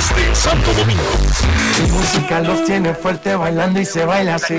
[0.00, 1.02] Desde Santo Domingo.
[1.82, 4.54] Mi música los tiene fuerte bailando y se baila así.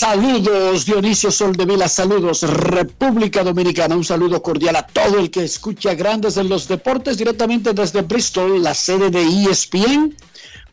[0.00, 6.38] Saludos Dionisio Soldevila, saludos República Dominicana, un saludo cordial a todo el que escucha Grandes
[6.38, 10.16] en los Deportes directamente desde Bristol, la sede de ESPN,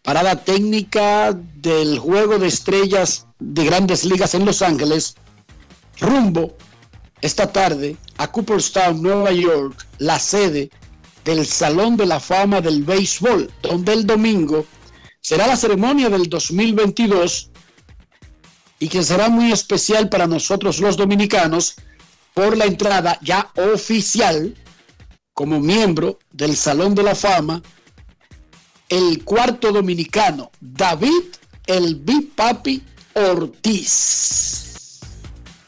[0.01, 5.15] parada técnica del Juego de Estrellas de Grandes Ligas en Los Ángeles,
[5.99, 6.55] rumbo
[7.19, 10.71] esta tarde a Cooperstown, Nueva York, la sede
[11.25, 14.65] del Salón de la Fama del Béisbol, donde el domingo
[15.19, 17.51] será la ceremonia del 2022
[18.79, 21.75] y que será muy especial para nosotros los dominicanos
[22.33, 24.55] por la entrada ya oficial
[25.33, 27.61] como miembro del Salón de la Fama,
[28.89, 31.35] el cuarto dominicano, David
[31.65, 32.81] El Bipapi
[33.13, 34.99] Ortiz.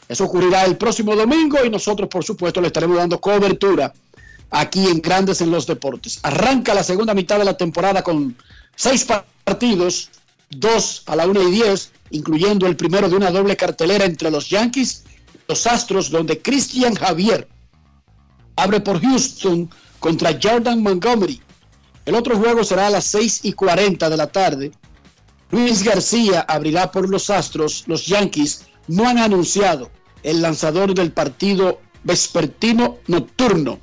[0.08, 3.92] Eso ocurrirá el próximo domingo y nosotros, por supuesto, le estaremos dando cobertura
[4.50, 6.18] aquí en Grandes en los Deportes.
[6.22, 8.36] Arranca la segunda mitad de la temporada con
[8.74, 9.06] seis
[9.44, 10.10] partidos,
[10.48, 14.48] dos a la una y diez incluyendo el primero de una doble cartelera entre los
[14.48, 15.04] Yankees
[15.50, 17.48] los Astros, donde Christian Javier
[18.54, 21.40] abre por Houston contra Jordan Montgomery.
[22.06, 24.70] El otro juego será a las 6 y 40 de la tarde.
[25.50, 27.82] Luis García abrirá por los Astros.
[27.88, 29.90] Los Yankees no han anunciado
[30.22, 33.80] el lanzador del partido vespertino nocturno.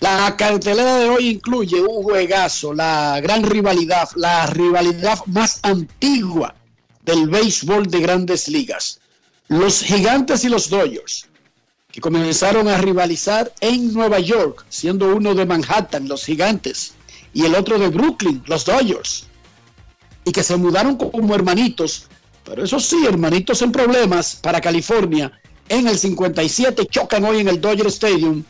[0.00, 6.54] La cartelera de hoy incluye un juegazo, la gran rivalidad, la rivalidad más antigua
[7.06, 9.00] del béisbol de grandes ligas.
[9.48, 11.28] Los gigantes y los Dodgers,
[11.90, 16.94] que comenzaron a rivalizar en Nueva York, siendo uno de Manhattan, los gigantes,
[17.32, 19.26] y el otro de Brooklyn, los Dodgers,
[20.24, 22.08] y que se mudaron como hermanitos,
[22.44, 25.32] pero eso sí, hermanitos en problemas para California.
[25.68, 28.44] En el 57 chocan hoy en el Dodger Stadium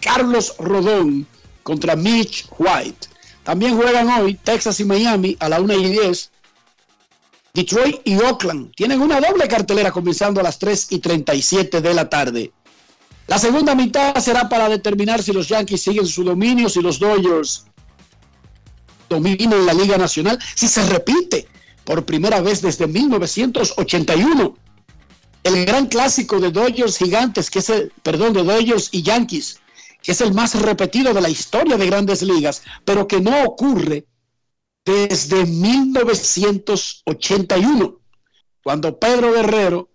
[0.00, 1.26] Carlos Rodón
[1.62, 3.08] contra Mitch White.
[3.42, 6.30] También juegan hoy Texas y Miami a la 1 y 10
[7.56, 12.06] Detroit y Oakland tienen una doble cartelera comenzando a las 3 y 37 de la
[12.06, 12.52] tarde.
[13.26, 17.64] La segunda mitad será para determinar si los Yankees siguen su dominio, si los Dodgers
[19.08, 21.48] dominan la Liga Nacional, si se repite
[21.84, 24.54] por primera vez desde 1981
[25.44, 29.60] el gran clásico de Dodgers gigantes, que es el, perdón, de Dodgers y Yankees,
[30.02, 34.04] que es el más repetido de la historia de grandes ligas, pero que no ocurre
[34.86, 38.00] desde 1981,
[38.62, 39.90] cuando Pedro Guerrero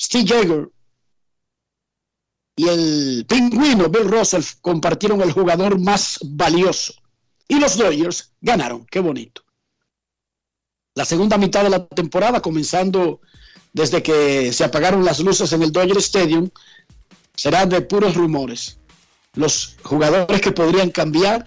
[0.00, 0.70] Steve Jagger
[2.54, 6.94] y el pingüino Bill Russell compartieron el jugador más valioso.
[7.48, 8.86] Y los Dodgers ganaron.
[8.86, 9.42] Qué bonito.
[10.94, 13.20] La segunda mitad de la temporada, comenzando
[13.72, 16.48] desde que se apagaron las luces en el Dodger Stadium,
[17.34, 18.78] será de puros rumores.
[19.34, 21.46] Los jugadores que podrían cambiar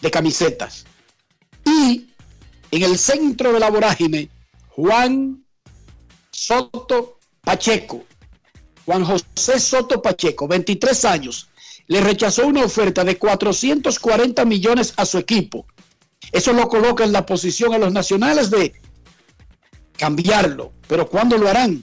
[0.00, 0.84] de camisetas.
[1.64, 2.08] Y
[2.70, 4.30] en el centro de la vorágine,
[4.68, 5.44] Juan
[6.30, 8.04] Soto Pacheco,
[8.86, 11.48] Juan José Soto Pacheco, 23 años,
[11.86, 15.66] le rechazó una oferta de 440 millones a su equipo.
[16.32, 18.72] Eso lo coloca en la posición a los nacionales de
[19.96, 20.72] cambiarlo.
[20.86, 21.82] Pero ¿cuándo lo harán?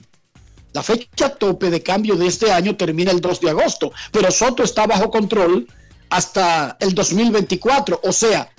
[0.72, 4.62] La fecha tope de cambio de este año termina el 2 de agosto, pero Soto
[4.62, 5.66] está bajo control
[6.10, 8.00] hasta el 2024.
[8.02, 8.50] O sea,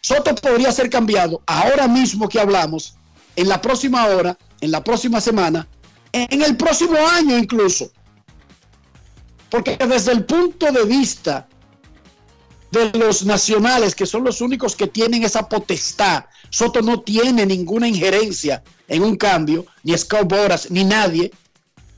[0.00, 2.94] Soto podría ser cambiado ahora mismo que hablamos,
[3.36, 5.68] en la próxima hora, en la próxima semana,
[6.12, 7.90] en el próximo año incluso.
[9.50, 11.48] Porque desde el punto de vista
[12.70, 17.86] de los nacionales, que son los únicos que tienen esa potestad, Soto no tiene ninguna
[17.88, 21.30] injerencia en un cambio, ni Scout Boras, ni nadie.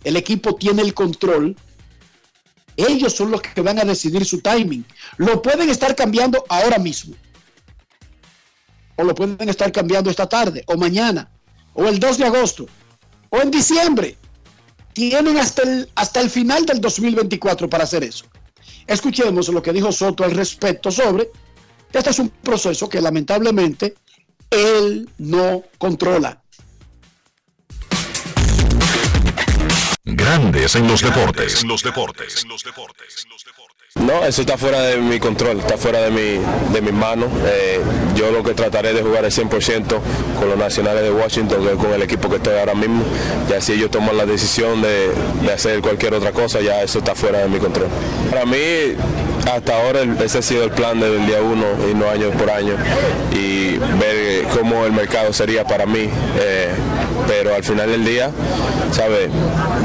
[0.04, 1.56] El equipo tiene el control.
[2.76, 4.84] Ellos son los que van a decidir su timing.
[5.18, 7.14] Lo pueden estar cambiando ahora mismo.
[8.96, 11.30] O lo pueden estar cambiando esta tarde, o mañana,
[11.74, 12.66] o el 2 de agosto
[13.32, 14.16] o en diciembre.
[14.92, 18.26] Tienen hasta el, hasta el final del 2024 para hacer eso.
[18.86, 21.30] Escuchemos lo que dijo Soto al respecto sobre,
[21.92, 23.94] este es un proceso que lamentablemente
[24.50, 26.41] él no controla.
[30.04, 31.62] Grandes en los deportes.
[31.62, 32.42] En los deportes.
[32.42, 33.26] En los deportes.
[33.94, 37.28] No, eso está fuera de mi control, está fuera de mi, de mis manos.
[37.46, 37.80] Eh,
[38.16, 40.00] yo lo que trataré de jugar es 100%
[40.40, 43.04] con los nacionales de Washington, con el equipo que estoy ahora mismo.
[43.48, 45.12] Ya si ellos toman la decisión de,
[45.42, 47.88] de hacer cualquier otra cosa, ya eso está fuera de mi control.
[48.30, 48.56] Para mí,
[49.50, 52.50] hasta ahora ese ha sido el plan desde el día uno y no año por
[52.50, 52.74] año
[53.32, 56.08] y ver cómo el mercado sería para mí.
[56.40, 56.70] Eh,
[57.26, 58.30] pero al final del día,
[58.92, 59.30] ¿sabe?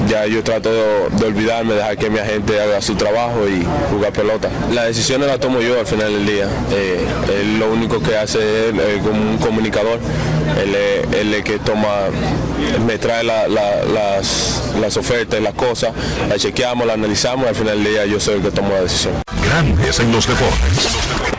[0.10, 4.50] Ya yo trato de, olvidarme, dejar que mi agente haga su trabajo y jugar pelota.
[4.74, 6.48] La decisión la tomo yo al final del día.
[6.72, 7.06] Eh,
[7.40, 10.00] él lo único que hace es como un comunicador.
[10.62, 12.06] Él es el que toma,
[12.86, 13.50] me trae las,
[14.80, 15.92] las ofertas, las cosas,
[16.30, 18.82] las chequeamos, las analizamos y al final del día yo soy el que tomo la
[18.82, 19.14] decisión.
[19.44, 21.37] Grandes en los deportes.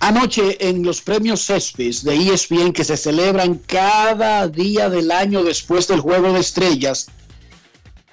[0.00, 5.88] Anoche en los premios CESPIS de ESPN que se celebran cada día del año después
[5.88, 7.08] del Juego de Estrellas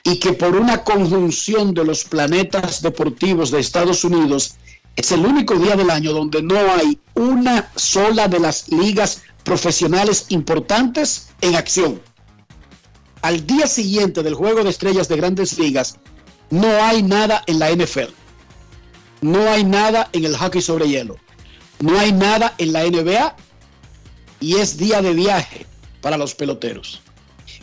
[0.03, 4.55] y que por una conjunción de los planetas deportivos de Estados Unidos
[4.95, 10.25] es el único día del año donde no hay una sola de las ligas profesionales
[10.29, 12.01] importantes en acción.
[13.21, 15.97] Al día siguiente del Juego de Estrellas de Grandes Ligas,
[16.49, 18.11] no hay nada en la NFL.
[19.21, 21.17] No hay nada en el hockey sobre hielo.
[21.79, 23.35] No hay nada en la NBA.
[24.39, 25.65] Y es día de viaje
[26.01, 27.01] para los peloteros.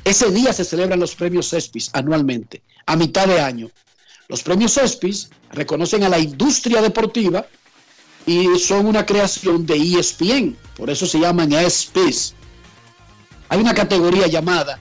[0.05, 3.71] Ese día se celebran los premios CESPIS anualmente, a mitad de año.
[4.29, 7.47] Los premios CESPIS reconocen a la industria deportiva
[8.27, 10.57] y son una creación de ESPN.
[10.77, 12.35] Por eso se llaman ESPIS.
[13.49, 14.81] Hay una categoría llamada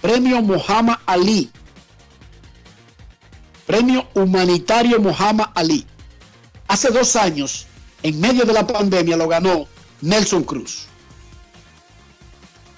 [0.00, 1.50] Premio Muhammad Ali
[3.70, 5.86] Premio Humanitario Muhammad Ali.
[6.66, 7.68] Hace dos años,
[8.02, 9.66] en medio de la pandemia, lo ganó
[10.00, 10.86] Nelson Cruz.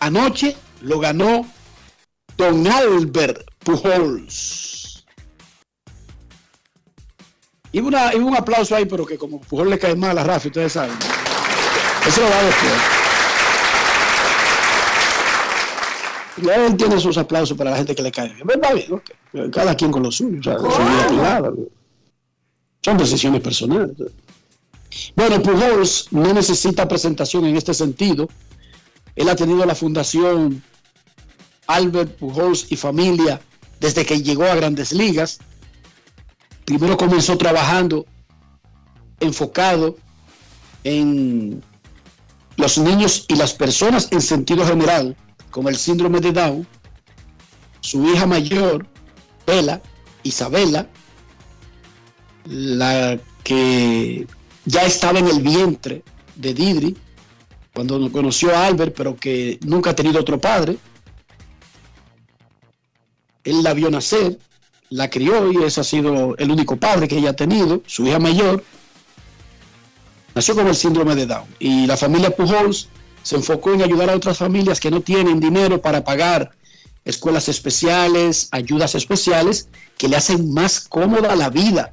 [0.01, 1.47] Anoche lo ganó
[2.37, 5.05] Don Albert Pujols.
[7.71, 10.73] Y, una, un aplauso ahí, pero que como Pujols le cae mal a Rafa, ustedes
[10.73, 10.97] saben.
[12.07, 12.73] Eso lo va después.
[16.57, 18.35] Él tiene sus aplausos para la gente que le cae.
[19.33, 21.43] Bien, cada quien con lo suyo, o sea,
[22.83, 23.91] Son decisiones personales.
[25.17, 28.29] Bueno, Pujols no necesita presentación en este sentido.
[29.17, 30.63] Él ha tenido la fundación
[31.67, 33.41] Albert Pujols y familia
[33.81, 35.39] desde que llegó a grandes ligas.
[36.65, 38.07] Primero comenzó trabajando
[39.21, 39.97] enfocado
[40.85, 41.63] en
[42.57, 45.17] los niños y las personas en sentido general
[45.51, 46.67] con el síndrome de Down.
[47.81, 48.87] Su hija mayor
[49.47, 49.83] Bella,
[50.23, 50.89] Isabela,
[52.45, 54.27] la que
[54.65, 56.03] ya estaba en el vientre
[56.37, 56.97] de Didri
[57.75, 60.77] cuando conoció a Albert, pero que nunca ha tenido otro padre.
[63.45, 64.39] Él la vio nacer,
[64.91, 68.19] la crió y ese ha sido el único padre que ella ha tenido, su hija
[68.19, 68.63] mayor.
[70.35, 71.47] Nació con el síndrome de Down.
[71.59, 72.89] Y la familia Pujols
[73.23, 76.53] se enfocó en ayudar a otras familias que no tienen dinero para pagar
[77.05, 81.93] escuelas especiales, ayudas especiales, que le hacen más cómoda la vida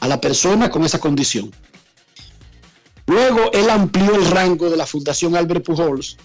[0.00, 1.52] a la persona con esa condición.
[3.08, 6.18] Luego él amplió el rango de la Fundación Albert Pujols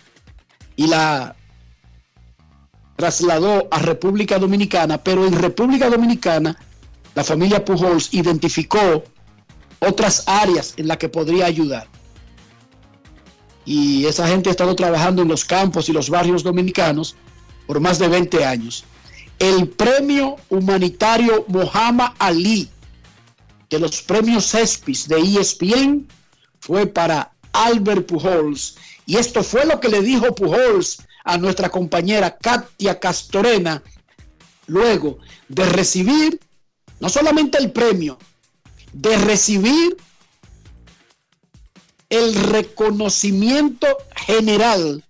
[0.75, 1.33] y la
[2.97, 6.57] trasladó a República Dominicana, pero en República Dominicana
[7.15, 9.01] la familia Pujols identificó
[9.79, 11.87] otras áreas en las que podría ayudar.
[13.65, 17.15] Y esa gente ha estado trabajando en los campos y los barrios dominicanos
[17.65, 18.83] por más de 20 años.
[19.39, 22.69] El premio humanitario Mohamed Ali
[23.69, 26.07] de los premios CESPIS de ESPN
[26.63, 28.75] fue para Albert Pujols.
[29.05, 33.83] Y esto fue lo que le dijo Pujols a nuestra compañera Katia Castorena
[34.67, 36.39] luego de recibir
[37.01, 38.17] no solamente el premio,
[38.93, 39.97] de recibir
[42.09, 45.03] el reconocimiento general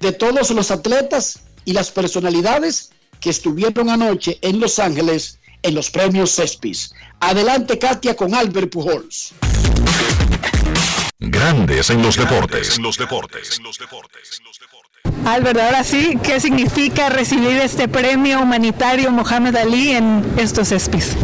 [0.00, 5.90] de todos los atletas y las personalidades que estuvieron anoche en Los Ángeles en los
[5.90, 6.92] premios CESPIS.
[7.20, 9.32] Adelante, Katia, con Albert Pujols.
[11.20, 12.78] Grandes en los deportes.
[12.78, 13.60] los deportes.
[15.24, 21.16] Albert, ahora sí, ¿qué significa recibir este premio humanitario Mohamed Ali en estos CESPIS?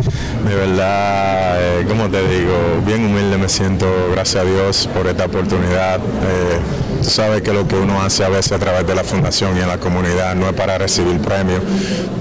[0.45, 5.27] De verdad, eh, como te digo, bien humilde me siento, gracias a Dios por esta
[5.27, 5.97] oportunidad.
[5.99, 6.59] Eh,
[7.03, 9.61] tú sabes que lo que uno hace a veces a través de la fundación y
[9.61, 11.61] en la comunidad no es para recibir premios,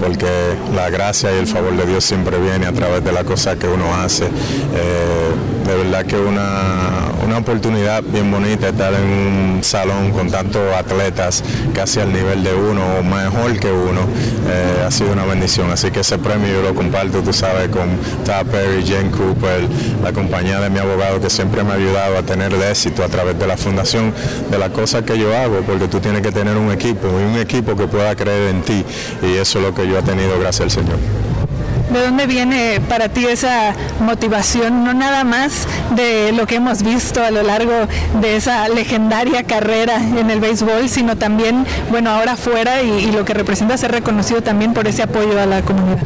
[0.00, 0.26] porque
[0.74, 3.68] la gracia y el favor de Dios siempre viene a través de la cosa que
[3.68, 4.24] uno hace.
[4.26, 5.30] Eh,
[5.66, 11.44] de verdad que una, una oportunidad bien bonita estar en un salón con tantos atletas
[11.74, 14.00] casi al nivel de uno o mejor que uno,
[14.84, 15.70] ha sido una bendición.
[15.70, 17.88] Así que ese premio yo lo comparto, tú sabes, con
[18.24, 19.66] Todd Perry, Jen Cooper,
[20.02, 23.08] la compañía de mi abogado que siempre me ha ayudado a tener el éxito a
[23.08, 24.12] través de la fundación,
[24.50, 27.38] de las cosas que yo hago, porque tú tienes que tener un equipo y un
[27.38, 28.84] equipo que pueda creer en ti
[29.22, 31.29] y eso es lo que yo he tenido gracias al Señor.
[31.92, 35.66] ¿De dónde viene para ti esa motivación, no nada más
[35.96, 37.72] de lo que hemos visto a lo largo
[38.20, 43.34] de esa legendaria carrera en el béisbol, sino también, bueno, ahora fuera y, lo que
[43.34, 45.98] representa ser reconocido también por ese apoyo a la comunidad?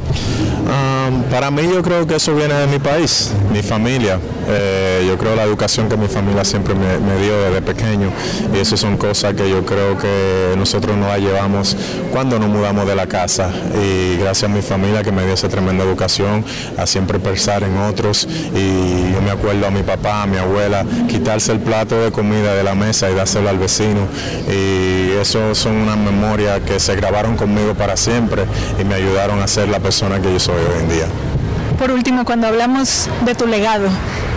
[1.30, 4.18] para mí yo creo que eso viene de mi país, mi familia.
[4.48, 8.10] Eh, yo creo la educación que mi familia siempre me, dio desde pequeño
[8.54, 11.76] y eso son cosas que yo creo que nosotros nos la llevamos
[12.12, 13.50] cuando nos mudamos de la casa
[13.82, 16.44] y gracias a mi familia que me dio esa tremenda educación
[16.78, 20.84] a siempre pensar en otros y yo me acuerdo a mi papá, a mi abuela,
[21.08, 24.06] quitarse el plato de comida de la mesa y dárselo al vecino
[24.48, 28.44] y eso son unas memorias que se grabaron conmigo para siempre
[28.80, 31.33] y me ayudaron a ser la persona que yo soy hoy en día.
[31.78, 33.88] Por último, cuando hablamos de tu legado,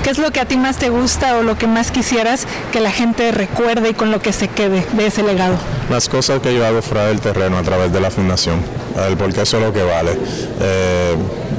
[0.03, 2.79] ¿qué es lo que a ti más te gusta o lo que más quisieras que
[2.79, 5.56] la gente recuerde y con lo que se quede de ese legado?
[5.89, 8.62] Las cosas que yo hago fuera del terreno a través de la fundación,
[9.20, 10.17] porque eso es lo que vale.
[10.60, 11.15] Eh,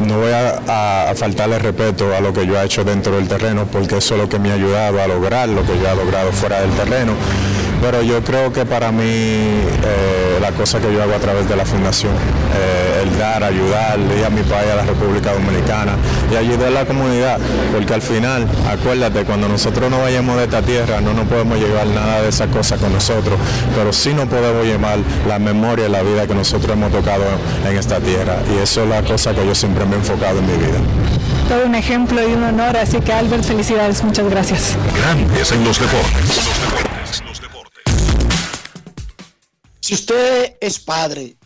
[0.06, 3.66] no voy a, a, faltarle respeto a lo que yo he hecho dentro del terreno,
[3.66, 6.32] porque eso es lo que me ha ayudado a lograr lo que yo he logrado
[6.32, 7.12] fuera del terreno
[7.80, 11.56] pero yo creo que para mí eh, la cosa que yo hago a través de
[11.56, 12.12] la fundación,
[12.56, 15.92] eh, el dar, ayudar, ir a mi país, a la República Dominicana
[16.32, 17.38] y ayudar a la comunidad,
[17.72, 21.86] porque al final, acuérdate, cuando nosotros no vayamos de esta tierra, no nos podemos llevar
[21.88, 23.38] nada de esas cosas con nosotros,
[23.76, 27.24] pero sí nos podemos llevar la memoria y la vida que nosotros hemos tocado
[27.68, 28.36] en esta tierra.
[28.54, 30.78] Y eso es la cosa que yo siempre me he enfocado en mi vida.
[31.48, 34.76] Todo un ejemplo y un honor, así que Albert, felicidades, muchas gracias.
[35.02, 36.88] Grandes en los deportes.
[39.88, 41.38] Si usted es padre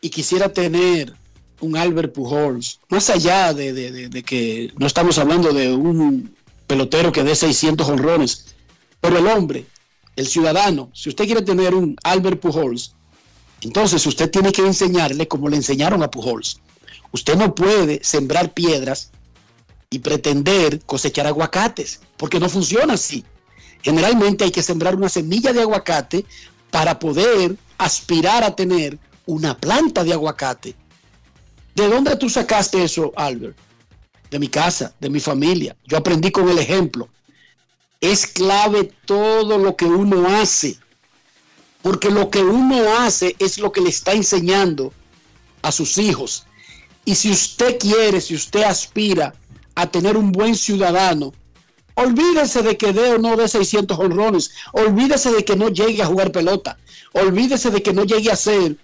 [0.00, 1.12] y quisiera tener
[1.58, 6.32] un Albert Pujols, más allá de, que no estamos hablando de un
[6.68, 8.54] pelotero que dé 600 honrones,
[9.00, 9.66] pero el hombre,
[10.14, 12.94] el ciudadano, si usted quiere tener un Albert Pujols,
[13.62, 16.60] entonces usted tiene que enseñarle como le enseñaron a Pujols.
[17.10, 19.10] Usted no puede sembrar piedras
[19.90, 23.24] y pretender cosechar aguacates, porque no funciona así.
[23.82, 26.24] Generalmente hay que sembrar una semilla de aguacate
[26.70, 30.74] para poder aspirar a tener una planta de aguacate.
[31.74, 33.56] ¿De dónde tú sacaste eso, Albert?
[34.30, 35.76] De mi casa, de mi familia.
[35.86, 37.08] Yo aprendí con el ejemplo.
[38.00, 40.76] Es clave todo lo que uno hace,
[41.82, 44.92] porque lo que uno hace es lo que le está enseñando
[45.62, 46.46] a sus hijos.
[47.04, 49.34] Y si usted quiere, si usted aspira
[49.74, 51.32] a tener un buen ciudadano,
[51.94, 56.06] olvídese de que dé o no de 600 honrones, olvídese de que no llegue a
[56.06, 56.78] jugar pelota,
[57.12, 58.76] Olvídese de que no llegue a ser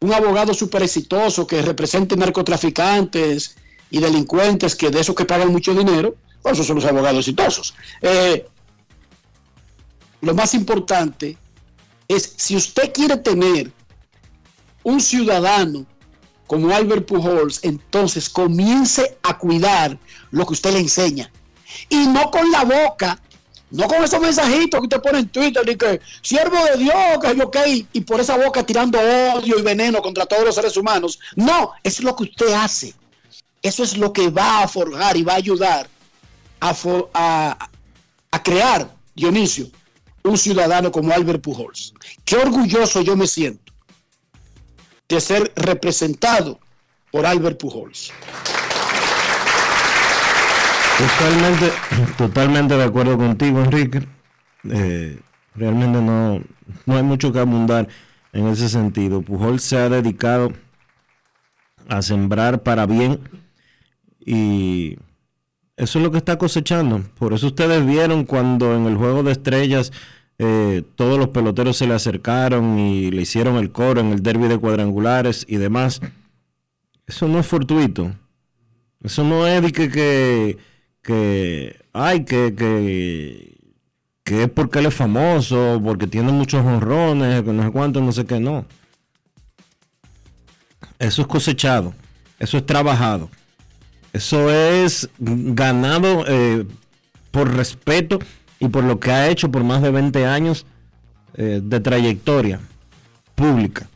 [0.00, 3.56] un abogado súper exitoso que represente narcotraficantes
[3.90, 6.14] y delincuentes, que de esos que pagan mucho dinero,
[6.44, 7.74] esos son los abogados exitosos.
[8.02, 8.46] Eh,
[10.20, 11.38] lo más importante
[12.08, 13.72] es si usted quiere tener
[14.82, 15.86] un ciudadano
[16.46, 19.98] como Albert Pujols, entonces comience a cuidar
[20.30, 21.30] lo que usted le enseña.
[21.88, 23.20] Y no con la boca,
[23.70, 27.36] no con esos mensajitos que usted pone en Twitter y que siervo de Dios, que
[27.36, 27.56] yo ok,
[27.92, 31.18] y por esa boca tirando odio y veneno contra todos los seres humanos.
[31.36, 32.94] No, es lo que usted hace.
[33.62, 35.88] Eso es lo que va a forjar y va a ayudar
[36.60, 37.68] a,
[38.30, 39.70] a crear, Dionisio,
[40.22, 41.92] un ciudadano como Albert Pujols.
[42.24, 43.72] Qué orgulloso yo me siento
[45.08, 46.58] de ser representado
[47.10, 48.12] por Albert Pujols.
[51.00, 51.72] Totalmente,
[52.18, 54.06] totalmente de acuerdo contigo, Enrique.
[54.64, 55.18] Eh,
[55.54, 56.42] realmente no,
[56.84, 57.88] no hay mucho que abundar
[58.32, 59.22] en ese sentido.
[59.22, 60.52] Pujol se ha dedicado
[61.88, 63.20] a sembrar para bien
[64.20, 64.98] y
[65.76, 67.02] eso es lo que está cosechando.
[67.18, 69.92] Por eso ustedes vieron cuando en el juego de estrellas
[70.38, 74.48] eh, todos los peloteros se le acercaron y le hicieron el coro en el derby
[74.48, 76.02] de cuadrangulares y demás.
[77.06, 78.14] Eso no es fortuito.
[79.02, 80.58] Eso no es de que, que,
[81.02, 83.58] que ay, que, que,
[84.24, 88.12] que es porque él es famoso, porque tiene muchos honrones, que no sé cuánto, no
[88.12, 88.64] sé qué, no.
[90.98, 91.94] Eso es cosechado,
[92.38, 93.30] eso es trabajado.
[94.12, 96.66] Eso es ganado eh,
[97.30, 98.18] por respeto
[98.58, 100.66] y por lo que ha hecho por más de 20 años
[101.34, 102.60] eh, de trayectoria
[103.36, 103.88] pública.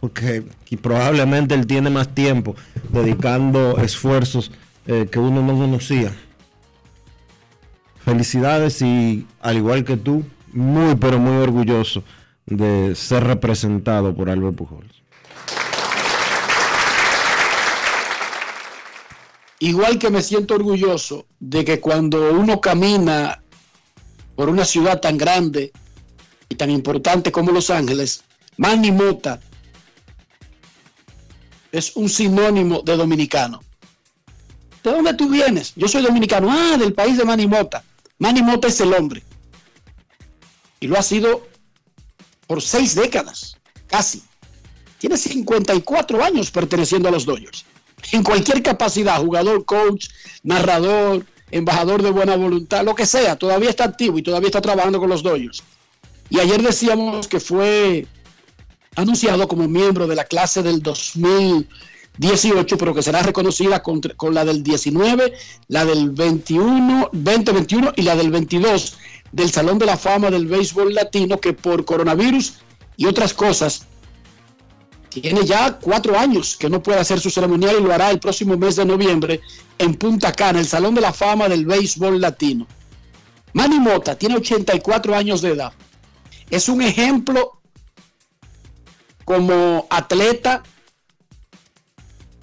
[0.00, 0.44] Porque
[0.80, 2.54] probablemente él tiene más tiempo
[2.88, 4.52] dedicando esfuerzos
[4.86, 6.12] eh, que uno no conocía.
[8.08, 10.24] Felicidades y al igual que tú,
[10.54, 12.02] muy pero muy orgulloso
[12.46, 15.02] de ser representado por Albert Pujols.
[19.58, 23.42] Igual que me siento orgulloso de que cuando uno camina
[24.36, 25.70] por una ciudad tan grande
[26.48, 28.24] y tan importante como Los Ángeles,
[28.56, 29.38] Manny Mota
[31.70, 33.60] es un sinónimo de dominicano.
[34.82, 35.74] ¿De dónde tú vienes?
[35.76, 36.48] Yo soy dominicano.
[36.50, 37.84] Ah, del país de Manny Mota.
[38.18, 39.22] Manny Mota es el hombre.
[40.80, 41.46] Y lo ha sido
[42.46, 44.22] por seis décadas, casi.
[44.98, 47.64] Tiene 54 años perteneciendo a los Dodgers
[48.12, 50.08] en cualquier capacidad, jugador, coach,
[50.42, 54.98] narrador, embajador de buena voluntad, lo que sea, todavía está activo y todavía está trabajando
[54.98, 55.62] con los Dodgers.
[56.30, 58.06] Y ayer decíamos que fue
[58.96, 60.82] anunciado como miembro de la clase del
[62.18, 65.32] 2018, pero que será reconocida con, con la del 19,
[65.68, 68.98] la del 21, 2021 y la del 22
[69.32, 72.54] del Salón de la Fama del Béisbol Latino, que por coronavirus
[72.96, 73.86] y otras cosas
[75.08, 78.56] tiene ya cuatro años que no puede hacer su ceremonial y lo hará el próximo
[78.56, 79.40] mes de noviembre
[79.78, 82.66] en Punta Cana, el Salón de la Fama del Béisbol Latino.
[83.52, 85.72] Manny Mota tiene 84 años de edad.
[86.50, 87.60] Es un ejemplo
[89.24, 90.62] como atleta,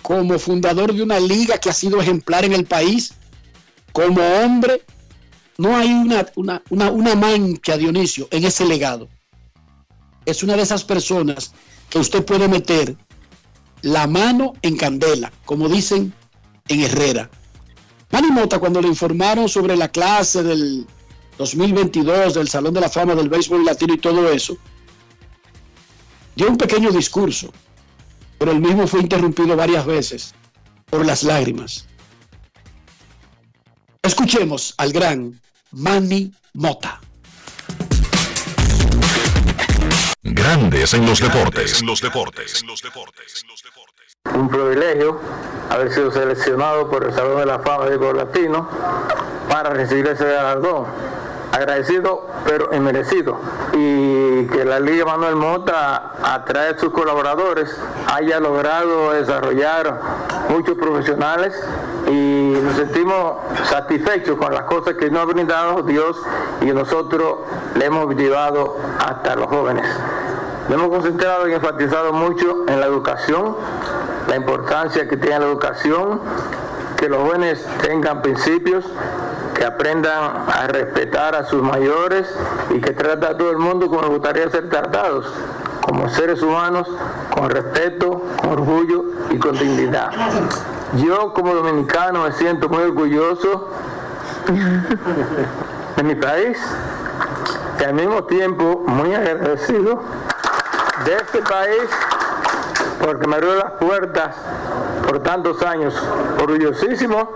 [0.05, 3.13] como fundador de una liga que ha sido ejemplar en el país,
[3.91, 4.83] como hombre.
[5.57, 9.07] No hay una, una, una, mancha, Dionisio, en ese legado.
[10.23, 11.53] Es una de esas personas
[11.89, 12.95] que usted puede meter
[13.81, 16.13] la mano en candela, como dicen
[16.67, 17.31] en Herrera.
[18.11, 20.85] Manny Mota, cuando le informaron sobre la clase del
[21.39, 24.55] 2022 del Salón de la Fama del Béisbol Latino y todo eso,
[26.35, 27.51] dio un pequeño discurso,
[28.37, 30.33] pero el mismo fue interrumpido varias veces
[30.89, 31.87] por las lágrimas.
[34.01, 37.01] Escuchemos al gran Manny Mota.
[40.21, 41.81] Grandes en los deportes.
[41.81, 42.63] En los deportes.
[44.33, 45.19] Un privilegio
[45.69, 48.67] haber sido seleccionado por el Salón de la Fama de Gol Latino
[49.49, 50.85] para recibir ese galardón.
[51.55, 53.37] Agradecido pero inmerecido.
[53.73, 57.73] Y que la Liga Manuel Mota, a través de sus colaboradores,
[58.13, 59.99] haya logrado desarrollar
[60.49, 61.53] muchos profesionales
[62.07, 63.37] y nos sentimos
[63.69, 66.17] satisfechos con las cosas que nos ha brindado Dios
[66.61, 67.37] y nosotros
[67.75, 69.85] le hemos llevado hasta los jóvenes.
[70.67, 73.55] Nos hemos concentrado y enfatizado mucho en la educación,
[74.27, 76.19] la importancia que tiene la educación,
[76.97, 78.83] que los jóvenes tengan principios,
[79.55, 82.27] que aprendan a respetar a sus mayores
[82.69, 85.25] y que trata a todo el mundo como les gustaría ser tratados,
[85.81, 86.87] como seres humanos,
[87.31, 90.11] con respeto, con orgullo y con dignidad.
[90.97, 93.69] Yo como dominicano me siento muy orgulloso
[95.95, 96.57] de mi país
[97.79, 100.01] y al mismo tiempo muy agradecido
[101.05, 101.89] de este país
[103.03, 104.35] porque me abrió las puertas
[105.07, 105.93] por tantos años,
[106.41, 107.29] orgullosísimo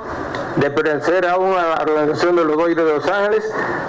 [0.60, 3.44] de pertenecer aún a la organización de los Dodgers de Los Ángeles.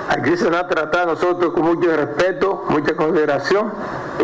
[0.09, 3.73] Aquí se nos ha tratado a nosotros con mucho respeto, mucha consideración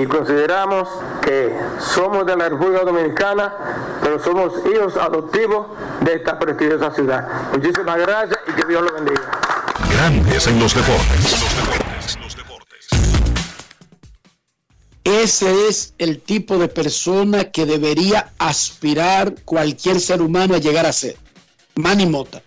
[0.00, 0.88] y consideramos
[1.22, 3.52] que somos de la República Dominicana,
[4.02, 5.66] pero somos hijos adoptivos
[6.00, 7.26] de esta prestigiosa ciudad.
[7.52, 9.30] Muchísimas gracias y que Dios lo bendiga.
[9.90, 11.36] Grandes en los deportes.
[15.04, 20.92] Ese es el tipo de persona que debería aspirar cualquier ser humano a llegar a
[20.92, 21.16] ser.
[21.76, 22.42] Manny Mota,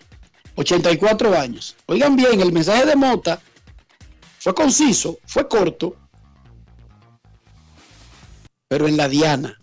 [0.55, 1.75] 84 años.
[1.85, 3.39] Oigan bien, el mensaje de Mota
[4.39, 5.95] fue conciso, fue corto,
[8.67, 9.55] pero en la Diana.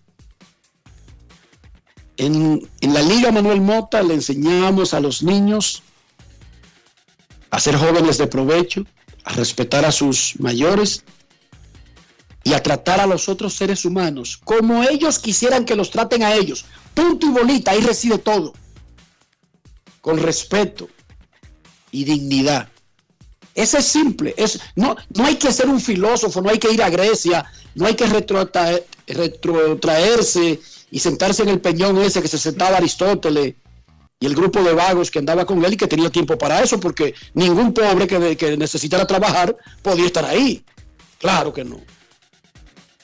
[2.17, 5.83] En, en, la Liga Manuel Mota le enseñamos a los niños
[7.51, 8.87] a ser jóvenes de provecho,
[9.25, 11.05] a respetar a sus mayores
[12.43, 16.35] y a tratar a los otros seres humanos como ellos quisieran que los traten a
[16.35, 16.65] ellos.
[16.95, 18.55] Punto y bolita, ahí reside todo.
[20.07, 20.89] Con respeto
[21.91, 22.69] y dignidad.
[23.57, 24.35] Ese es simple.
[24.37, 27.87] Es, no, no hay que ser un filósofo, no hay que ir a Grecia, no
[27.87, 30.61] hay que retrotraer, retrotraerse
[30.93, 33.57] y sentarse en el peñón ese que se sentaba Aristóteles
[34.21, 36.79] y el grupo de vagos que andaba con él y que tenía tiempo para eso,
[36.79, 40.65] porque ningún pobre que, que necesitara trabajar podía estar ahí.
[41.19, 41.81] Claro que no.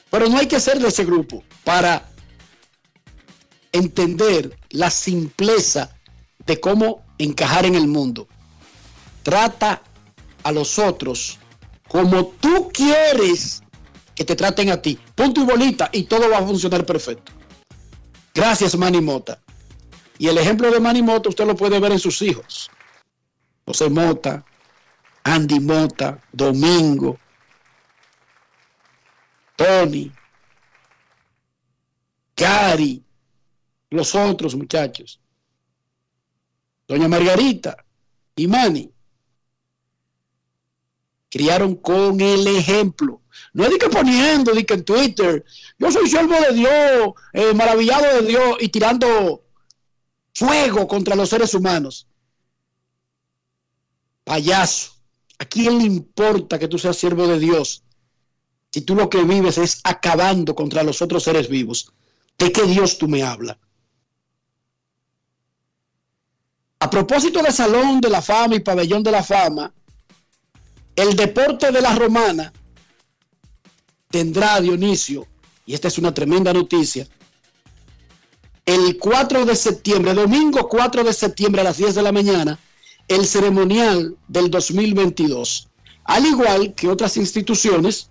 [0.08, 2.08] Pero no hay que ser de ese grupo para
[3.72, 5.98] entender la simpleza
[6.46, 8.28] de cómo encajar en el mundo.
[9.22, 9.82] Trata
[10.42, 11.38] a los otros
[11.88, 13.62] como tú quieres
[14.14, 14.98] que te traten a ti.
[15.14, 17.32] Punto y bolita y todo va a funcionar perfecto.
[18.34, 19.38] Gracias, Manny Mota.
[20.18, 22.70] Y el ejemplo de Manny Mota usted lo puede ver en sus hijos.
[23.66, 24.44] José Mota,
[25.24, 27.18] Andy Mota, Domingo,
[29.56, 30.10] Tony,
[32.34, 33.02] Cari,
[33.90, 35.20] los otros muchachos,
[36.86, 37.76] Doña Margarita
[38.36, 38.92] y Manny,
[41.32, 43.22] criaron con el ejemplo.
[43.54, 45.44] No es de que poniendo, de que en Twitter,
[45.78, 49.42] yo soy siervo de Dios, eh, maravillado de Dios y tirando
[50.34, 52.06] fuego contra los seres humanos.
[54.24, 54.92] Payaso,
[55.38, 57.82] ¿a quién le importa que tú seas siervo de Dios
[58.70, 61.92] si tú lo que vives es acabando contra los otros seres vivos?
[62.38, 63.56] ¿De qué Dios tú me hablas?
[66.82, 69.72] A propósito de Salón de la Fama y Pabellón de la Fama,
[70.96, 72.52] el deporte de la romana
[74.10, 75.28] tendrá, Dionisio,
[75.64, 77.06] y esta es una tremenda noticia,
[78.66, 82.58] el 4 de septiembre, domingo 4 de septiembre a las 10 de la mañana,
[83.06, 85.68] el ceremonial del 2022.
[86.02, 88.08] Al igual que otras instituciones,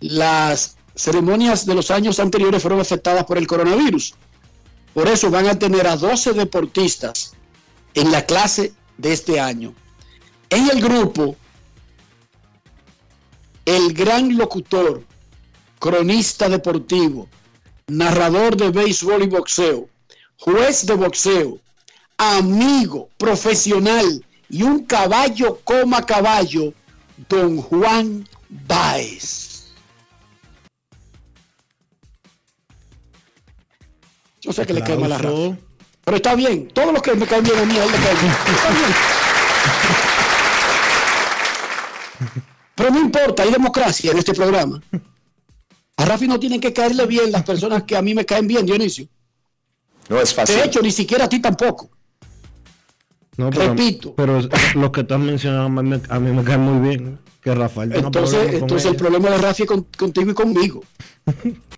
[0.00, 4.14] las ceremonias de los años anteriores fueron afectadas por el coronavirus.
[4.94, 7.34] Por eso van a tener a 12 deportistas
[7.94, 9.74] en la clase de este año.
[10.50, 11.36] En el grupo,
[13.64, 15.04] el gran locutor,
[15.78, 17.28] cronista deportivo,
[17.86, 19.88] narrador de béisbol y boxeo,
[20.38, 21.58] juez de boxeo,
[22.18, 26.74] amigo, profesional y un caballo coma caballo,
[27.28, 29.72] don Juan Baez.
[34.40, 35.69] Yo sé que le quema la raza.
[36.10, 38.16] Pero está bien, todos los que me caen bien a mí, a él le caen
[38.20, 38.32] bien.
[38.32, 38.90] Está bien.
[42.74, 44.82] Pero no importa, hay democracia en este programa.
[45.98, 48.66] A Rafi no tienen que caerle bien las personas que a mí me caen bien,
[48.66, 49.06] Dionisio.
[50.08, 50.56] No es fácil.
[50.56, 51.88] De hecho, ni siquiera a ti tampoco.
[53.36, 54.12] No, pero, Repito.
[54.16, 54.40] Pero
[54.74, 57.20] los que están mencionando a mí me, a mí me caen muy bien.
[57.40, 60.82] Que Rafael Entonces, entonces el problema de Rafi es con- contigo y conmigo.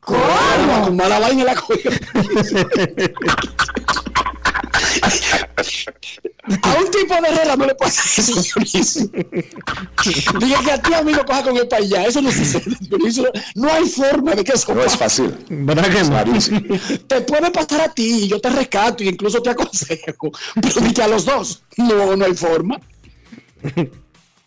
[0.00, 0.84] ¿Cómo?
[0.84, 1.90] Con mala vaina la cogió.
[5.02, 9.10] A un tipo de regla no le pasa eso, Dionisio.
[10.40, 12.04] Diga que a ti a mí lo coja con el país ya.
[12.04, 13.30] Eso no sucede, Dionisio.
[13.54, 15.36] No hay forma de que eso No es fácil.
[15.48, 16.98] ¿Verdad que no?
[17.06, 20.32] Te puede pasar a ti y yo te rescato y incluso te aconsejo.
[20.60, 21.62] Pero ni que a los dos.
[21.76, 22.80] No, no hay forma.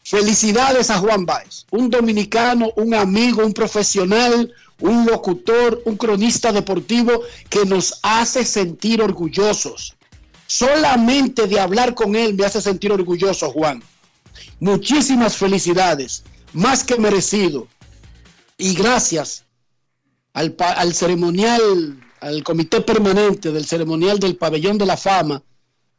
[0.03, 7.21] Felicidades a Juan Baez, un dominicano, un amigo, un profesional, un locutor, un cronista deportivo
[7.49, 9.94] que nos hace sentir orgullosos.
[10.57, 13.83] Solamente de hablar con él me hace sentir orgulloso, Juan.
[14.61, 17.67] Muchísimas felicidades, más que merecido.
[18.57, 19.43] Y gracias
[20.31, 25.43] al, al ceremonial, al comité permanente del ceremonial del pabellón de la fama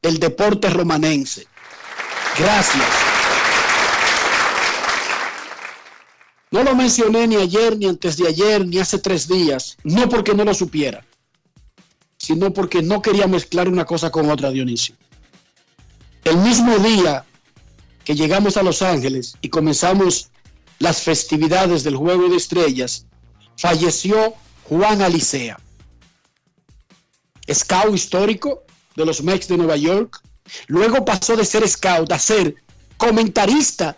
[0.01, 1.47] del deporte romanense.
[2.38, 2.88] Gracias.
[6.51, 10.33] No lo mencioné ni ayer, ni antes de ayer, ni hace tres días, no porque
[10.33, 11.05] no lo supiera,
[12.26, 14.96] sino porque no quería mezclar una cosa con otra, Dionisio.
[16.24, 17.24] el mismo día
[18.02, 20.30] que llegamos a Los Ángeles y comenzamos
[20.80, 23.06] las festividades del Juego de Estrellas,
[23.56, 24.34] falleció
[24.64, 25.56] Juan Alicea,
[27.48, 28.64] scout histórico
[28.96, 30.20] de los Mets de Nueva York.
[30.66, 32.56] Luego pasó de ser scout a ser
[32.96, 33.96] comentarista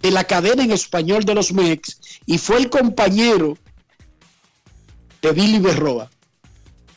[0.00, 3.58] de la cadena en español de los Mets y fue el compañero
[5.22, 6.08] de Billy Berroa.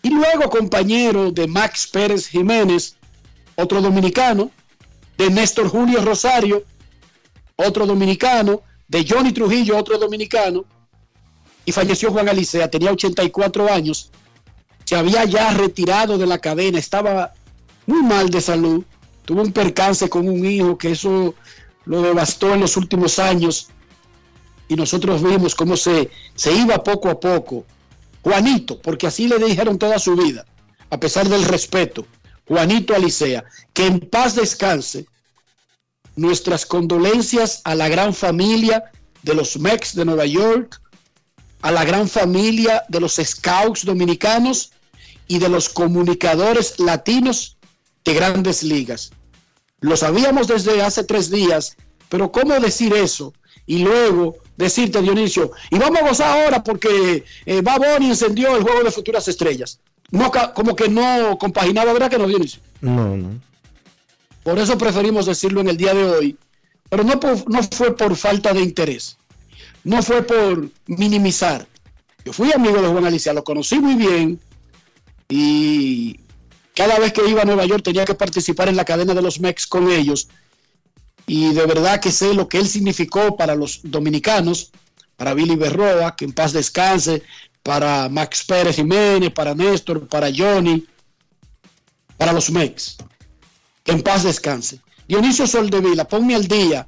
[0.03, 2.95] Y luego compañero de Max Pérez Jiménez,
[3.55, 4.51] otro dominicano,
[5.17, 6.63] de Néstor Julio Rosario,
[7.55, 10.65] otro dominicano, de Johnny Trujillo, otro dominicano,
[11.65, 14.09] y falleció Juan Alicea, tenía 84 años,
[14.83, 17.33] se había ya retirado de la cadena, estaba
[17.85, 18.83] muy mal de salud,
[19.25, 21.35] tuvo un percance con un hijo que eso
[21.85, 23.69] lo devastó en los últimos años
[24.67, 27.65] y nosotros vimos cómo se, se iba poco a poco.
[28.23, 30.45] Juanito, porque así le dijeron toda su vida,
[30.89, 32.05] a pesar del respeto,
[32.47, 35.05] Juanito Alicea, que en paz descanse.
[36.15, 38.91] Nuestras condolencias a la gran familia
[39.23, 40.81] de los Mex de Nueva York,
[41.61, 44.71] a la gran familia de los Scouts dominicanos
[45.27, 47.57] y de los comunicadores latinos
[48.03, 49.11] de grandes ligas.
[49.79, 51.77] Lo sabíamos desde hace tres días,
[52.09, 53.33] pero ¿cómo decir eso?
[53.65, 58.83] Y luego decirte, Dionisio, y vamos a gozar ahora porque eh, Baboni encendió el juego
[58.83, 59.79] de futuras estrellas.
[60.09, 62.61] No, como que no compaginaba, ¿verdad que no, Dionisio?
[62.81, 63.39] No, no.
[64.43, 66.37] Por eso preferimos decirlo en el día de hoy,
[66.89, 69.17] pero no, no fue por falta de interés,
[69.83, 71.67] no fue por minimizar.
[72.25, 74.39] Yo fui amigo de Juan Alicia, lo conocí muy bien
[75.29, 76.19] y
[76.75, 79.39] cada vez que iba a Nueva York tenía que participar en la cadena de los
[79.39, 80.27] Mex con ellos.
[81.33, 84.69] Y de verdad que sé lo que él significó para los dominicanos,
[85.15, 87.23] para Billy Berroa, que en paz descanse,
[87.63, 90.85] para Max Pérez Jiménez, para Néstor, para Johnny,
[92.17, 92.97] para los Mex.
[93.85, 94.81] Que en paz descanse.
[95.07, 96.85] Dionisio Soldevila, ponme al día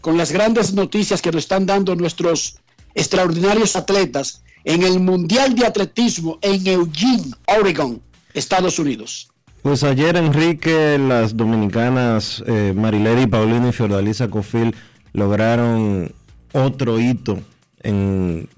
[0.00, 2.58] con las grandes noticias que nos están dando nuestros
[2.96, 8.02] extraordinarios atletas en el Mundial de Atletismo en Eugene, Oregon.
[8.34, 9.28] Estados Unidos.
[9.62, 14.74] Pues ayer, Enrique, las dominicanas eh, Marilady Paulino y Fiordalisa Cofil
[15.12, 16.12] lograron
[16.52, 17.40] otro hito
[17.82, 18.48] en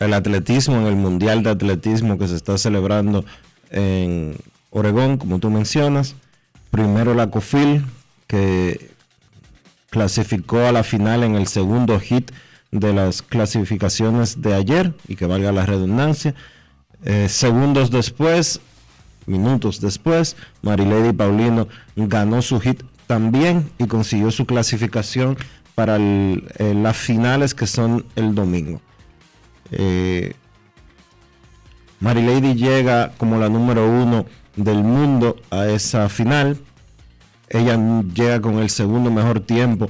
[0.00, 3.24] el atletismo, en el Mundial de Atletismo que se está celebrando
[3.70, 4.36] en
[4.70, 6.16] Oregón, como tú mencionas.
[6.72, 7.84] Primero la Cofil,
[8.26, 8.90] que
[9.90, 12.32] clasificó a la final en el segundo hit
[12.72, 16.34] de las clasificaciones de ayer, y que valga la redundancia.
[17.04, 18.60] Eh, segundos después,
[19.26, 25.36] Minutos después, Marilady Paulino ganó su hit también y consiguió su clasificación
[25.74, 28.80] para eh, las finales que son el domingo.
[29.70, 30.34] Eh,
[32.00, 36.58] Marilady llega como la número uno del mundo a esa final.
[37.48, 37.78] Ella
[38.14, 39.88] llega con el segundo mejor tiempo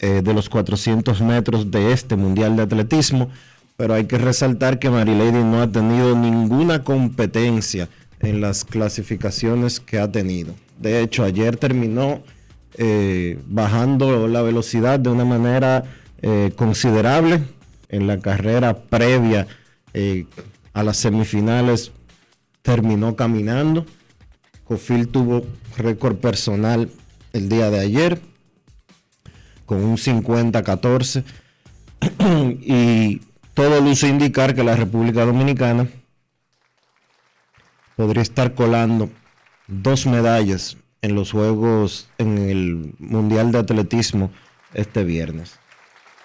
[0.00, 3.30] eh, de los 400 metros de este Mundial de Atletismo.
[3.76, 7.88] Pero hay que resaltar que Marilady no ha tenido ninguna competencia
[8.24, 10.54] en las clasificaciones que ha tenido.
[10.78, 12.22] De hecho, ayer terminó
[12.76, 15.84] eh, bajando la velocidad de una manera
[16.22, 17.42] eh, considerable
[17.88, 19.46] en la carrera previa
[19.92, 20.26] eh,
[20.72, 21.92] a las semifinales.
[22.62, 23.84] Terminó caminando.
[24.64, 25.44] Cofil tuvo
[25.76, 26.88] récord personal
[27.32, 28.20] el día de ayer
[29.66, 31.24] con un 50-14
[32.60, 33.20] y
[33.54, 35.88] todo luce indicar que la República Dominicana
[37.96, 39.10] podría estar colando
[39.68, 44.30] dos medallas en los Juegos, en el Mundial de Atletismo
[44.72, 45.58] este viernes.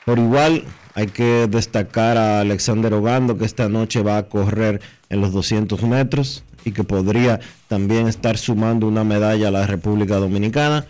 [0.05, 0.63] Por igual,
[0.95, 5.83] hay que destacar a Alexander Ogando que esta noche va a correr en los 200
[5.83, 10.85] metros y que podría también estar sumando una medalla a la República Dominicana.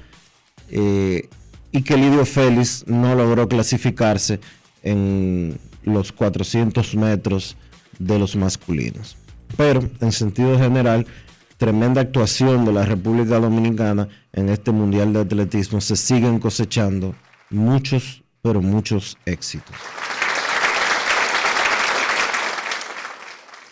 [0.70, 1.28] Eh,
[1.72, 4.39] y que Lidio Félix no logró clasificarse
[4.84, 7.58] en los 400 metros
[8.00, 9.18] de los masculinos.
[9.57, 11.05] Pero en sentido general,
[11.57, 15.81] tremenda actuación de la República Dominicana en este Mundial de Atletismo.
[15.81, 17.15] Se siguen cosechando
[17.49, 19.75] muchos, pero muchos éxitos.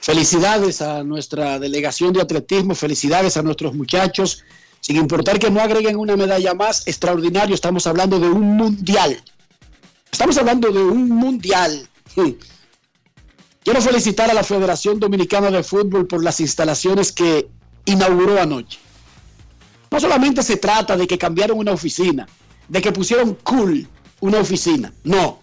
[0.01, 4.43] Felicidades a nuestra delegación de atletismo, felicidades a nuestros muchachos,
[4.79, 9.21] sin importar que no agreguen una medalla más, extraordinario, estamos hablando de un mundial.
[10.09, 11.89] Estamos hablando de un mundial.
[13.67, 17.49] Quiero felicitar a la Federación Dominicana de Fútbol por las instalaciones que
[17.84, 18.80] inauguró anoche.
[19.91, 22.30] No solamente se trata de que cambiaron una oficina,
[22.69, 23.86] de que pusieron cool
[24.21, 25.41] una oficina, no.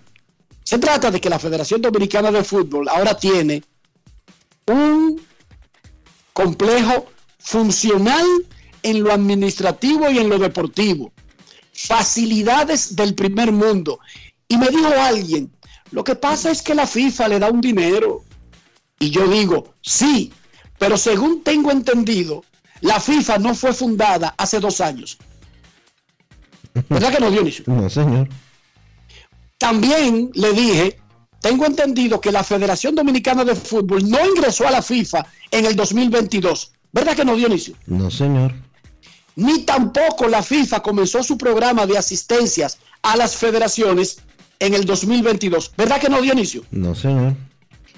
[0.62, 3.62] Se trata de que la Federación Dominicana de Fútbol ahora tiene
[4.68, 5.20] un
[6.32, 7.04] complejo
[7.38, 8.24] funcional
[8.82, 11.12] en lo administrativo y en lo deportivo.
[11.74, 13.98] Facilidades del primer mundo.
[14.48, 15.53] Y me dijo alguien,
[15.94, 18.24] lo que pasa es que la FIFA le da un dinero.
[18.98, 20.33] Y yo digo, sí,
[20.76, 22.42] pero según tengo entendido,
[22.80, 25.16] la FIFA no fue fundada hace dos años.
[26.88, 27.62] ¿Verdad que no, Dionisio?
[27.68, 28.28] No, señor.
[29.57, 30.98] También le dije,
[31.40, 35.76] tengo entendido que la Federación Dominicana de Fútbol no ingresó a la FIFA en el
[35.76, 36.72] 2022.
[36.92, 37.76] ¿Verdad que no, Dionisio?
[37.87, 38.52] No, señor.
[39.37, 44.18] Ni tampoco la FIFA comenzó su programa de asistencias a las federaciones
[44.58, 45.72] en el 2022.
[45.76, 46.64] ¿Verdad que no, Dionisio?
[46.70, 47.34] No, señor.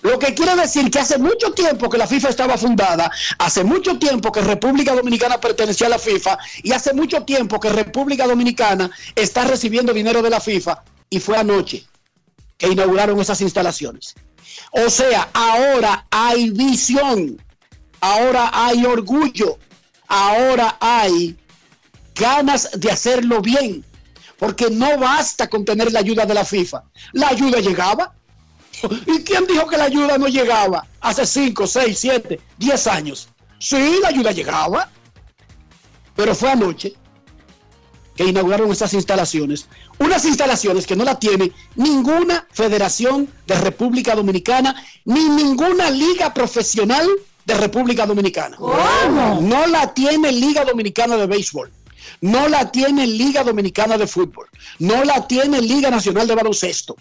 [0.03, 3.99] Lo que quiere decir que hace mucho tiempo que la FIFA estaba fundada, hace mucho
[3.99, 8.91] tiempo que República Dominicana pertenecía a la FIFA y hace mucho tiempo que República Dominicana
[9.15, 11.85] está recibiendo dinero de la FIFA y fue anoche
[12.59, 14.15] que inauguraron esas instalaciones.
[14.71, 17.43] O sea, ahora hay visión,
[18.01, 19.59] ahora hay orgullo,
[20.07, 21.37] ahora hay
[22.15, 23.85] ganas de hacerlo bien,
[24.39, 26.85] porque no basta con tener la ayuda de la FIFA.
[27.13, 28.15] La ayuda llegaba.
[29.07, 33.29] ¿Y quién dijo que la ayuda no llegaba hace 5, 6, 7, 10 años?
[33.59, 34.91] Sí, la ayuda llegaba,
[36.15, 36.95] pero fue anoche
[38.17, 39.67] que inauguraron esas instalaciones.
[39.99, 47.07] Unas instalaciones que no la tiene ninguna federación de República Dominicana, ni ninguna liga profesional
[47.45, 48.57] de República Dominicana.
[48.57, 49.41] ¿Cómo?
[49.41, 51.71] No la tiene Liga Dominicana de Béisbol.
[52.21, 54.49] No la tiene Liga Dominicana de Fútbol.
[54.79, 56.97] No la tiene Liga Nacional de Baloncesto.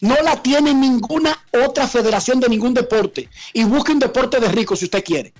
[0.00, 3.28] No la tiene ninguna otra federación de ningún deporte.
[3.52, 5.32] Y busque un deporte de rico si usted quiere.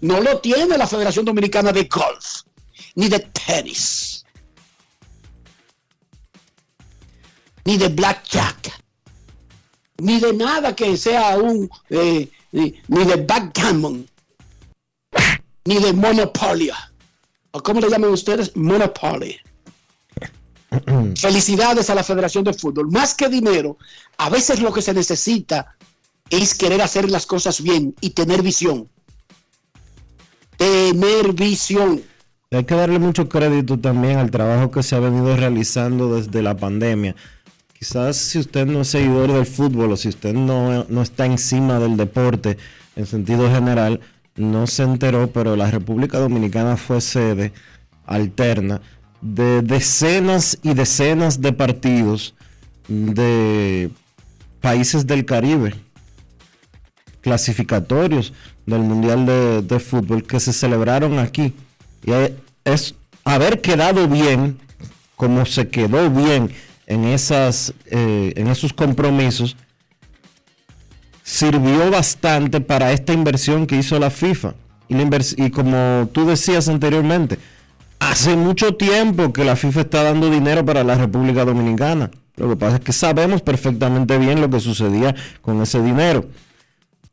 [0.00, 2.42] No lo tiene la Federación Dominicana de Golf
[2.98, 4.24] ni de tenis,
[7.64, 8.72] ni de blackjack,
[9.98, 14.08] ni de nada que sea un, eh, ni, ni, de backgammon,
[15.64, 16.87] ni de monopolia.
[17.52, 18.54] ¿O cómo le llaman ustedes?
[18.56, 19.36] Monopoly.
[21.16, 22.90] Felicidades a la Federación de Fútbol.
[22.90, 23.78] Más que dinero,
[24.18, 25.76] a veces lo que se necesita
[26.30, 28.88] es querer hacer las cosas bien y tener visión.
[30.56, 32.02] Tener visión.
[32.50, 36.56] Hay que darle mucho crédito también al trabajo que se ha venido realizando desde la
[36.56, 37.14] pandemia.
[37.78, 41.78] Quizás si usted no es seguidor del fútbol o si usted no, no está encima
[41.78, 42.58] del deporte
[42.96, 44.00] en sentido general,
[44.38, 47.52] no se enteró, pero la República Dominicana fue sede
[48.06, 48.80] alterna
[49.20, 52.34] de decenas y decenas de partidos
[52.86, 53.90] de
[54.60, 55.74] países del Caribe,
[57.20, 58.32] clasificatorios
[58.66, 59.26] del Mundial
[59.66, 61.54] de, Fútbol que se celebraron aquí.
[62.04, 62.12] Y
[62.64, 64.58] es haber quedado bien,
[65.16, 66.50] como se quedó bien
[66.86, 69.56] en, esas, eh, en esos compromisos,
[71.28, 74.54] sirvió bastante para esta inversión que hizo la FIFA.
[74.88, 77.38] Y, la y como tú decías anteriormente,
[77.98, 82.10] hace mucho tiempo que la FIFA está dando dinero para la República Dominicana.
[82.36, 86.24] Lo que pasa es que sabemos perfectamente bien lo que sucedía con ese dinero.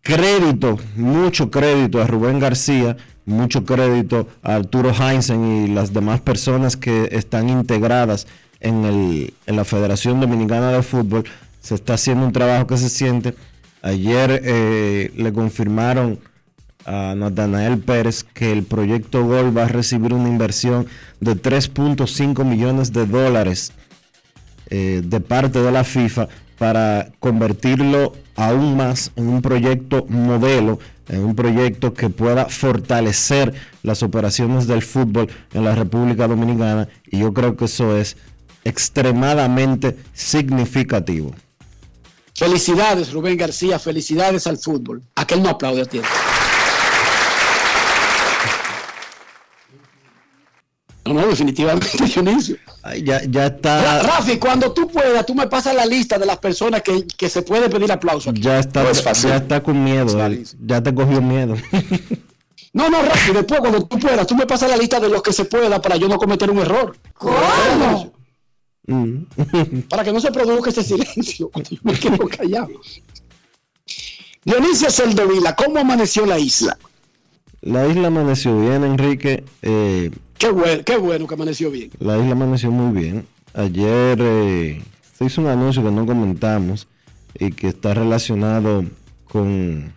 [0.02, 6.78] Crédito, mucho crédito a Rubén García, mucho crédito a Arturo Heinzen y las demás personas
[6.78, 8.28] que están integradas
[8.62, 11.26] en, el, en la Federación Dominicana de Fútbol.
[11.60, 13.36] Se está haciendo un trabajo que se siente.
[13.86, 16.18] Ayer eh, le confirmaron
[16.86, 20.88] a Natanael Pérez que el proyecto Gol va a recibir una inversión
[21.20, 23.74] de 3.5 millones de dólares
[24.72, 31.24] eh, de parte de la FIFA para convertirlo aún más en un proyecto modelo, en
[31.24, 37.34] un proyecto que pueda fortalecer las operaciones del fútbol en la República Dominicana y yo
[37.36, 38.18] creo que eso es
[38.64, 41.36] extremadamente significativo.
[42.36, 45.02] Felicidades Rubén García, felicidades al fútbol.
[45.16, 46.10] Aquel no aplaude a tiempo.
[51.06, 52.58] No, no, definitivamente, Dionisio.
[53.04, 54.04] Ya, ya está.
[54.04, 57.42] Rafi, cuando tú puedas, tú me pasas la lista de las personas que, que se
[57.42, 58.32] puede pedir aplauso.
[58.32, 58.42] Aquí.
[58.42, 60.18] Ya está, ya está con miedo,
[60.66, 61.56] ya te cogió miedo.
[62.74, 65.32] No, no, Rafi, después cuando tú puedas, tú me pasas la lista de los que
[65.32, 66.98] se pueda para yo no cometer un error.
[67.14, 68.12] ¿Cómo?
[68.88, 69.24] Mm.
[69.90, 72.70] para que no se produzca ese silencio cuando yo me quedo callado.
[74.44, 76.78] Dionisio Soldovila, ¿cómo amaneció la isla?
[77.62, 79.44] La isla amaneció bien, Enrique.
[79.64, 81.90] Eh, Qué bueno, qué bueno que amaneció bien.
[82.00, 83.26] La isla amaneció muy bien.
[83.54, 84.84] Ayer eh,
[85.18, 86.88] se hizo un anuncio que no comentamos
[87.40, 88.86] y que está relacionado
[89.24, 89.94] con,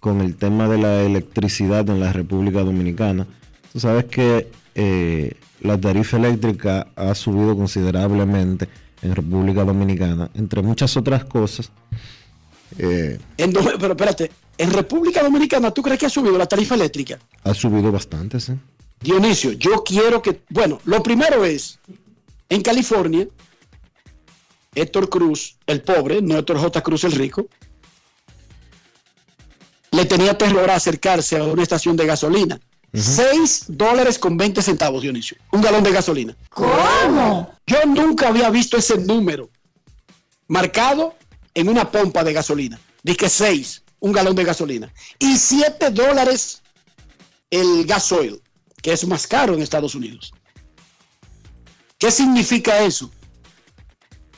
[0.00, 3.26] con el tema de la electricidad en la República Dominicana.
[3.72, 8.68] Tú sabes que eh, la tarifa eléctrica ha subido considerablemente
[9.02, 11.70] en República Dominicana, entre muchas otras cosas.
[12.78, 17.18] Eh, en, pero espérate, En República Dominicana, ¿tú crees que ha subido la tarifa eléctrica?
[17.44, 18.52] Ha subido bastante, sí.
[19.00, 21.78] Dionisio, yo quiero que, bueno, lo primero es,
[22.48, 23.28] en California,
[24.74, 26.82] Héctor Cruz, el pobre, no Héctor J.
[26.82, 27.46] Cruz el rico,
[29.92, 32.60] le tenía terror a acercarse a una estación de gasolina.
[32.94, 35.36] 6 dólares con 20 centavos, Dionisio.
[35.52, 36.36] Un galón de gasolina.
[36.50, 37.54] ¿Cómo?
[37.66, 39.50] Yo nunca había visto ese número
[40.46, 41.14] marcado
[41.54, 42.80] en una pompa de gasolina.
[43.02, 44.92] Dice 6, un galón de gasolina.
[45.18, 46.62] Y 7 dólares
[47.50, 48.42] el gasoil,
[48.82, 50.32] que es más caro en Estados Unidos.
[51.98, 53.10] ¿Qué significa eso?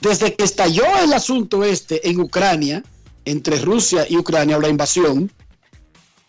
[0.01, 2.83] Desde que estalló el asunto este en Ucrania,
[3.25, 5.31] entre Rusia y Ucrania, o la invasión,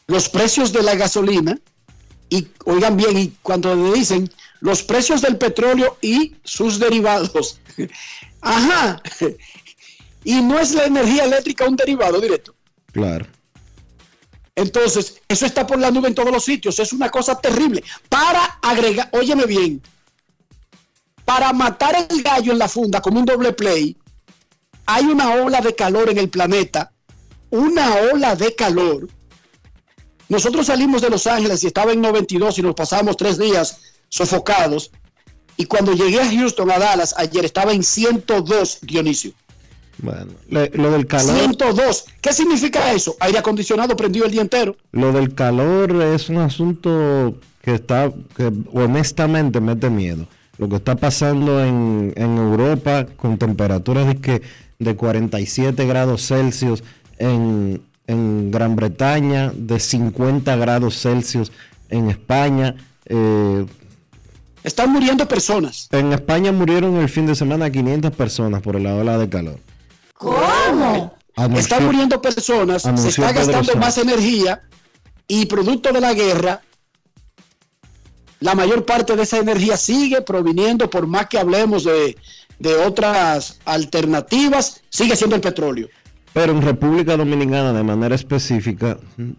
[0.07, 1.57] los precios de la gasolina,
[2.32, 7.59] y oigan bien, y cuando le dicen los precios del petróleo y sus derivados,
[8.41, 9.03] ajá,
[10.23, 12.55] y no es la energía eléctrica un derivado directo.
[12.93, 13.27] Claro.
[14.55, 17.84] Entonces, eso está por la nube en todos los sitios, es una cosa terrible.
[18.07, 19.82] Para agregar, óyeme bien,
[21.25, 23.97] para matar el gallo en la funda como un doble play,
[24.86, 26.93] hay una ola de calor en el planeta,
[27.49, 29.09] una ola de calor.
[30.32, 34.89] Nosotros salimos de Los Ángeles y estaba en 92 y nos pasamos tres días sofocados.
[35.57, 39.34] Y cuando llegué a Houston, a Dallas, ayer estaba en 102, Dionisio.
[39.97, 41.36] Bueno, le- lo del calor.
[41.38, 42.05] 102.
[42.21, 43.17] ¿Qué significa eso?
[43.19, 44.77] Aire acondicionado prendido el día entero.
[44.93, 50.27] Lo del calor es un asunto que está, que honestamente mete miedo.
[50.57, 54.41] Lo que está pasando en, en Europa con temperaturas de, que,
[54.79, 56.84] de 47 grados Celsius,
[57.17, 57.82] en,
[58.12, 61.51] en Gran Bretaña de 50 grados Celsius,
[61.89, 62.76] en España.
[63.05, 63.66] eh,
[64.64, 65.88] Están muriendo personas.
[65.91, 69.59] en España murieron el fin de semana 500 personas por la ola de calor.
[70.18, 71.16] ¿Cómo?
[71.36, 73.76] Anunció- Están muriendo personas, se está Pedro gastando Sánchez.
[73.78, 74.62] más energía
[75.28, 76.62] y producto de la guerra,
[78.39, 82.18] la mayor parte de esa energía sigue proviniendo, por más que hablemos de,
[82.59, 85.88] de otras alternativas, sigue siendo el petróleo.
[86.34, 88.97] Pero en República Dominicana, de manera específica,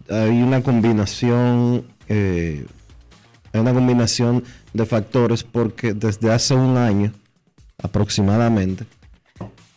[0.09, 2.65] hay una combinación, eh,
[3.53, 7.11] una combinación de factores porque desde hace un año
[7.81, 8.85] aproximadamente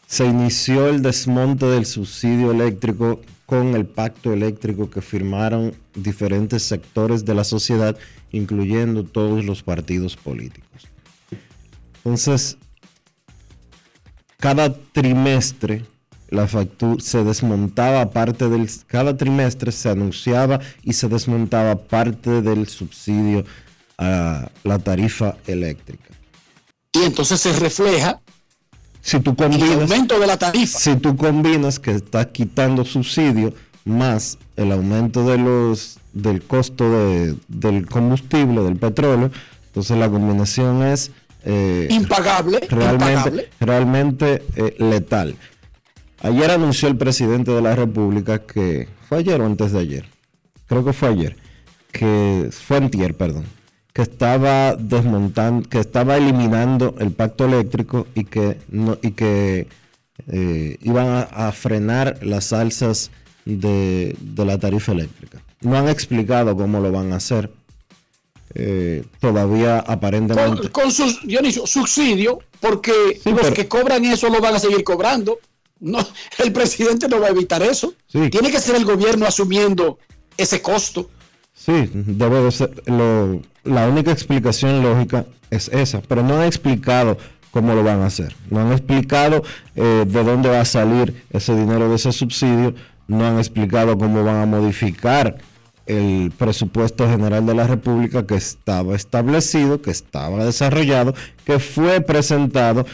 [0.07, 7.25] se inició el desmonte del subsidio eléctrico con el pacto eléctrico que firmaron diferentes sectores
[7.25, 7.97] de la sociedad,
[8.31, 10.89] incluyendo todos los partidos políticos.
[11.99, 12.59] Entonces,
[14.39, 15.85] cada trimestre
[16.29, 22.67] la factura se desmontaba parte del cada trimestre se anunciaba y se desmontaba parte del
[22.69, 23.45] subsidio
[23.99, 26.11] a la tarifa eléctrica.
[26.93, 28.21] Y entonces se refleja
[29.03, 30.79] Si tú en el combinas aumento de la tarifa.
[30.79, 33.55] si tú combinas que estás quitando subsidio
[33.85, 39.31] más el aumento de los del costo de- del combustible, del petróleo,
[39.67, 41.11] entonces la combinación es
[41.45, 43.49] eh, Impagable, realmente, impagable.
[43.61, 45.37] realmente eh, letal.
[46.23, 50.05] Ayer anunció el presidente de la República que fue ayer o antes de ayer,
[50.67, 51.37] creo que fue ayer,
[51.93, 53.45] que fue antier, perdón,
[53.93, 59.69] que estaba desmontando, que estaba eliminando el pacto eléctrico y que no y que
[60.29, 63.11] eh, iban a, a frenar las alzas
[63.45, 65.43] de, de la tarifa eléctrica.
[65.61, 67.51] No han explicado cómo lo van a hacer.
[68.55, 70.71] Eh, todavía aparentemente.
[70.71, 72.93] Con, con sus, Dionisio, subsidio, porque
[73.23, 75.39] Sí, los pero- que cobran eso lo van a seguir cobrando.
[75.81, 75.99] No,
[76.45, 77.95] el presidente no va a evitar eso.
[78.07, 78.31] Sí.
[78.31, 79.99] Tiene que ser el gobierno asumiendo
[80.37, 81.11] ese costo.
[81.55, 82.83] Sí, debe de ser.
[82.87, 87.19] lo- la única explicación lógica es esa, pero no han explicado
[87.51, 88.35] cómo lo van a hacer.
[88.51, 89.43] No han explicado
[89.75, 92.75] eh, de dónde va a salir ese dinero de ese subsidio.
[93.09, 95.39] No han explicado cómo van a modificar
[95.87, 101.15] el presupuesto general de la República que estaba establecido, que estaba desarrollado,
[101.45, 102.85] que fue presentado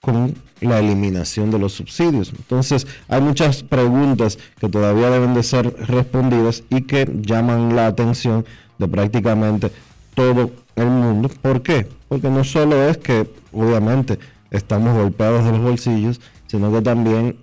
[0.00, 2.32] con la eliminación de los subsidios.
[2.36, 8.44] Entonces, hay muchas preguntas que todavía deben de ser respondidas y que llaman la atención
[8.78, 9.70] de prácticamente
[10.14, 11.30] todo el mundo.
[11.42, 11.86] ¿Por qué?
[12.08, 14.18] Porque no solo es que, obviamente,
[14.50, 17.36] estamos golpeados de los bolsillos, sino que también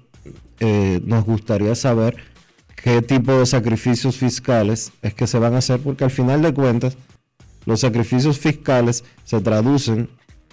[0.59, 2.17] eh, nos gustaría saber
[2.75, 6.53] qué tipo de sacrificios fiscales es que se van a hacer, porque al final de
[6.53, 6.97] cuentas,
[7.65, 10.09] los sacrificios fiscales se traducen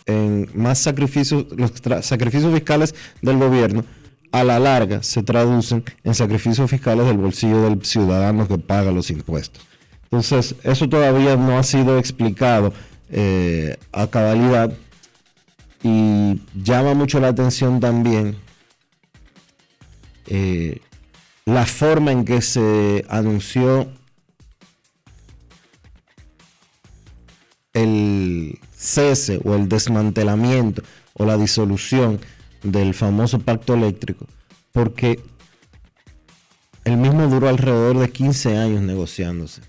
[0.06, 1.72] en más sacrificios, los
[2.04, 3.84] sacrificios fiscales del gobierno
[4.32, 9.10] a la larga se traducen en sacrificios fiscales del bolsillo del ciudadano que paga los
[9.10, 9.62] impuestos.
[10.04, 12.72] Entonces, eso todavía no ha sido explicado
[13.10, 14.72] eh, a cabalidad
[15.82, 18.36] y llama mucho la atención también
[20.26, 20.80] eh,
[21.44, 23.88] la forma en que se anunció
[27.74, 30.82] el cese o el desmantelamiento
[31.14, 32.20] o la disolución
[32.62, 34.26] del famoso pacto eléctrico,
[34.72, 35.22] porque
[36.84, 39.62] el mismo duró alrededor de 15 años negociándose.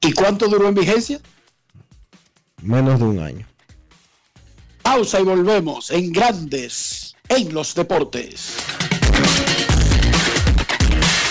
[0.00, 1.20] ¿Y cuánto duró en vigencia?
[2.62, 3.46] Menos de un año.
[4.82, 8.56] Pausa y volvemos en Grandes en los Deportes.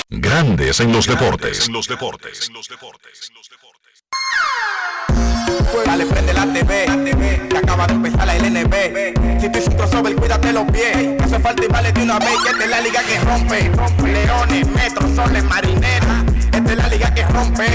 [0.10, 1.68] Grandes en los deportes.
[1.68, 2.48] En los deportes.
[2.48, 3.32] En los deportes.
[5.86, 9.42] Dale, prende la TV, la TV, que acaba de empezar la LNB.
[9.42, 11.22] Si tú hiciste crossover, cuídate los pies.
[11.22, 13.72] Hace falta y vale de una vez, que esta es la liga que rompe.
[14.04, 16.24] Leones, metros, soles, marineras.
[16.52, 17.66] Esta es la liga que rompe.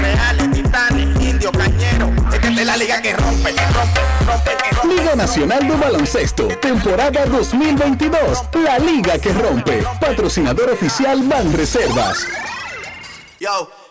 [0.00, 2.10] Reales, titanes, indio, cañero.
[2.32, 4.94] Esta es la liga que rompe, que rompe, rompe, que rompe.
[4.94, 8.44] Liga Nacional de Baloncesto, temporada 2022.
[8.64, 9.84] La liga que rompe.
[10.00, 12.26] Patrocinador oficial Banreservas.
[13.40, 13.70] Yo,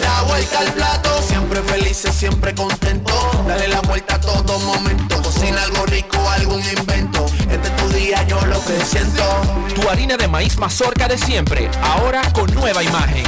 [0.00, 3.12] La vuelta al plato, siempre felices, siempre contento.
[3.46, 5.22] Dale la vuelta a todo momento.
[5.22, 7.26] Cocina algo rico, algún invento.
[7.50, 9.24] Este es tu día, yo lo que siento.
[9.74, 13.24] Tu harina de maíz mazorca de siempre, ahora con nueva imagen.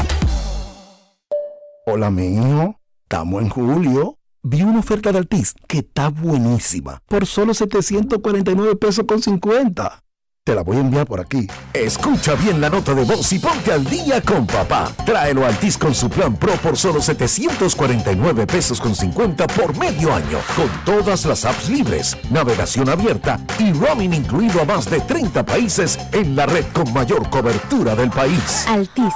[1.87, 2.79] Hola, mi hijo.
[3.05, 4.19] Estamos en julio.
[4.43, 7.03] Vi una oferta de Altis que está buenísima.
[7.07, 10.03] Por solo 749 pesos con 50.
[10.55, 11.47] La voy a por aquí.
[11.75, 14.91] Escucha bien la nota de voz y ponte al día con papá.
[15.05, 20.15] Tráelo al TIS con su plan Pro por solo 749 pesos con 50 por medio
[20.15, 20.39] año.
[20.57, 25.99] Con todas las apps libres, navegación abierta y roaming incluido a más de 30 países
[26.13, 28.65] en la red con mayor cobertura del país.
[28.69, 29.15] Altis,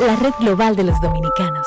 [0.00, 1.66] la red global de los dominicanos.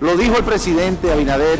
[0.00, 1.58] Lo dijo el presidente Abinader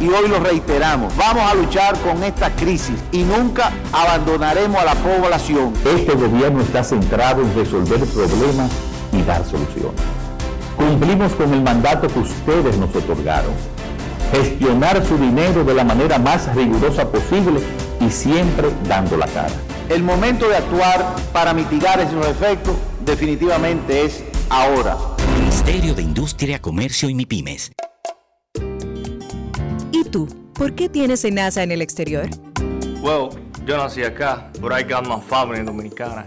[0.00, 1.12] y hoy lo reiteramos.
[1.16, 5.72] Vamos a luchar con esta crisis y nunca abandonaremos a la población.
[5.84, 8.70] Este gobierno está centrado en resolver problemas
[9.12, 10.00] y dar soluciones.
[10.76, 13.52] Cumplimos con el mandato que ustedes nos otorgaron.
[14.32, 17.60] Gestionar su dinero de la manera más rigurosa posible
[18.00, 19.54] y siempre dando la cara.
[19.88, 24.96] El momento de actuar para mitigar esos efectos definitivamente es ahora.
[25.38, 27.72] Ministerio de Industria, Comercio y MIPIMES.
[29.92, 30.28] ¿Y tú?
[30.52, 32.28] ¿Por qué tienes NASA en el exterior?
[33.00, 33.30] Well,
[33.64, 36.26] yo nací acá, but I got my family dominicana.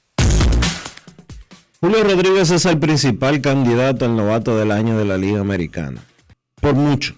[1.83, 6.03] Julio Rodríguez es el principal candidato al novato del año de la Liga Americana.
[6.61, 7.15] Por mucho.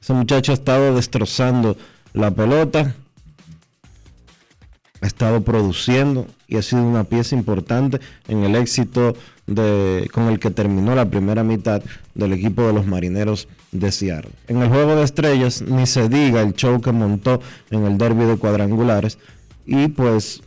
[0.00, 1.76] Ese muchacho ha estado destrozando
[2.12, 2.94] la pelota,
[5.00, 7.98] ha estado produciendo y ha sido una pieza importante
[8.28, 9.16] en el éxito
[10.12, 11.82] con el que terminó la primera mitad
[12.14, 14.30] del equipo de los marineros de Seattle.
[14.46, 17.40] En el juego de estrellas, ni se diga el show que montó
[17.72, 19.18] en el derby de cuadrangulares
[19.66, 20.44] y pues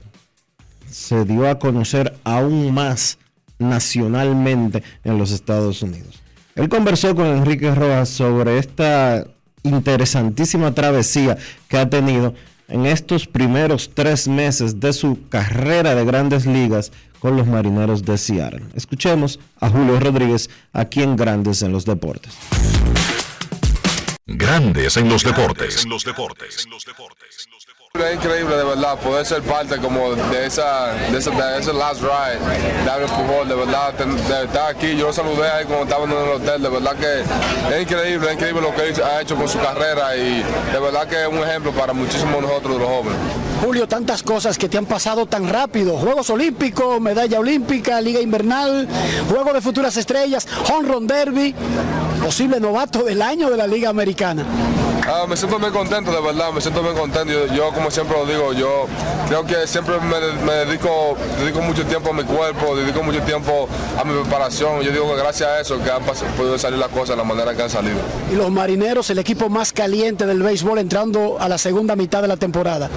[0.89, 3.17] se dio a conocer aún más
[3.59, 6.21] nacionalmente en los Estados Unidos.
[6.55, 9.25] Él conversó con Enrique Rojas sobre esta
[9.63, 12.33] interesantísima travesía que ha tenido
[12.67, 18.17] en estos primeros tres meses de su carrera de grandes ligas con los Marineros de
[18.17, 18.63] Seattle.
[18.75, 22.33] Escuchemos a Julio Rodríguez aquí en Grandes en los Deportes.
[24.25, 25.83] Grandes en los deportes.
[25.83, 26.67] En los deportes.
[27.93, 31.31] Es increíble de verdad poder ser parte como de esa, de ese,
[31.73, 35.85] last ride de Albert Pujol, de verdad de, estar aquí, yo lo saludé ahí cuando
[35.85, 39.35] estaba en el hotel, de verdad que es increíble, es increíble lo que ha hecho
[39.35, 43.17] con su carrera y de verdad que es un ejemplo para muchísimos nosotros los jóvenes.
[43.65, 48.87] Julio, tantas cosas que te han pasado tan rápido, Juegos Olímpicos, medalla olímpica, Liga Invernal,
[49.27, 51.55] Juego de Futuras Estrellas, Home Run Derby,
[52.23, 54.45] posible novato del año de la Liga Americana.
[55.09, 57.31] Ah, me siento muy contento, de verdad, me siento muy contento.
[57.31, 58.87] Yo, yo, como siempre lo digo, yo
[59.29, 63.69] creo que siempre me, me, dedico, dedico mucho tiempo a mi cuerpo, dedico mucho tiempo
[63.97, 64.81] a mi preparación.
[64.81, 67.55] Yo digo que gracias a eso que han podido salir las cosas de la manera
[67.55, 67.99] que han salido.
[68.29, 72.27] Y los marineros, el equipo más caliente del béisbol, entrando a la segunda mitad de
[72.27, 72.89] la temporada.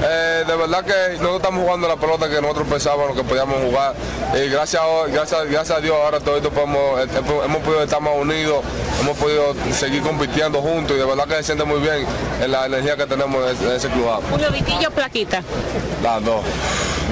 [0.00, 3.94] Eh, de verdad que nosotros estamos jugando la pelota que nosotros pensábamos que podíamos jugar.
[4.34, 4.82] Y gracias,
[5.12, 7.00] gracias, gracias a Dios ahora todo esto podemos,
[7.44, 8.62] hemos podido estar más unidos,
[9.00, 12.04] hemos podido seguir compitiendo juntos y de verdad que siente muy bien
[12.42, 14.06] en la energía que tenemos en ese club.
[14.30, 15.42] Julio Vitillo, Plaquita.
[16.02, 16.42] Las dos,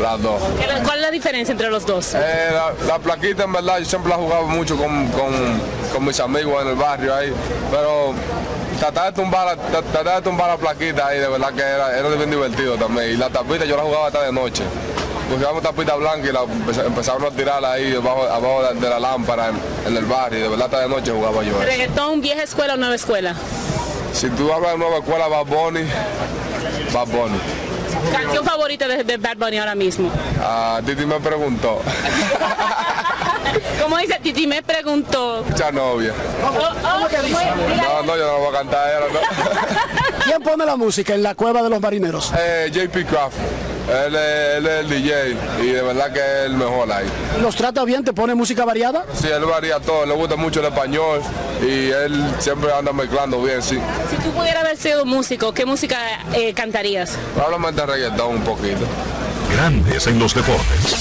[0.01, 0.43] las dos.
[0.85, 2.15] ¿Cuál es la diferencia entre los dos?
[2.15, 2.51] Eh,
[2.87, 6.69] la, Plaquita en verdad yo siempre la he jugado mucho con, con mis amigos en
[6.69, 7.33] el barrio ahí,
[7.71, 8.15] pero
[8.77, 12.31] tratar de tumbar tratar de tumbar la plaquita ahí, de verdad que era, era bien
[12.31, 13.13] divertido también.
[13.13, 14.63] Y la tapita yo la jugaba hasta de noche.
[15.31, 16.43] Buscábamos tapita blanca y la
[16.85, 19.51] empezamos a tirarla ahí debajo, abajo de, la lámpara
[19.87, 20.39] en, el barrio.
[20.39, 21.59] Y de verdad hasta de noche jugaba yo.
[21.59, 23.35] ¿Reggaetón, vieja escuela o nueva escuela?
[24.17, 25.83] Si tú hablas de nueva escuela, Bad Bunny,
[26.91, 27.39] Bad Bunny.
[28.11, 30.11] ¿Canción favorita de, Bad Bunny ahora mismo?
[30.41, 31.83] Ah, Titi me preguntó.
[33.83, 34.47] ¿Cómo dice Titi?
[34.47, 35.45] Me preguntó.
[35.47, 36.15] Mucha novia.
[36.41, 39.03] no, no, yo no voy a cantar.
[40.25, 42.33] ¿Quién pone la música en la cueva de los marineros?
[42.39, 43.37] Eh, JP Craft.
[43.89, 47.07] Él es, el DJ y de verdad que es el mejor ahí.
[47.41, 48.05] ¿Los trata bien?
[48.05, 49.05] ¿Te pone música variada?
[49.15, 51.21] Sí, él varía todo, le gusta mucho el español
[51.63, 53.79] y él siempre anda mezclando bien, sí.
[54.11, 55.99] Si tú pudieras haber sido músico, ¿qué música
[56.35, 57.17] eh, cantarías?
[57.35, 58.87] Probablemente reggaetón un poquito.
[59.53, 60.97] Grandes en los deportes.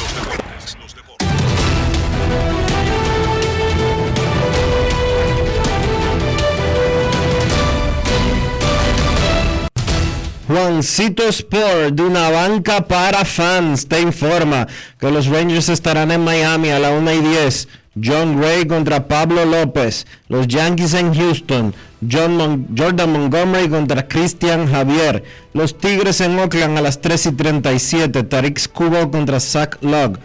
[10.47, 14.67] Juancito Sport, de una banca para fans, te informa
[14.99, 17.67] que los Rangers estarán en Miami a la 1 y 10.
[18.03, 20.05] John Gray contra Pablo López.
[20.27, 21.73] Los Yankees en Houston.
[22.07, 25.23] Jordan Montgomery contra Christian Javier.
[25.53, 28.23] Los Tigres en Oakland a las 3 y 37.
[28.23, 30.19] Tariq Kubo contra Zach Logg.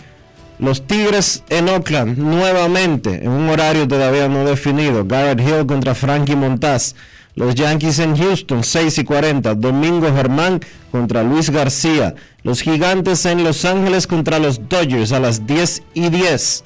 [0.58, 5.06] Los Tigres en Oakland nuevamente en un horario todavía no definido.
[5.06, 6.94] Garrett Hill contra Frankie Montaz.
[7.41, 9.55] Los Yankees en Houston, 6 y 40.
[9.55, 10.61] Domingo Germán
[10.91, 12.14] contra Luis García.
[12.43, 16.64] Los Gigantes en Los Ángeles contra los Dodgers a las 10 y 10.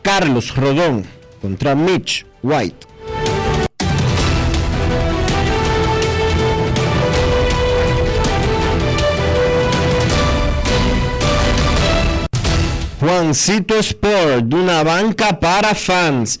[0.00, 1.04] Carlos Rodón
[1.42, 2.86] contra Mitch White.
[13.00, 16.40] Juancito Sport, de una banca para fans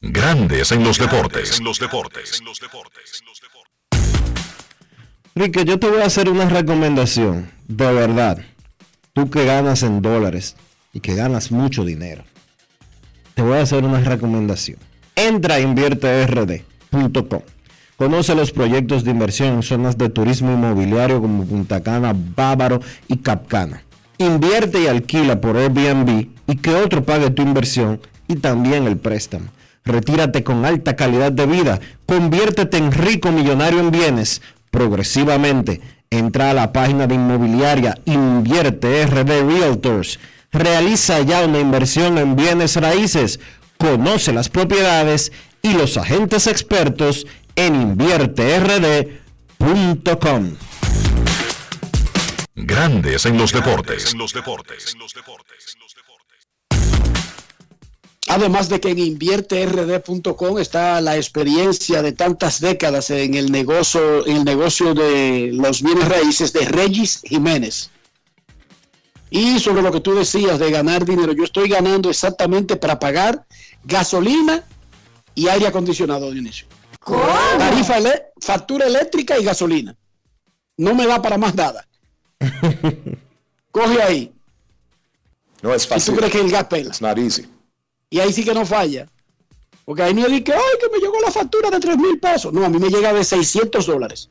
[0.00, 1.58] Grandes en los deportes.
[1.58, 2.42] En los deportes.
[5.34, 8.38] Rique, yo te voy a hacer una recomendación, de verdad.
[9.14, 10.56] Tú que ganas en dólares
[10.92, 12.24] y que ganas mucho dinero.
[13.34, 14.78] Te voy a hacer una recomendación.
[15.14, 17.42] Entra a invierterd.com.
[17.96, 23.16] Conoce los proyectos de inversión en zonas de turismo inmobiliario como Punta Cana, Bávaro y
[23.18, 23.82] Capcana.
[24.18, 29.55] Invierte y alquila por Airbnb y que otro pague tu inversión y también el préstamo.
[29.86, 31.78] Retírate con alta calidad de vida.
[32.06, 35.80] Conviértete en rico millonario en bienes progresivamente.
[36.10, 40.18] Entra a la página de inmobiliaria Invierte RD Realtors.
[40.52, 43.38] Realiza ya una inversión en bienes raíces.
[43.78, 45.30] Conoce las propiedades
[45.62, 50.56] y los agentes expertos en invierterd.com.
[52.56, 54.12] Grandes en los deportes.
[54.12, 54.96] En los deportes.
[58.28, 64.38] Además de que en invierterd.com está la experiencia de tantas décadas en el negocio, en
[64.38, 67.90] el negocio de los bienes raíces de Regis Jiménez.
[69.30, 73.44] Y sobre lo que tú decías de ganar dinero, yo estoy ganando exactamente para pagar
[73.84, 74.64] gasolina
[75.34, 76.66] y aire acondicionado, Dionisio.
[77.58, 79.94] Tarifa, ele- factura eléctrica y gasolina.
[80.76, 81.86] No me da para más nada.
[83.70, 84.32] Coge ahí.
[85.62, 86.14] No es ¿Y fácil.
[86.14, 86.88] tú crees que el gas pela?
[86.88, 87.46] It's not easy.
[88.10, 89.08] Y ahí sí que no falla.
[89.84, 92.52] Porque ahí es de que, ay, que me llegó la factura de 3 mil pesos.
[92.52, 94.28] No, a mí me llega de 600 dólares.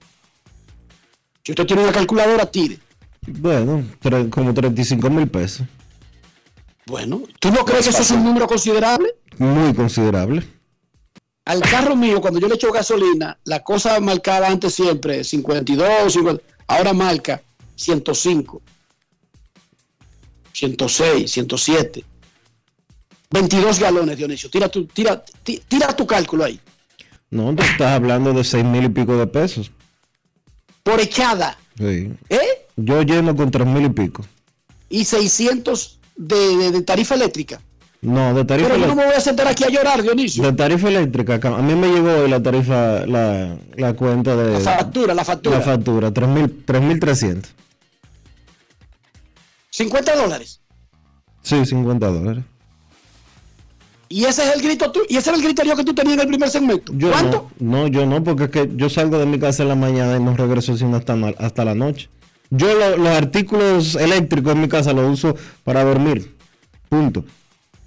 [1.43, 2.79] Si usted tiene una calculadora, tire.
[3.27, 3.85] Bueno,
[4.29, 5.65] como 35 mil pesos.
[6.87, 9.15] Bueno, ¿tú no crees que eso es un número considerable?
[9.37, 10.43] Muy considerable.
[11.45, 16.43] Al carro mío, cuando yo le echo gasolina, la cosa marcaba antes siempre 52, 50,
[16.67, 17.41] ahora marca
[17.75, 18.61] 105,
[20.51, 22.05] 106, 107.
[23.31, 24.49] 22 galones, Dionisio.
[24.49, 26.59] Tira tu, tira, ti- tira tu cálculo ahí.
[27.31, 29.71] No, tú estás hablando de 6 mil y pico de pesos.
[30.83, 31.57] Por echada.
[31.77, 32.11] Sí.
[32.29, 32.67] ¿Eh?
[32.75, 34.25] Yo lleno con 3 mil y pico.
[34.89, 37.59] Y 600 de, de- de tarifa eléctrica.
[38.01, 38.95] No, de tarifa Pero yo no eléctrica.
[38.95, 40.43] me voy a sentar aquí a llorar, Dionisio.
[40.43, 44.53] De tarifa eléctrica, a mí me llegó hoy la tarifa, la, la cuenta de...
[44.53, 45.57] La factura, la factura.
[45.57, 47.45] La factura, 3.000 3.300.
[49.71, 50.61] 50 dólares.
[51.41, 52.43] Sí, 50 dólares.
[54.09, 56.21] Y ese es el grito tú, y ese era el criterio que tú tenías en
[56.21, 56.93] el primer segmento.
[56.95, 57.49] Yo ¿Cuánto?
[57.59, 60.17] no, no, yo no, porque es que yo salgo de mi casa en la mañana
[60.17, 62.09] y no regreso sino hasta, hasta la noche.
[62.51, 66.35] Yo lo- los artículos eléctricos en mi casa los uso para dormir.
[66.89, 67.25] Punto.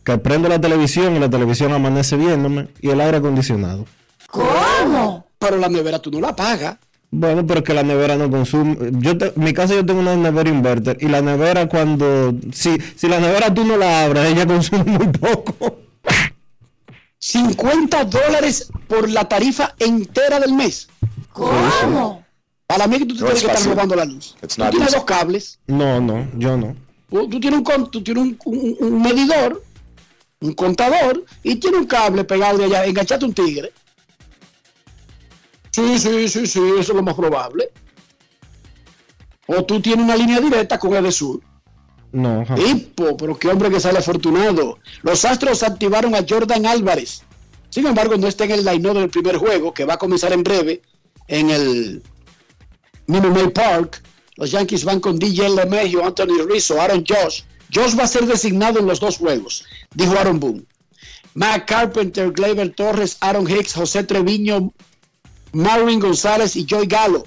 [0.03, 3.85] Que prendo la televisión y la televisión amanece viéndome y el aire acondicionado.
[4.31, 5.27] ¿Cómo?
[5.39, 6.77] Pero la nevera tú no la pagas.
[7.11, 8.77] Bueno, pero es que la nevera no consume.
[9.01, 12.77] Yo te- en mi casa yo tengo una nevera inverter y la nevera cuando si
[12.97, 15.79] si la nevera tú no la abres, ella consume muy poco.
[17.19, 20.89] 50 dólares por la tarifa entera del mes.
[21.33, 22.25] ¿Cómo?
[22.67, 24.37] Para mí que tú te No tienes es que estar robando la luz.
[24.41, 24.95] Tú tienes easy.
[24.95, 26.77] dos cables, No, no, yo no.
[27.11, 29.63] tú tú tienes un, tú tienes un, un- un medidor,
[30.41, 32.85] un contador y tienes un cable pegado de allá.
[32.85, 33.73] Enganchaste un tigre.
[35.73, 37.71] Sí, sí, sí, sí, eso es lo más probable.
[39.47, 41.41] O tú tienes una línea directa con Edesur.
[42.13, 42.45] No,
[43.19, 44.79] pero qué hombre que sale afortunado.
[45.03, 47.23] Los Astros activaron a Jordan Álvarez.
[47.71, 50.43] Sin embargo, no está en el line del primer juego, que va a comenzar en
[50.43, 50.81] breve
[51.27, 52.03] en el
[53.07, 54.03] Minute Park.
[54.37, 57.43] Los Yankees van con DJ LeMahieu, Anthony Rizzo, Aaron Josh.
[57.75, 60.65] Josh va a ser designado en los dos juegos, dijo Aaron Boone.
[61.35, 64.73] Matt Carpenter, Gleyber Torres, Aaron Hicks, José Treviño,
[65.53, 67.25] Marvin González y Joy Gallo.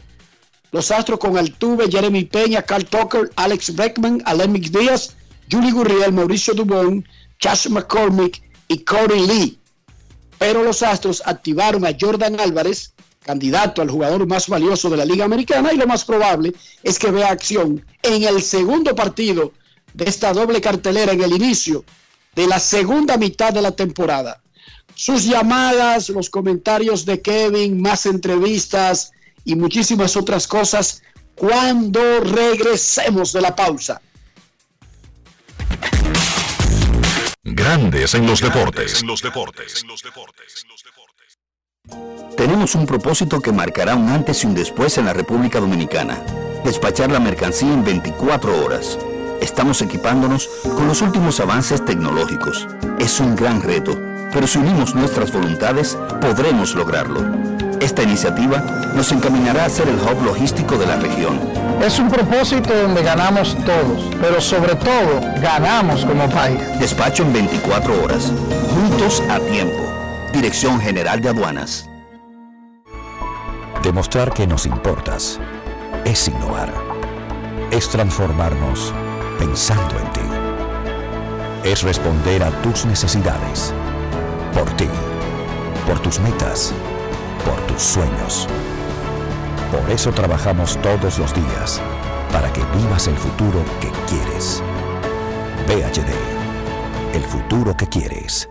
[0.72, 5.16] Los Astros con Altuve, Jeremy Peña, Carl Tucker, Alex Beckman, Alemic Díaz,
[5.52, 7.06] Julie Gurriel, Mauricio Dubón,
[7.40, 9.60] Cash McCormick y Corey Lee.
[10.40, 12.94] Pero los Astros activaron a Jordan Álvarez,
[13.24, 16.54] candidato al jugador más valioso de la Liga Americana, y lo más probable
[16.84, 19.52] es que vea acción en el segundo partido
[19.94, 21.84] de esta doble cartelera en el inicio
[22.34, 24.42] de la segunda mitad de la temporada.
[24.96, 29.12] Sus llamadas, los comentarios de Kevin, más entrevistas
[29.46, 31.02] y muchísimas otras cosas
[31.36, 34.02] cuando regresemos de la pausa.
[37.44, 39.04] Grandes en los deportes.
[42.38, 46.22] Tenemos un propósito que marcará un antes y un después en la República Dominicana.
[46.64, 48.98] Despachar la mercancía en 24 horas.
[49.42, 52.68] Estamos equipándonos con los últimos avances tecnológicos.
[53.00, 54.00] Es un gran reto,
[54.32, 57.71] pero si unimos nuestras voluntades, podremos lograrlo.
[57.82, 58.60] Esta iniciativa
[58.94, 61.40] nos encaminará a ser el hub logístico de la región.
[61.84, 66.60] Es un propósito donde ganamos todos, pero sobre todo ganamos como país.
[66.80, 68.32] Despacho en 24 horas.
[68.70, 69.82] Juntos a tiempo.
[70.32, 71.90] Dirección General de Aduanas.
[73.82, 75.40] Demostrar que nos importas
[76.06, 76.72] es innovar.
[77.72, 78.94] Es transformarnos
[79.40, 81.68] pensando en ti.
[81.68, 83.74] Es responder a tus necesidades.
[84.54, 84.88] Por ti.
[85.88, 86.76] Por tus metas.
[87.46, 88.48] Por tus sueños.
[89.72, 91.82] Por eso trabajamos todos los días.
[92.32, 94.62] Para que vivas el futuro que quieres.
[95.68, 97.16] VHD.
[97.16, 98.51] El futuro que quieres.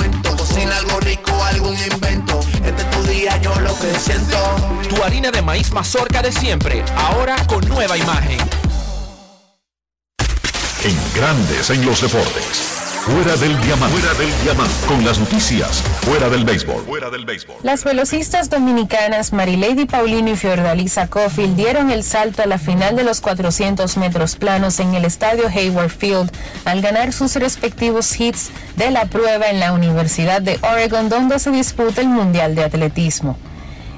[1.43, 2.39] Algún invento.
[2.63, 4.37] Este es tu día, yo lo que siento.
[4.89, 8.39] Tu harina de maíz mazorca de siempre, ahora con nueva imagen.
[10.83, 12.80] en Grandes en los Deportes.
[13.01, 13.97] Fuera del diamante.
[13.97, 14.73] Fuera del diamante.
[14.87, 15.81] Con las noticias.
[16.01, 16.83] Fuera del béisbol.
[16.85, 17.55] Fuera del béisbol.
[17.63, 23.03] Las velocistas dominicanas Marilady Paulino y Fiordalisa Cofield dieron el salto a la final de
[23.03, 26.31] los 400 metros planos en el estadio Hayward Field
[26.63, 31.49] al ganar sus respectivos hits de la prueba en la Universidad de Oregon donde se
[31.49, 33.35] disputa el Mundial de Atletismo.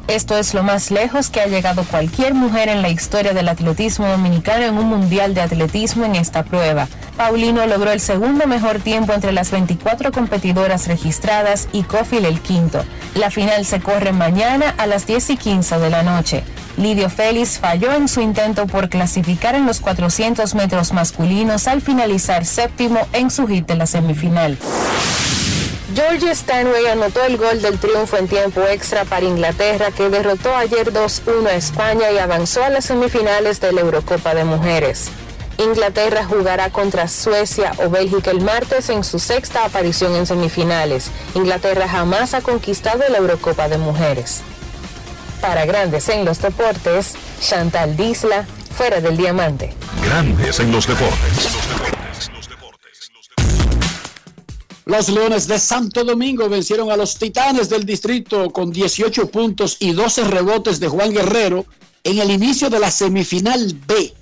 [0.08, 4.08] Esto es lo más lejos que ha llegado cualquier mujer en la historia del atletismo
[4.08, 6.90] dominicano en un mundial de atletismo en esta prueba.
[7.16, 12.84] Paulino logró el segundo mejor tiempo entre las 24 competidoras registradas y Cofield el quinto.
[13.16, 16.44] La final se corre mañana a las 10 y 15 de la noche.
[16.76, 22.46] Lidio Félix falló en su intento por clasificar en los 400 metros masculinos al finalizar
[22.46, 24.58] séptimo en su hit de la semifinal.
[25.96, 30.92] George Stanway anotó el gol del triunfo en tiempo extra para Inglaterra que derrotó ayer
[30.92, 35.12] 2-1 a España y avanzó a las semifinales de la Eurocopa de Mujeres.
[35.60, 41.12] Inglaterra jugará contra Suecia o Bélgica el martes en su sexta aparición en semifinales.
[41.36, 44.42] Inglaterra jamás ha conquistado la Eurocopa de Mujeres.
[45.42, 49.74] Para Grandes en los Deportes, Chantal Disla, fuera del diamante.
[50.04, 51.50] Grandes en los deportes.
[54.86, 59.94] Los Leones de Santo Domingo vencieron a los Titanes del Distrito con 18 puntos y
[59.94, 61.66] 12 rebotes de Juan Guerrero
[62.04, 64.14] en el inicio de la semifinal B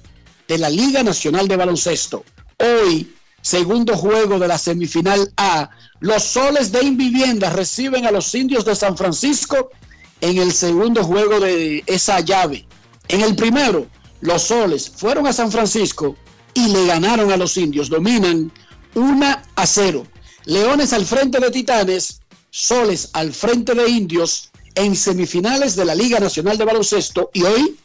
[0.47, 2.23] de la Liga Nacional de Baloncesto.
[2.59, 8.63] Hoy, segundo juego de la semifinal A, los Soles de Invivienda reciben a los Indios
[8.63, 9.71] de San Francisco
[10.19, 12.67] en el segundo juego de esa llave.
[13.07, 13.87] En el primero,
[14.19, 16.15] los Soles fueron a San Francisco
[16.53, 17.89] y le ganaron a los Indios.
[17.89, 18.51] Dominan
[18.93, 20.05] 1 a 0.
[20.45, 26.19] Leones al frente de Titanes, Soles al frente de Indios en semifinales de la Liga
[26.19, 27.77] Nacional de Baloncesto y hoy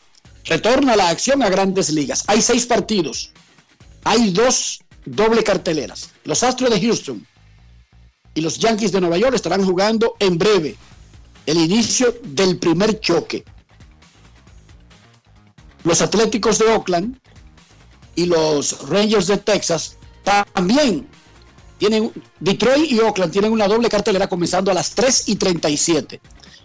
[0.45, 2.25] retorna la acción a grandes ligas.
[2.27, 3.31] Hay seis partidos,
[4.05, 6.11] hay dos doble carteleras.
[6.25, 7.27] Los Astros de Houston
[8.35, 10.77] y los Yankees de Nueva York estarán jugando en breve
[11.47, 13.45] el inicio del primer choque.
[15.85, 17.19] Los Atléticos de Oakland
[18.17, 21.09] y los Rangers de Texas también
[21.79, 26.21] tienen, Detroit y Oakland tienen una doble cartelera comenzando a las 3 y 37.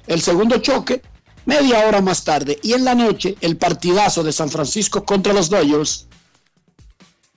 [0.08, 1.02] El segundo choque,
[1.46, 2.60] media hora más tarde.
[2.64, 6.08] Y en la noche, el partidazo de San Francisco contra los Dodgers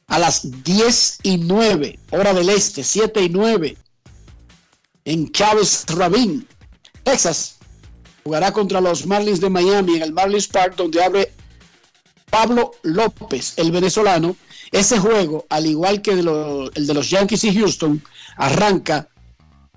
[0.06, 3.76] a las 10 y 9, hora del este, 7 y 9,
[5.04, 6.46] en Chávez Rabin,
[7.02, 7.56] Texas.
[8.22, 11.32] Jugará contra los Marlins de Miami en el Marlins Park, donde abre
[12.30, 14.36] Pablo López, el venezolano,
[14.74, 18.02] ese juego, al igual que el de los Yankees y Houston,
[18.36, 19.08] arranca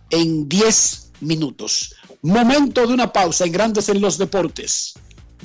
[0.10, 1.94] en 10 minutos.
[2.24, 4.96] Momento de una pausa en Grandes en los Deportes.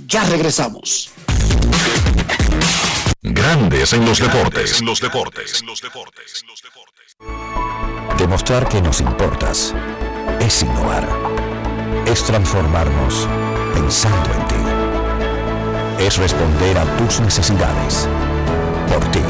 [0.06, 1.10] Ya regresamos.
[3.20, 4.80] Grandes en los deportes.
[4.80, 5.60] En los deportes.
[5.60, 6.46] En los deportes.
[8.16, 9.74] Demostrar que nos importas
[10.40, 11.06] es innovar.
[12.06, 13.28] Es transformarnos
[13.74, 16.04] pensando en ti.
[16.04, 18.08] Es responder a tus necesidades
[18.88, 19.22] por ti,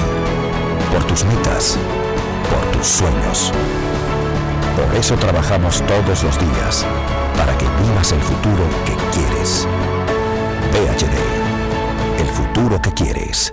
[0.92, 1.78] por tus metas,
[2.50, 3.52] por tus sueños.
[4.76, 6.86] Por eso trabajamos todos los días,
[7.36, 9.66] para que vivas el futuro que quieres.
[10.72, 13.52] PHD, el futuro que quieres.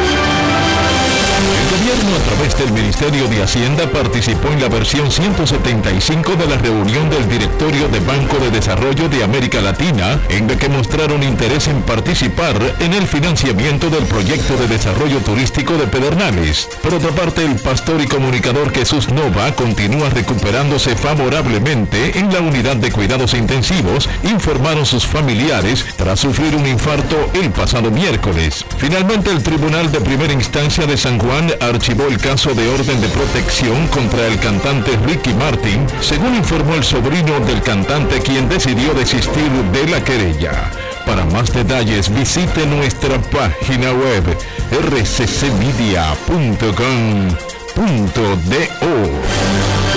[1.41, 6.57] El gobierno a través del Ministerio de Hacienda participó en la versión 175 de la
[6.57, 11.67] reunión del directorio de Banco de Desarrollo de América Latina, en la que mostraron interés
[11.67, 16.69] en participar en el financiamiento del proyecto de desarrollo turístico de Pedernales.
[16.83, 22.75] Por otra parte, el pastor y comunicador Jesús Nova continúa recuperándose favorablemente en la unidad
[22.75, 28.63] de cuidados intensivos, informaron sus familiares tras sufrir un infarto el pasado miércoles.
[28.77, 31.30] Finalmente, el Tribunal de Primera Instancia de San Juan
[31.61, 36.83] archivó el caso de orden de protección contra el cantante Ricky Martin, según informó el
[36.83, 40.69] sobrino del cantante quien decidió desistir de la querella.
[41.05, 44.37] Para más detalles visite nuestra página web
[44.71, 46.01] rccmedia.com.do.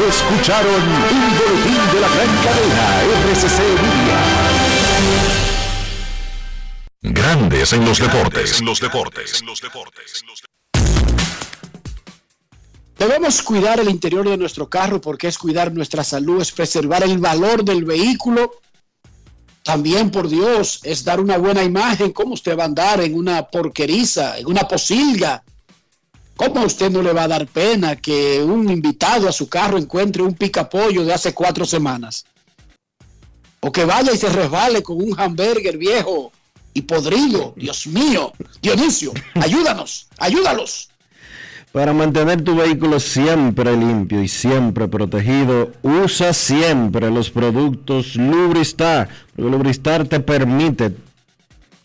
[0.08, 4.20] Escucharon un boletín de la gran cadena RCC Libia.
[7.02, 8.60] Grandes en los deportes.
[8.60, 9.42] En los deportes.
[13.06, 17.18] Debemos cuidar el interior de nuestro carro porque es cuidar nuestra salud, es preservar el
[17.18, 18.50] valor del vehículo.
[19.62, 22.12] También, por Dios, es dar una buena imagen.
[22.12, 25.44] ¿Cómo usted va a andar en una porqueriza, en una posilga?
[26.34, 30.22] ¿Cómo usted no le va a dar pena que un invitado a su carro encuentre
[30.22, 32.24] un picapollo de hace cuatro semanas?
[33.60, 36.32] O que vaya y se resbale con un hamburger viejo
[36.72, 37.52] y podrido.
[37.54, 38.32] Dios mío,
[38.62, 40.88] Dionisio, ayúdanos, ayúdalos.
[41.74, 49.08] Para mantener tu vehículo siempre limpio y siempre protegido, usa siempre los productos Lubristar.
[49.34, 50.94] Porque Lubristar te permite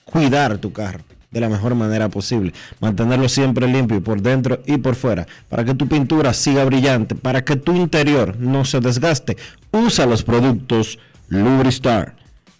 [0.05, 4.93] cuidar tu carro de la mejor manera posible, mantenerlo siempre limpio por dentro y por
[4.93, 9.37] fuera, para que tu pintura siga brillante, para que tu interior no se desgaste.
[9.71, 12.13] Usa los productos Lubristar.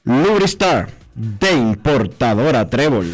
[0.03, 3.13] Lubristar de importadora Trébol.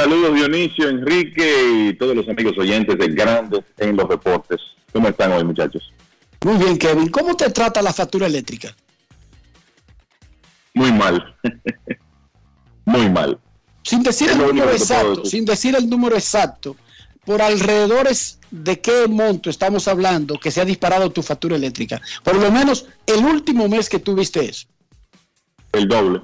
[0.00, 4.58] Saludos Dionisio, Enrique y todos los amigos oyentes de Grandes en los Deportes.
[4.94, 5.92] ¿Cómo están hoy muchachos?
[6.42, 7.08] Muy bien, Kevin.
[7.08, 8.74] ¿Cómo te trata la factura eléctrica?
[10.72, 11.36] Muy mal.
[12.86, 13.38] Muy mal.
[13.82, 16.76] Sin decir el número exacto, sin decir el número exacto,
[17.26, 22.00] por alrededores de qué monto estamos hablando que se ha disparado tu factura eléctrica.
[22.24, 24.66] Por lo menos el último mes que tuviste eso.
[25.72, 26.22] El doble.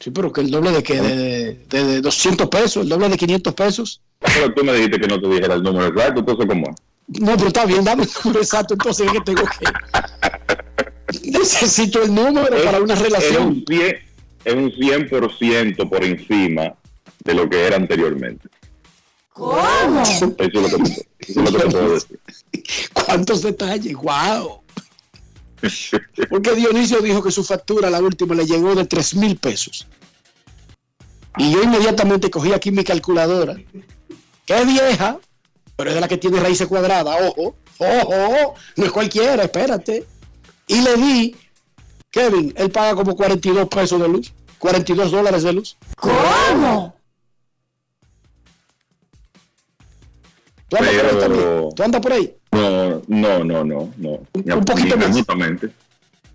[0.00, 3.16] Sí, pero que el doble de que de, de- de 200 pesos, el doble de
[3.16, 4.00] 500 pesos.
[4.20, 6.74] Pero tú me dijiste que no te dijera el número exacto, entonces ¿cómo?
[7.08, 9.66] No, pero está bien, dame el número exacto, entonces es que tengo que...
[11.30, 13.46] Necesito el número para una Es relación.
[13.48, 13.96] un 100,
[14.44, 16.74] es un 100% por encima
[17.24, 18.48] de lo que era anteriormente.
[19.32, 20.02] ¿Cómo?
[20.02, 22.20] Eso es lo que te, eso es lo que te puedo decir.
[22.92, 23.94] ¿Cuántos detalles?
[23.94, 24.60] ¡Wow!
[26.30, 29.86] Porque Dionisio dijo que su factura, la última, le llegó de 3 mil pesos.
[31.36, 33.56] Y yo inmediatamente cogí aquí mi calculadora.
[34.44, 35.18] ¡Qué vieja!
[35.76, 37.16] Pero es de la que tiene raíces cuadradas.
[37.20, 37.56] ¡Ojo!
[37.78, 38.54] ¡Ojo!
[38.76, 40.04] No es cualquiera, espérate.
[40.66, 41.36] Y le di,
[42.10, 44.32] Kevin, él paga como 42 pesos de luz.
[44.58, 45.76] 42 dólares de luz.
[45.96, 46.96] ¿Cómo?
[50.68, 51.68] ¿Tú andas por ahí?
[51.76, 52.37] ¿Tú andas por ahí?
[52.58, 54.10] No, no, no, no, no.
[54.34, 55.16] Un poquito más.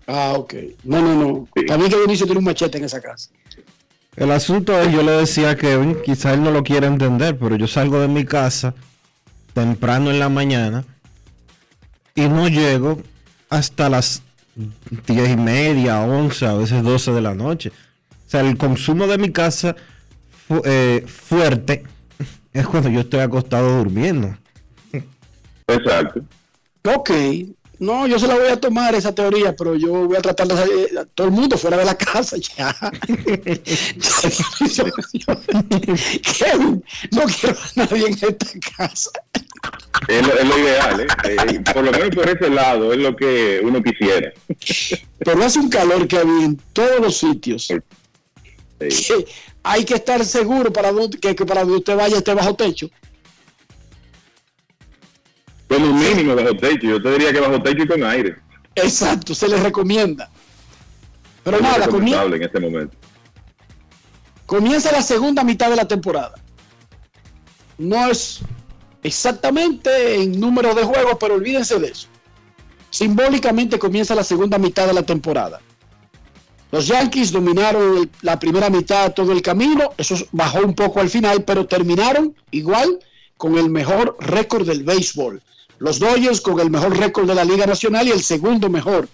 [0.06, 0.54] Ah, ok.
[0.84, 1.48] No, no, no.
[1.66, 3.30] Para mí que Dionisio tiene un machete en esa casa.
[4.16, 7.56] El asunto es, yo le decía a Kevin, quizá él no lo quiere entender, pero
[7.56, 8.74] yo salgo de mi casa
[9.54, 10.84] temprano en la mañana
[12.14, 13.00] y no llego
[13.50, 14.22] hasta las
[15.06, 17.72] diez y media, once, a veces 12 de la noche.
[18.26, 19.74] O sea, el consumo de mi casa
[20.46, 21.82] fu- eh, fuerte
[22.52, 24.36] es cuando yo estoy acostado durmiendo.
[25.66, 26.20] Exacto.
[26.94, 27.10] Ok.
[27.80, 30.54] No, yo se la voy a tomar esa teoría, pero yo voy a tratar de
[30.54, 32.74] hacer a todo el mundo fuera de la casa ya.
[33.96, 35.40] Yo- yo-
[36.38, 38.46] Kevin, no quiero a nadie en esta
[38.76, 39.10] casa.
[40.08, 41.06] Es lo, es lo ideal, ¿eh?
[41.24, 44.32] Eh, Por lo menos por ese lado es lo que uno quisiera.
[45.18, 47.68] Pero hace un calor que había en todos los sitios.
[48.78, 49.26] Que
[49.62, 52.88] hay que estar seguro para donde, que, que para donde usted vaya esté bajo techo.
[55.74, 56.86] Como un mínimo bajo techo.
[56.86, 58.36] Yo te diría que bajo techo y con aire.
[58.74, 60.30] Exacto, se les recomienda.
[61.42, 62.96] Pero Es nada, comie- recomendable en este momento.
[64.46, 66.34] comienza la segunda mitad de la temporada.
[67.78, 68.40] No es
[69.02, 72.08] exactamente en número de juegos, pero olvídense de eso.
[72.90, 75.60] Simbólicamente comienza la segunda mitad de la temporada.
[76.70, 81.08] Los Yankees dominaron el- la primera mitad todo el camino, eso bajó un poco al
[81.10, 82.98] final, pero terminaron igual
[83.36, 85.42] con el mejor récord del béisbol.
[85.78, 89.08] Los Dodgers con el mejor récord de la Liga Nacional y el segundo mejor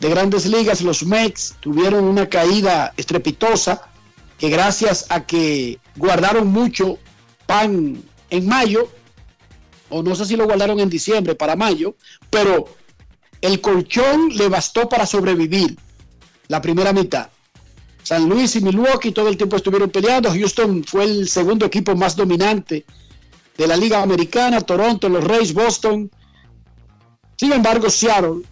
[0.00, 0.80] de grandes ligas.
[0.82, 3.82] Los Mets tuvieron una caída estrepitosa
[4.38, 6.98] que gracias a que guardaron mucho
[7.46, 8.88] pan en mayo,
[9.90, 11.94] o no sé si lo guardaron en diciembre para mayo,
[12.30, 12.66] pero
[13.40, 15.76] el colchón le bastó para sobrevivir
[16.48, 17.28] la primera mitad.
[18.02, 20.30] San Luis y Milwaukee todo el tiempo estuvieron peleando.
[20.30, 22.84] Houston fue el segundo equipo más dominante
[23.60, 24.62] de la Liga Americana.
[24.62, 26.10] Toronto, los Reyes, Boston.
[27.36, 28.42] Sin embargo, Seattle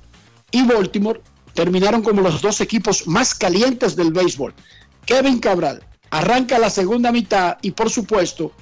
[0.51, 1.21] y Baltimore
[1.55, 4.55] terminaron como los dos equipos más calientes del béisbol.
[5.07, 8.53] Kevin Cabral arranca la segunda mitad y por supuesto,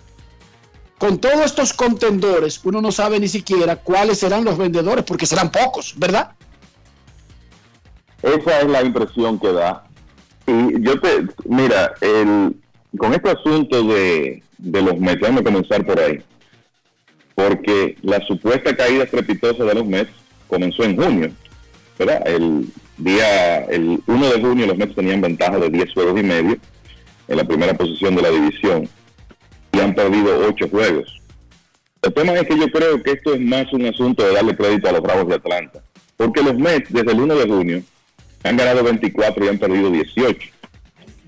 [0.98, 5.50] con todos estos contendores, uno no sabe ni siquiera cuáles serán los vendedores porque serán
[5.50, 6.30] pocos, ¿verdad?
[8.22, 9.84] Esa es la impresión que da.
[10.46, 12.56] Y yo te, mira, el,
[12.96, 16.22] con este asunto de, de los Mets, déjame comenzar por ahí.
[17.36, 20.10] Porque la supuesta caída estrepitosa de los Mets
[20.48, 21.30] comenzó en junio,
[21.98, 22.26] ¿verdad?
[22.26, 22.66] El
[22.96, 26.56] día, el 1 de junio los Mets tenían ventaja de 10 juegos y medio
[27.28, 28.88] en la primera posición de la división
[29.72, 31.20] y han perdido 8 juegos.
[32.02, 34.88] El tema es que yo creo que esto es más un asunto de darle crédito
[34.88, 35.82] a los Bravos de Atlanta.
[36.16, 37.82] Porque los Mets desde el 1 de junio
[38.44, 40.48] han ganado 24 y han perdido 18.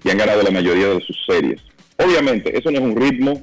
[0.04, 1.60] Y han ganado la mayoría de sus series.
[1.96, 3.42] Obviamente, eso no es un ritmo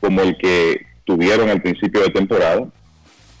[0.00, 2.68] como el que tuvieron al principio de temporada.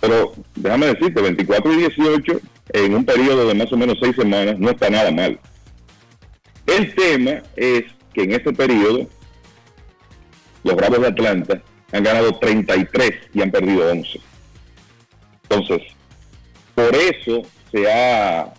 [0.00, 2.40] Pero déjame decirte, 24 y 18
[2.72, 5.38] en un periodo de más o menos 6 semanas no está nada mal.
[6.66, 7.84] El tema es
[8.14, 9.06] que en este periodo
[10.64, 14.20] los Bravos de Atlanta han ganado 33 y han perdido 11.
[15.42, 15.82] Entonces,
[16.74, 18.52] por eso se ha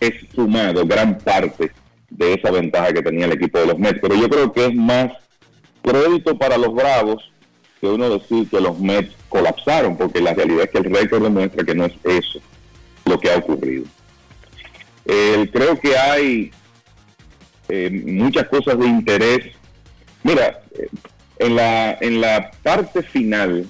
[0.00, 1.70] esfumado gran parte
[2.10, 4.00] de esa ventaja que tenía el equipo de los Mets.
[4.00, 5.12] Pero yo creo que es más
[5.82, 7.22] crédito para los Bravos
[7.84, 11.64] que uno decir que los Mets colapsaron, porque la realidad es que el récord demuestra
[11.64, 12.40] que no es eso
[13.04, 13.84] lo que ha ocurrido.
[15.04, 16.50] Creo que hay
[17.68, 19.54] eh, muchas cosas de interés.
[20.22, 20.88] Mira, eh,
[21.38, 23.66] en la, en la parte final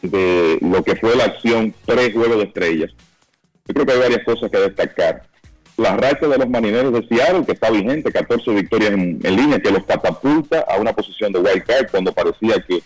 [0.00, 2.90] de lo que fue la acción pre-juego de estrellas,
[3.66, 5.22] yo creo que hay varias cosas que destacar.
[5.76, 9.60] La racha de los marineros de Seattle, que está vigente, 14 victorias en, en línea,
[9.60, 12.82] que los catapulta a una posición de wild card cuando parecía que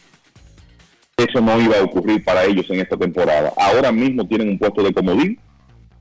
[1.17, 3.53] eso no iba a ocurrir para ellos en esta temporada.
[3.57, 5.39] Ahora mismo tienen un puesto de comodín.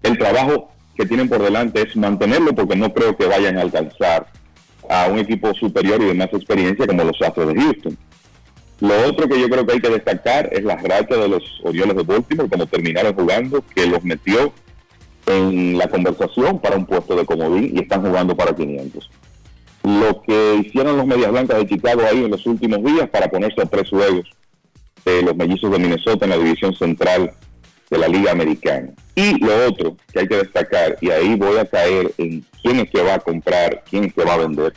[0.02, 4.28] El trabajo que tienen por delante es mantenerlo porque no creo que vayan a alcanzar
[4.90, 7.98] a un equipo superior y de más experiencia como los Astros de Houston.
[8.80, 11.96] Lo otro que yo creo que hay que destacar es la racha de los Orioles
[11.96, 14.52] de Baltimore, como terminaron jugando, que los metió
[15.26, 19.10] en la conversación para un puesto de comodín y están jugando para 500.
[19.84, 23.62] Lo que hicieron los Medias Blancas de Chicago ahí en los últimos días para ponerse
[23.62, 24.30] a tres juegos
[25.06, 27.34] de los mellizos de Minnesota en la división central
[27.90, 28.90] de la Liga Americana.
[29.16, 32.90] Y lo otro que hay que destacar, y ahí voy a caer en quién es
[32.90, 34.74] que va a comprar, quién es que va a vender.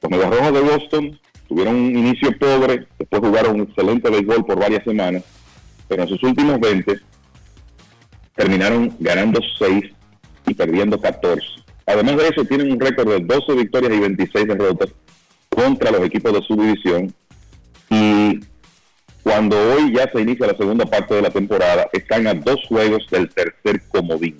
[0.00, 4.58] Los Medias Rojas de Boston tuvieron un inicio pobre, después jugaron un excelente béisbol por
[4.58, 5.22] varias semanas,
[5.88, 7.00] pero en sus últimos 20
[8.36, 9.84] terminaron ganando 6
[10.46, 11.44] y perdiendo 14.
[11.86, 14.90] Además de eso, tienen un récord de 12 victorias y 26 derrotas
[15.48, 17.12] contra los equipos de su división.
[17.90, 18.40] Y
[19.28, 23.06] cuando hoy ya se inicia la segunda parte de la temporada, están a dos juegos
[23.10, 24.38] del tercer comodín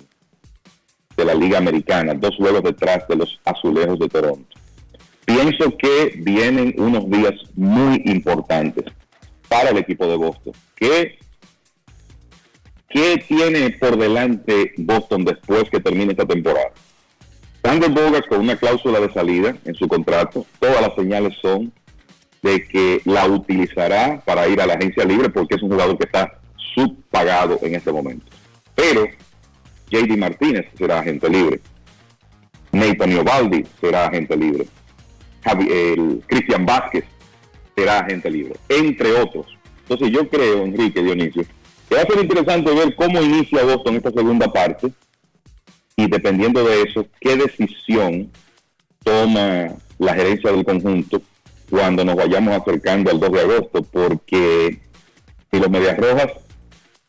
[1.15, 4.57] de la Liga Americana, dos juegos detrás de los azulejos de Toronto.
[5.25, 8.85] pienso que vienen unos días muy importantes
[9.47, 10.53] para el equipo de Boston.
[10.75, 11.19] ¿Qué,
[12.89, 16.71] qué tiene por delante Boston después que termine esta temporada?
[17.63, 21.71] Sander Bogas con una cláusula de salida en su contrato, todas las señales son
[22.41, 26.05] de que la utilizará para ir a la agencia libre porque es un jugador que
[26.05, 26.39] está
[26.73, 28.25] subpagado en este momento.
[28.75, 29.05] Pero
[29.89, 31.59] JD Martínez será agente libre.
[32.71, 34.67] Nathan Ovaldi será agente libre.
[35.45, 37.05] el Cristian Vázquez
[37.75, 39.57] será agente libre, entre otros.
[39.81, 41.43] Entonces yo creo, Enrique Dionisio,
[41.87, 44.91] que va a ser interesante ver cómo inicia Boston esta segunda parte
[45.95, 48.31] y dependiendo de eso, qué decisión
[49.03, 51.21] toma la gerencia del conjunto
[51.69, 54.79] cuando nos vayamos acercando al 2 de agosto, porque
[55.51, 56.31] si los Medias Rojas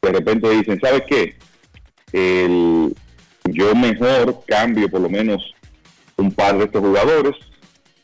[0.02, 1.36] de repente dicen, ¿sabes qué?
[2.12, 2.94] El,
[3.44, 5.54] yo mejor cambio por lo menos
[6.16, 7.36] un par de estos jugadores,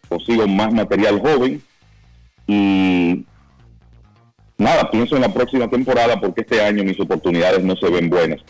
[0.09, 1.63] consigo más material joven
[2.47, 3.25] y
[4.59, 8.41] nada, pienso en la próxima temporada porque este año mis oportunidades no se ven buenas.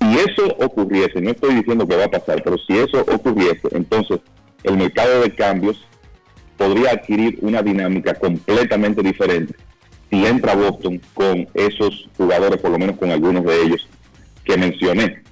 [0.00, 4.20] Si eso ocurriese, no estoy diciendo que va a pasar, pero si eso ocurriese, entonces
[4.62, 5.86] el mercado de cambios
[6.56, 9.54] podría adquirir una dinámica completamente diferente
[10.10, 13.88] si entra Boston con esos jugadores, por lo menos con algunos de ellos
[14.44, 15.22] que mencioné.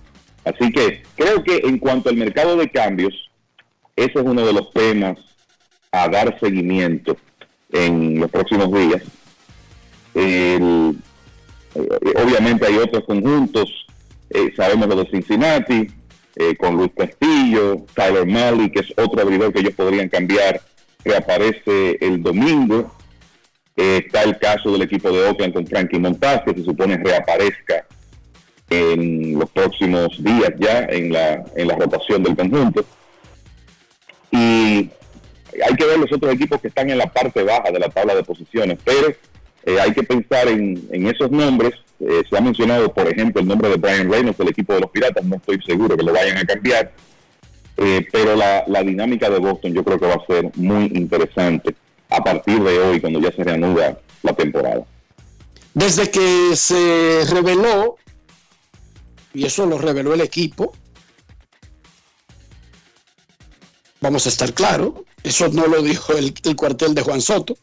[0.45, 3.31] Así que creo que en cuanto al mercado de cambios,
[3.97, 5.19] ese es uno de los temas
[5.93, 7.17] a dar seguimiento
[7.71, 9.03] en los próximos días.
[10.15, 10.93] Eh,
[11.75, 13.87] obviamente hay otros conjuntos,
[14.31, 15.87] eh, sabemos de Cincinnati,
[16.37, 20.61] eh, con Luis Castillo, Tyler Malley, que es otro abridor que ellos podrían cambiar
[21.05, 22.93] reaparece el domingo.
[23.77, 27.87] Eh, está el caso del equipo de Oakland con Frankie Montaz, que se supone reaparezca
[28.71, 32.85] en los próximos días ya en la, en la rotación del conjunto.
[34.31, 34.91] Y
[35.65, 38.15] hay que ver los otros equipos que están en la parte baja de la tabla
[38.15, 39.09] de posiciones, pero
[39.65, 41.73] eh, hay que pensar en, en esos nombres.
[42.01, 44.91] Eh, se ha mencionado, por ejemplo, el nombre de Brian Reynolds del equipo de los
[44.91, 46.93] Piratas, no estoy seguro que lo vayan a cambiar
[47.77, 51.75] eh, pero la, dinámica de Boston yo creo que va a ser muy interesante
[52.09, 54.85] a partir de hoy, cuando ya se reanuda la temporada.
[55.73, 57.97] Desde que se reveló,
[59.33, 60.73] y eso lo reveló el equipo,
[64.01, 64.93] vamos a estar claros,
[65.25, 67.57] eso no lo dijo el, el, cuartel de Juan Soto,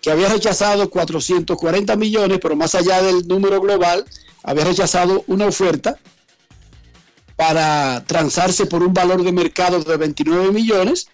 [0.00, 4.06] que había rechazado 440 millones, pero más allá del número global,
[4.42, 5.98] había rechazado una oferta
[7.36, 11.08] para transarse por un valor de mercado de 29 millones,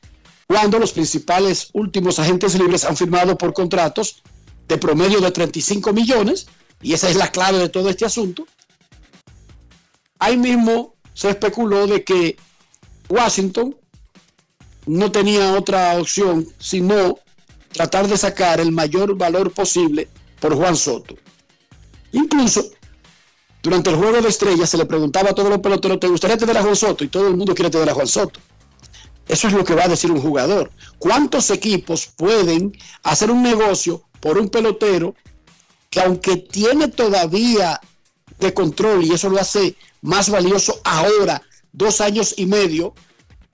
[0.47, 4.23] cuando los principales últimos agentes libres han firmado por contratos
[4.69, 6.47] de promedio de 35 millones,
[6.81, 8.47] y esa es la clave de todo este asunto.
[10.19, 12.37] Ahí mismo se especuló de que
[13.09, 13.77] Washington
[14.87, 17.19] no tenía otra opción sino
[17.73, 20.09] tratar de sacar el mayor valor posible
[20.41, 21.17] por Juan Soto.
[22.13, 22.71] Incluso
[23.63, 26.57] durante el juego de estrellas se le preguntaba a todos los peloteros, ¿te gustaría tener
[26.59, 27.05] a Juan Soto?
[27.05, 28.41] Y todo el mundo quiere tener a Juan Soto.
[29.29, 30.71] Eso es lo que va a decir un jugador.
[30.99, 35.15] ¿Cuántos equipos pueden hacer un negocio por un pelotero
[35.91, 37.81] que aunque tiene todavía
[38.41, 42.95] de control y eso lo hace más valioso ahora, dos años y medio,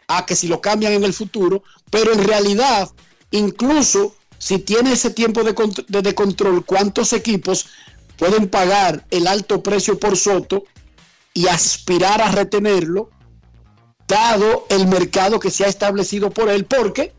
[0.06, 2.88] a que si lo cambian en el futuro, pero en realidad,
[3.30, 5.54] incluso si tiene ese tiempo de,
[5.88, 7.66] de control, ¿cuántos equipos
[8.18, 10.64] pueden pagar el alto precio por Soto
[11.32, 13.10] y aspirar a retenerlo,
[14.06, 17.14] dado el mercado que se ha establecido por él, porque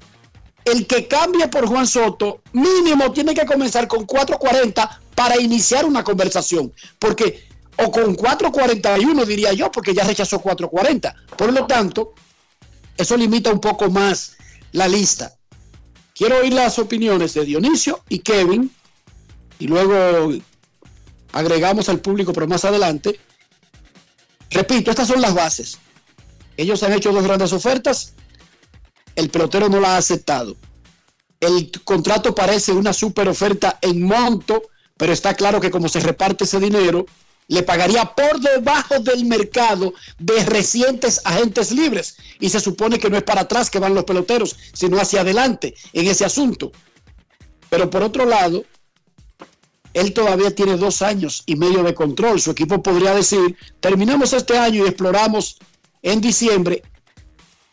[0.65, 6.03] el que cambie por Juan Soto mínimo tiene que comenzar con 4.40 para iniciar una
[6.03, 7.47] conversación, porque
[7.77, 11.13] o con 4.41 diría yo, porque ya rechazó 4.40.
[11.37, 12.13] Por lo tanto,
[12.97, 14.35] eso limita un poco más
[14.73, 15.33] la lista.
[16.13, 18.69] Quiero oír las opiniones de Dionisio y Kevin
[19.59, 20.33] y luego
[21.31, 23.19] agregamos al público, pero más adelante.
[24.49, 25.77] Repito, estas son las bases.
[26.57, 28.13] Ellos han hecho dos grandes ofertas,
[29.15, 30.57] el pelotero no la ha aceptado.
[31.39, 34.63] El contrato parece una super oferta en monto,
[34.97, 37.05] pero está claro que como se reparte ese dinero,
[37.47, 42.17] le pagaría por debajo del mercado de recientes agentes libres.
[42.39, 45.75] Y se supone que no es para atrás que van los peloteros, sino hacia adelante
[45.93, 46.71] en ese asunto.
[47.69, 48.65] Pero por otro lado,
[49.93, 52.39] él todavía tiene dos años y medio de control.
[52.39, 55.57] Su equipo podría decir, terminamos este año y exploramos
[56.01, 56.83] en diciembre.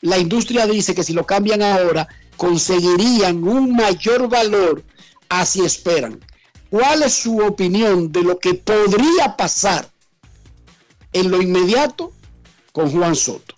[0.00, 4.82] La industria dice que si lo cambian ahora, conseguirían un mayor valor
[5.28, 6.20] así esperan.
[6.70, 9.88] ¿Cuál es su opinión de lo que podría pasar
[11.12, 12.12] en lo inmediato
[12.72, 13.54] con Juan Soto?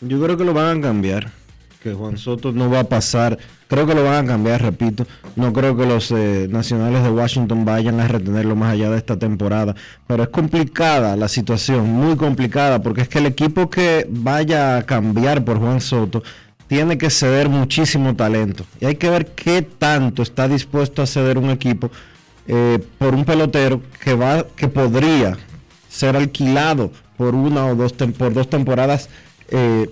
[0.00, 1.32] Yo creo que lo van a cambiar.
[1.82, 3.38] que Juan Soto no va a pasar.
[3.68, 5.06] Creo que lo van a cambiar, repito.
[5.34, 9.18] No creo que los eh, nacionales de Washington vayan a retenerlo más allá de esta
[9.18, 9.74] temporada.
[10.06, 14.82] Pero es complicada la situación, muy complicada, porque es que el equipo que vaya a
[14.84, 16.22] cambiar por Juan Soto
[16.68, 18.64] tiene que ceder muchísimo talento.
[18.80, 21.90] Y hay que ver qué tanto está dispuesto a ceder un equipo
[22.46, 25.36] eh, por un pelotero que va, que podría
[25.88, 29.08] ser alquilado por una o dos, por dos temporadas
[29.48, 29.90] eh,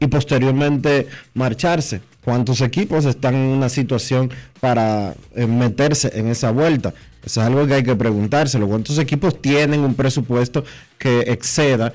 [0.00, 2.00] y posteriormente marcharse.
[2.24, 4.30] ¿Cuántos equipos están en una situación
[4.60, 6.92] para eh, meterse en esa vuelta?
[7.24, 8.68] Eso es algo que hay que preguntárselo.
[8.68, 10.64] ¿Cuántos equipos tienen un presupuesto
[10.98, 11.92] que exceda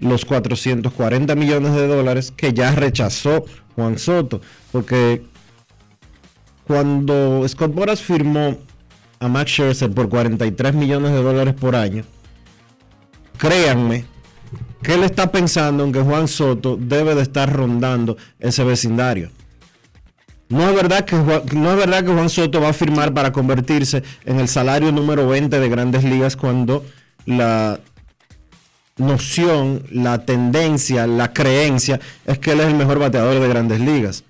[0.00, 3.44] los 440 millones de dólares que ya rechazó
[3.74, 4.40] Juan Soto?
[4.70, 5.22] Porque
[6.66, 8.58] cuando Scott Boras firmó
[9.18, 12.04] a Max Scherzer por 43 millones de dólares por año,
[13.38, 14.13] créanme
[14.82, 19.30] que él está pensando en que Juan Soto debe de estar rondando ese vecindario.
[20.48, 24.02] No es, verdad que, no es verdad que Juan Soto va a firmar para convertirse
[24.24, 26.84] en el salario número 20 de grandes ligas cuando
[27.26, 27.80] la
[28.96, 34.24] noción, la tendencia, la creencia es que él es el mejor bateador de grandes ligas.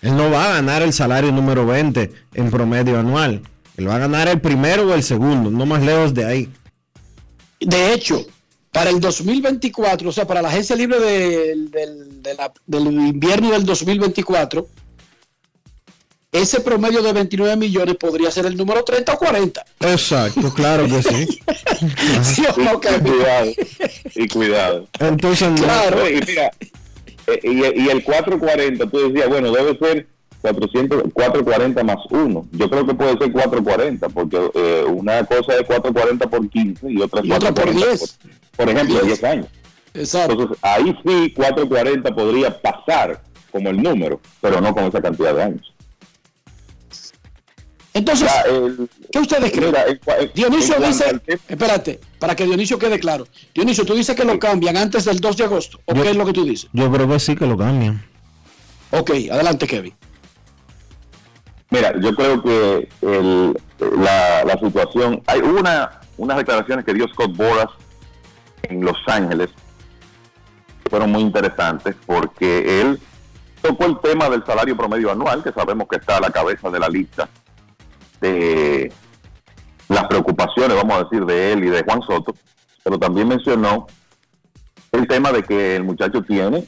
[0.00, 3.42] Él no va a ganar el salario número 20 en promedio anual.
[3.76, 6.52] Él va a ganar el primero o el segundo, no más lejos de ahí.
[7.60, 8.24] De hecho,
[8.72, 14.66] para el 2024, o sea, para la agencia libre del, del invierno del 2024,
[16.30, 19.64] ese promedio de 29 millones podría ser el número 30 o 40.
[19.80, 21.40] Exacto, claro que sí.
[22.22, 23.52] ¿Sí o no, cuidado.
[24.14, 24.86] Y cuidado.
[25.00, 26.08] Entonces, claro.
[26.08, 26.50] Y mira,
[27.26, 30.06] eh, y, el 440, tú decías, bueno, debe ser
[30.42, 32.48] 400, 440 más 1.
[32.52, 37.00] Yo creo que puede ser 440, porque eh, una cosa es 440 por 15 y
[37.00, 38.00] otra, y otra por 10.
[38.00, 39.24] Por, ejemplo, 10.
[39.24, 39.46] años.
[39.94, 40.32] Exacto.
[40.32, 43.20] Entonces, ahí sí 440 podría pasar
[43.50, 45.74] como el número, pero no con esa cantidad de años.
[47.94, 48.30] Entonces,
[49.10, 49.74] ¿qué ustedes creen?
[50.34, 53.26] Dionisio dice, espérate, para que Dionisio quede claro.
[53.54, 56.24] Dionisio, tú dices que lo cambian antes del 2 de agosto, ¿o qué es lo
[56.24, 56.70] que tú dices?
[56.72, 58.04] Yo creo que sí que lo cambian.
[58.90, 59.94] Ok, adelante Kevin.
[61.70, 62.88] Mira, yo creo que
[63.80, 67.68] la, situación, hay una, unas declaraciones que dio Scott Boras
[68.68, 69.50] en Los Ángeles
[70.88, 73.00] fueron muy interesantes porque él
[73.60, 76.78] tocó el tema del salario promedio anual, que sabemos que está a la cabeza de
[76.78, 77.28] la lista
[78.20, 78.92] de
[79.88, 82.34] las preocupaciones, vamos a decir, de él y de Juan Soto,
[82.82, 83.86] pero también mencionó
[84.92, 86.64] el tema de que el muchacho tiene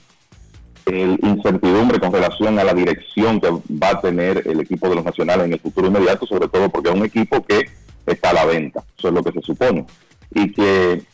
[0.87, 5.05] el incertidumbre con relación a la dirección que va a tener el equipo de los
[5.05, 7.71] nacionales en el futuro inmediato, sobre todo porque es un equipo que
[8.07, 9.87] está a la venta, eso es lo que se supone.
[10.33, 11.05] Y que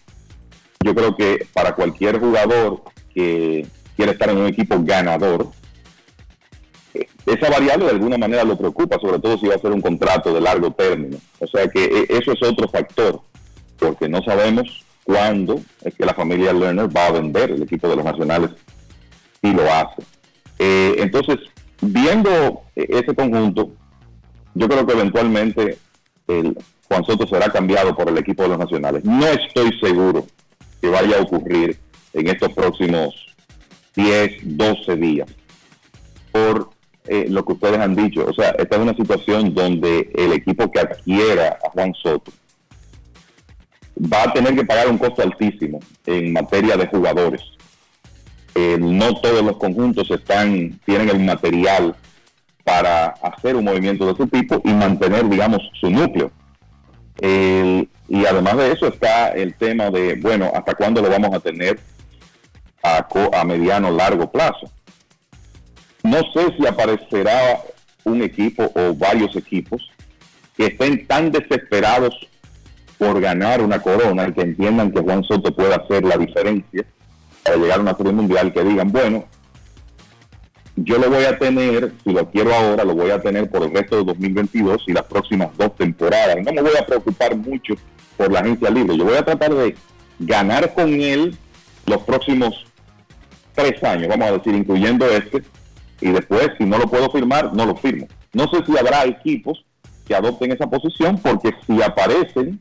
[0.86, 2.82] yo creo que para cualquier jugador
[3.12, 5.48] que quiere estar en un equipo ganador,
[7.26, 10.32] esa variable de alguna manera lo preocupa, sobre todo si va a ser un contrato
[10.32, 11.18] de largo término.
[11.40, 13.20] O sea que eh, eso es otro factor,
[13.80, 17.96] porque no sabemos cuándo es que la familia Lerner va a vender el equipo de
[17.96, 18.50] los nacionales
[19.42, 20.02] y lo hace.
[20.60, 21.38] Eh, entonces,
[21.80, 23.72] viendo eh, ese conjunto,
[24.54, 25.78] yo creo que eventualmente
[26.28, 26.56] el
[26.88, 29.04] Juan Soto será cambiado por el equipo de los nacionales.
[29.04, 30.26] No estoy seguro
[30.80, 31.78] que vaya a ocurrir
[32.12, 33.26] en estos próximos
[33.94, 35.28] 10, 12 días
[36.32, 36.70] por
[37.06, 38.26] eh, lo que ustedes han dicho.
[38.26, 42.32] O sea, esta es una situación donde el equipo que adquiera a Juan Soto
[43.98, 47.42] va a tener que pagar un costo altísimo en materia de jugadores.
[48.54, 51.94] Eh, no todos los conjuntos están tienen el material
[52.64, 56.30] para hacer un movimiento de su tipo y mantener, digamos, su núcleo.
[58.08, 61.78] Y además de eso está el tema de, bueno, ¿hasta cuándo lo vamos a tener
[62.82, 64.70] a, a mediano largo plazo?
[66.02, 67.60] No sé si aparecerá
[68.04, 69.90] un equipo o varios equipos
[70.56, 72.14] que estén tan desesperados
[72.96, 76.84] por ganar una corona y que entiendan que Juan Soto puede hacer la diferencia
[77.42, 79.24] para llegar a una serie mundial, que digan, bueno,
[80.76, 83.72] yo lo voy a tener, si lo quiero ahora, lo voy a tener por el
[83.72, 86.36] resto de 2022 y las próximas dos temporadas.
[86.44, 87.74] No me voy a preocupar mucho
[88.16, 88.96] por la agencia libre.
[88.96, 89.76] Yo voy a tratar de
[90.18, 91.36] ganar con él
[91.86, 92.64] los próximos
[93.54, 95.42] tres años, vamos a decir, incluyendo este,
[96.00, 98.06] y después si no lo puedo firmar, no lo firmo.
[98.32, 99.64] No sé si habrá equipos
[100.06, 102.60] que adopten esa posición porque si aparecen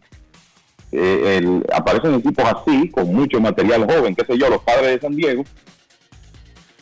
[0.91, 5.15] eh, aparecen equipos así con mucho material joven, qué sé yo, los padres de San
[5.15, 5.43] Diego,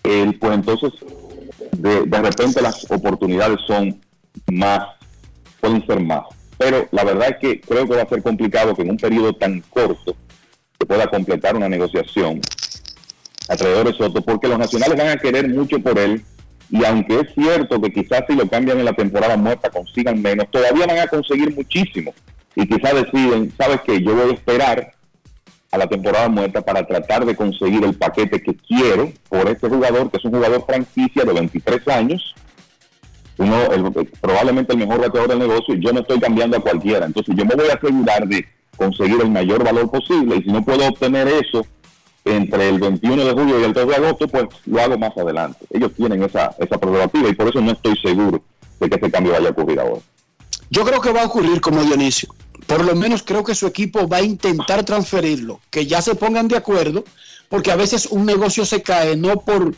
[0.02, 0.92] pues entonces
[1.72, 4.00] de, de repente las oportunidades son
[4.52, 4.86] más,
[5.60, 6.26] pueden ser más.
[6.64, 9.34] Pero la verdad es que creo que va a ser complicado que en un periodo
[9.34, 10.16] tan corto
[10.80, 12.40] se pueda completar una negociación
[13.50, 16.24] alrededor de Soto, porque los nacionales van a querer mucho por él.
[16.70, 20.50] Y aunque es cierto que quizás si lo cambian en la temporada muerta consigan menos,
[20.52, 22.14] todavía van a conseguir muchísimo.
[22.56, 24.02] Y quizás deciden, ¿sabes qué?
[24.02, 24.94] Yo voy a esperar
[25.70, 30.10] a la temporada muerta para tratar de conseguir el paquete que quiero por este jugador,
[30.10, 32.34] que es un jugador franquicia de 23 años,
[33.38, 33.58] uno,
[34.22, 37.06] probablemente el mejor bateador del negocio, y yo no estoy cambiando a cualquiera.
[37.06, 38.46] Entonces yo me voy a asegurar de
[38.78, 41.66] conseguir el mayor valor posible y si no puedo obtener eso
[42.26, 45.66] entre el 21 de julio y el 3 de agosto, pues lo hago más adelante.
[45.70, 48.42] Ellos tienen esa, esa prerrogativa y por eso no estoy seguro
[48.80, 50.02] de que ese cambio vaya a ocurrir ahora.
[50.70, 52.30] Yo creo que va a ocurrir como Dionisio
[52.66, 56.48] por lo menos creo que su equipo va a intentar transferirlo, que ya se pongan
[56.48, 57.04] de acuerdo,
[57.50, 59.76] porque a veces un negocio se cae no por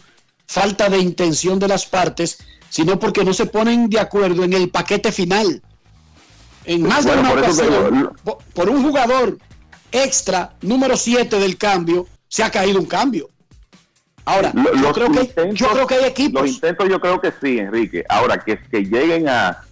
[0.48, 2.40] falta de intención de las partes,
[2.76, 5.61] sino porque no se ponen de acuerdo en el paquete final.
[6.65, 8.11] En más de una ocasión,
[8.53, 9.38] por, un jugador
[9.93, 13.30] extra, número 7 del cambio, se ha caído un cambio.
[14.26, 16.41] Ahora, yo, creo que, yo creo que hay equipos.
[16.41, 18.03] Los intentos yo creo que sí, Enrique.
[18.10, 19.64] Ahora, que, que lleguen a,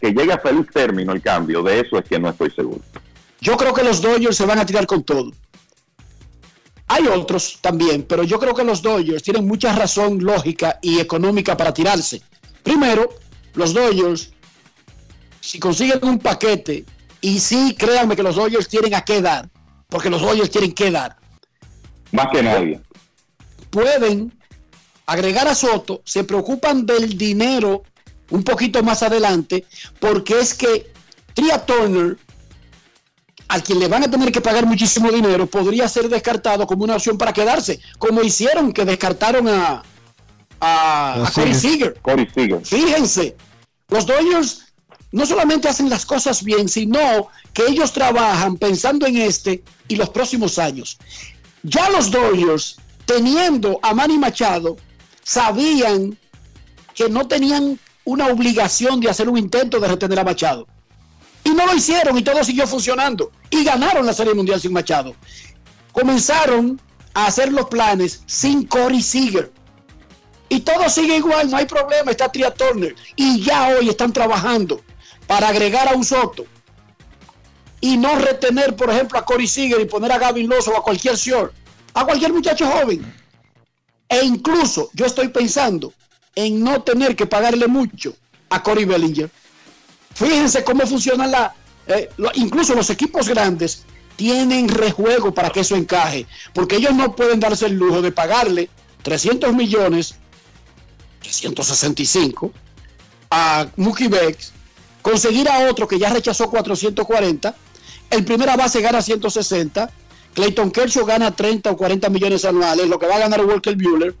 [0.00, 2.80] que llegue a feliz término el cambio, de eso es que no estoy seguro.
[3.42, 5.30] Yo creo que los Dodgers se van a tirar con todo.
[6.86, 11.54] Hay otros también, pero yo creo que los Dodgers tienen mucha razón lógica y económica
[11.54, 12.22] para tirarse.
[12.62, 13.08] Primero,
[13.54, 14.30] los Dodgers,
[15.40, 16.84] si consiguen un paquete,
[17.20, 19.48] y sí, créanme que los Dodgers tienen a qué dar,
[19.88, 21.16] porque los Dodgers tienen que dar.
[22.12, 22.80] Más que nadie.
[23.70, 24.32] Pueden
[25.06, 27.82] agregar a Soto, se preocupan del dinero
[28.30, 29.66] un poquito más adelante,
[29.98, 30.92] porque es que
[31.34, 32.16] Tria Turner,
[33.48, 36.96] al quien le van a tener que pagar muchísimo dinero, podría ser descartado como una
[36.96, 39.82] opción para quedarse, como hicieron que descartaron a,
[40.60, 41.98] a, Corey Seager.
[42.64, 43.36] Fíjense,
[43.88, 44.66] los Dodgers
[45.12, 50.10] no solamente hacen las cosas bien, sino que ellos trabajan pensando en este y los
[50.10, 50.98] próximos años.
[51.62, 54.76] Ya los Dodgers, teniendo a Manny Machado,
[55.22, 56.16] sabían
[56.94, 60.66] que no tenían una obligación de hacer un intento de retener a Machado.
[61.44, 63.32] Y no lo hicieron y todo siguió funcionando.
[63.50, 65.14] Y ganaron la Serie Mundial sin Machado.
[65.92, 66.80] Comenzaron
[67.14, 69.52] a hacer los planes sin Corey Seager.
[70.50, 72.94] Y todo sigue igual, no hay problema, está Tria Turner.
[73.14, 74.82] Y ya hoy están trabajando
[75.28, 76.44] para agregar a un Soto.
[77.80, 80.82] Y no retener, por ejemplo, a Corey Seager y poner a Gavin Loso o a
[80.82, 81.54] cualquier short.
[81.94, 83.14] A cualquier muchacho joven.
[84.08, 85.94] E incluso yo estoy pensando
[86.34, 88.16] en no tener que pagarle mucho
[88.48, 89.30] a Corey Bellinger.
[90.14, 91.54] Fíjense cómo funciona la...
[91.86, 93.84] Eh, incluso los equipos grandes
[94.16, 98.68] tienen rejuego para que eso encaje, porque ellos no pueden darse el lujo de pagarle
[99.02, 100.16] 300 millones,
[101.20, 102.52] 365
[103.30, 104.52] a Mookie Becks,
[105.02, 107.54] conseguir a otro que ya rechazó 440,
[108.10, 109.90] el primera base gana 160,
[110.34, 114.14] Clayton Kershaw gana 30 o 40 millones anuales, lo que va a ganar Walker Bueller,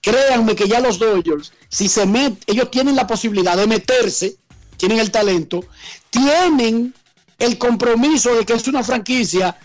[0.00, 4.36] créanme que ya los Dodgers, si se meten, ellos tienen la posibilidad de meterse,
[4.76, 5.64] tienen el talento,
[6.10, 6.94] tienen
[7.38, 9.56] el compromiso de que es una franquicia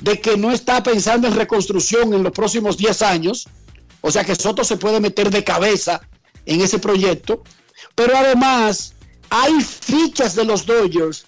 [0.00, 3.48] de que no está pensando en reconstrucción en los próximos 10 años,
[4.00, 6.00] o sea que Soto se puede meter de cabeza
[6.46, 7.42] en ese proyecto,
[7.94, 8.94] pero además
[9.30, 11.26] hay fichas de los Dodgers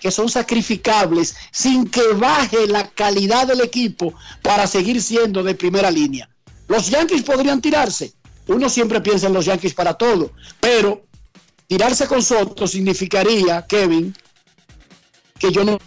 [0.00, 4.12] que son sacrificables sin que baje la calidad del equipo
[4.42, 6.28] para seguir siendo de primera línea.
[6.66, 8.12] Los Yankees podrían tirarse.
[8.48, 11.04] Uno siempre piensa en los Yankees para todo, pero
[11.68, 14.12] tirarse con Soto significaría, Kevin,
[15.38, 15.78] que yo no,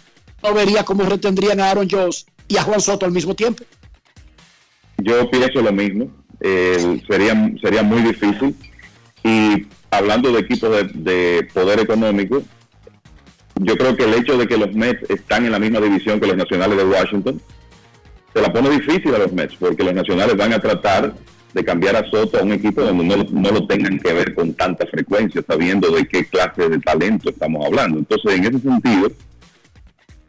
[0.54, 3.64] vería cómo retendrían a Aaron Jones y a Juan Soto al mismo tiempo.
[4.98, 6.10] Yo pienso lo mismo.
[6.40, 8.56] sería, sería muy difícil.
[9.26, 12.44] Y hablando de equipos de, de, poder económico,
[13.56, 16.28] yo creo que el hecho de que los Mets están en la misma división que
[16.28, 17.40] los Nacionales de Washington
[18.36, 21.14] se la pone difícil a los Mets, porque los nacionales van a tratar
[21.54, 24.86] de cambiar a Soto a un equipo donde no, lo tengan que ver con tanta
[24.86, 27.98] frecuencia, sabiendo de qué clase de talento estamos hablando.
[27.98, 29.10] Entonces, en ese sentido,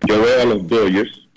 [0.07, 1.27] yo veo a los Dodgers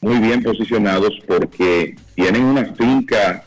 [0.00, 3.44] muy bien posicionados porque tienen una finca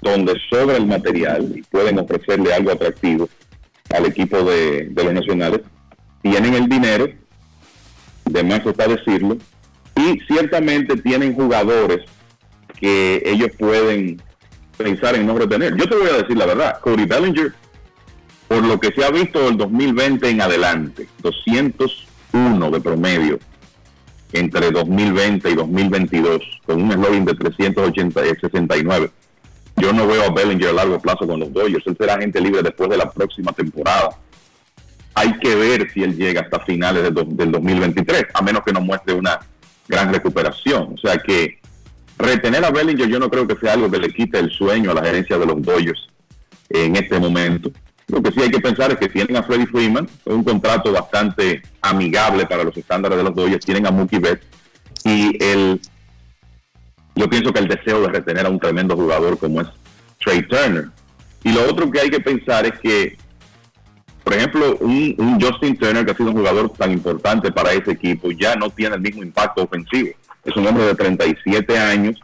[0.00, 3.28] donde sobra el material y pueden ofrecerle algo atractivo
[3.94, 5.60] al equipo de, los nacionales.
[6.22, 7.08] Tienen el dinero,
[8.24, 9.38] de más está decirlo,
[9.94, 12.00] y ciertamente tienen jugadores
[12.78, 14.20] que ellos pueden
[14.76, 15.76] pensar en no retener.
[15.76, 17.52] Yo te voy a decir la verdad, Cody Bellinger,
[18.48, 23.38] por lo que se ha visto del 2020 en adelante, 201 de promedio
[24.32, 29.10] entre 2020 y 2022, con un slogan de 369.
[29.76, 31.86] Yo no veo a Bellinger a largo plazo con los Dodgers.
[31.86, 34.10] Él será gente libre después de la próxima temporada.
[35.14, 39.14] Hay que ver si él llega hasta finales del 2023, a menos que nos muestre
[39.14, 39.38] una
[39.88, 40.94] gran recuperación.
[40.94, 41.58] O sea que
[42.18, 44.94] retener a Bellinger yo no creo que sea algo que le quite el sueño a
[44.94, 46.08] la gerencia de los Dodgers
[46.70, 47.70] en este momento.
[48.08, 51.62] Lo que sí hay que pensar es que tienen a Freddie Freeman, un contrato bastante
[51.80, 54.46] amigable para los estándares de los Dodgers, tienen a Mookie Betts
[55.04, 55.80] y el,
[57.16, 59.68] yo pienso que el deseo de retener a un tremendo jugador como es
[60.22, 60.88] Trey Turner.
[61.42, 63.16] Y lo otro que hay que pensar es que,
[64.22, 67.92] por ejemplo, un, un Justin Turner que ha sido un jugador tan importante para ese
[67.92, 70.10] equipo ya no tiene el mismo impacto ofensivo.
[70.44, 72.20] Es un hombre de 37 años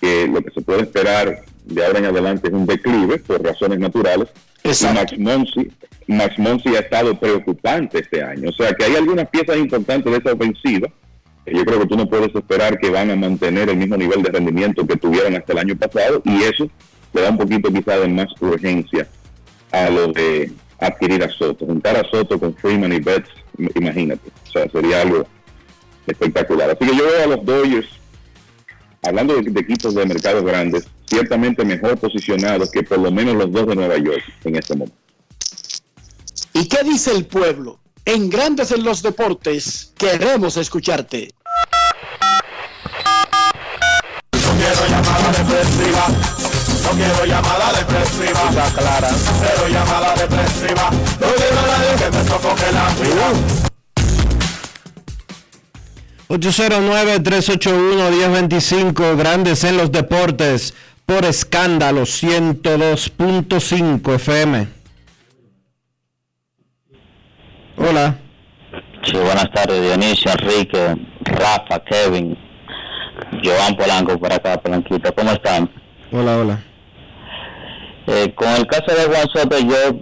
[0.00, 3.78] que lo que se puede esperar de ahora en adelante es un declive por razones
[3.78, 4.28] naturales.
[4.64, 5.70] Y Max Monsi,
[6.06, 8.48] Max Monsi ha estado preocupante este año.
[8.48, 10.88] O sea que hay algunas piezas importantes de esa ofensiva
[11.46, 14.30] yo creo que tú no puedes esperar que van a mantener el mismo nivel de
[14.30, 16.68] rendimiento que tuvieron hasta el año pasado y eso
[17.12, 19.08] le da un poquito quizá de más urgencia
[19.72, 21.66] a lo de adquirir a Soto.
[21.66, 23.30] Juntar a Soto con Freeman y Betts,
[23.74, 24.30] imagínate.
[24.48, 25.26] O sea, sería algo
[26.06, 26.70] espectacular.
[26.70, 27.88] Así que yo veo a los Dodgers,
[29.02, 33.50] hablando de, de equipos de mercados grandes, ciertamente mejor posicionados que por lo menos los
[33.52, 34.96] dos de Nueva York en este momento.
[36.52, 37.78] ¿Y qué dice el pueblo?
[38.04, 41.32] En Grandes en los Deportes, queremos escucharte.
[44.32, 46.08] No quiero llamada depresiva.
[46.82, 48.50] No quiero llamada depresiva.
[48.74, 49.10] clara.
[49.10, 50.90] Cero llamada depresiva.
[50.90, 53.32] No quiero a nadie que me sofoque la vida.
[56.30, 60.74] 809-381-1025, Grandes en los Deportes,
[61.04, 64.79] por escándalo 102.5 FM.
[67.82, 68.14] Hola.
[69.04, 72.36] Sí, buenas tardes, Dionisio, Enrique, Rafa, Kevin,
[73.42, 75.10] Joan Polanco por acá, Polanquito.
[75.14, 75.70] ¿Cómo están?
[76.12, 76.62] Hola, hola.
[78.06, 79.98] Eh, con el caso de Juan Soto, yo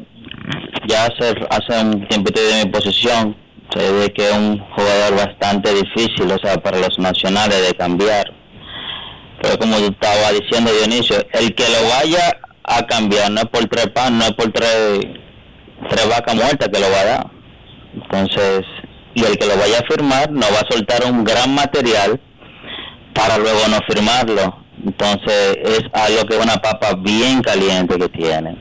[0.88, 3.36] ya hace, hace un tiempo de mi posición,
[3.72, 8.26] sé de que es un jugador bastante difícil, o sea, para los nacionales de cambiar.
[9.40, 13.86] Pero como estaba diciendo, Dionisio, el que lo vaya a cambiar no es por tres
[13.90, 14.98] pan, no es por tres,
[15.88, 17.37] tres vacas muertas que lo va a dar.
[18.02, 18.64] Entonces,
[19.14, 22.20] y el que lo vaya a firmar no va a soltar un gran material
[23.14, 24.56] para luego no firmarlo.
[24.84, 28.56] Entonces, es algo que es una papa bien caliente que tiene.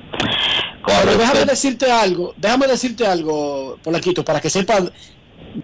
[0.82, 4.92] Con Pero déjame decirte algo, déjame decirte algo, Polaquito, para que sepas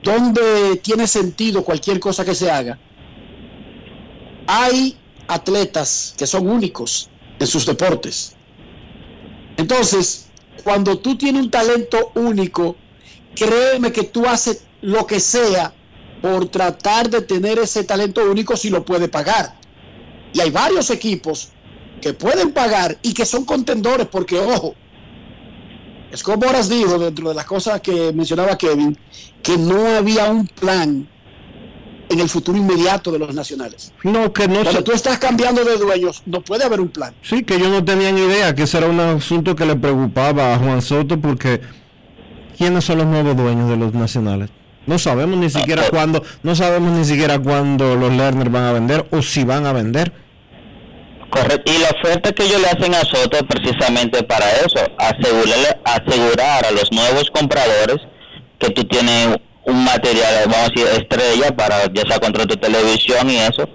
[0.03, 2.77] dónde tiene sentido cualquier cosa que se haga.
[4.45, 4.95] Hay
[5.27, 7.09] atletas que son únicos
[7.39, 8.35] en sus deportes.
[9.57, 10.29] Entonces,
[10.63, 12.75] cuando tú tienes un talento único,
[13.35, 15.73] créeme que tú haces lo que sea
[16.21, 19.55] por tratar de tener ese talento único si lo puede pagar.
[20.33, 21.49] Y hay varios equipos
[22.01, 24.75] que pueden pagar y que son contendores porque, ojo,
[26.11, 28.97] es como Horas dijo dentro de las cosas que mencionaba Kevin,
[29.41, 31.07] que no había un plan
[32.09, 33.91] en el futuro inmediato de los nacionales.
[34.03, 34.81] No, que no Cuando se...
[34.83, 37.15] tú estás cambiando de dueños, no puede haber un plan.
[37.21, 40.53] Sí, que yo no tenía ni idea que ese era un asunto que le preocupaba
[40.53, 41.61] a Juan Soto porque
[42.57, 44.49] ¿quiénes son los nuevos dueños de los nacionales?
[44.85, 49.05] No sabemos ni siquiera cuándo, no sabemos ni siquiera cuándo los Lerner van a vender
[49.11, 50.11] o si van a vender.
[51.29, 51.71] Correcto.
[51.71, 56.65] Y la oferta que ellos le hacen a Soto es precisamente para eso, asegurarle, asegurar
[56.65, 57.97] a los nuevos compradores
[58.59, 63.29] que tú tienes un material, vamos a decir, estrella para ya sea contrato de televisión
[63.29, 63.67] y eso,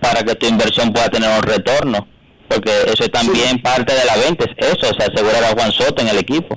[0.00, 2.08] para que tu inversión pueda tener un retorno.
[2.48, 6.02] Porque eso es también parte de la venta, es eso, es asegurar a Juan Soto
[6.02, 6.56] en el equipo.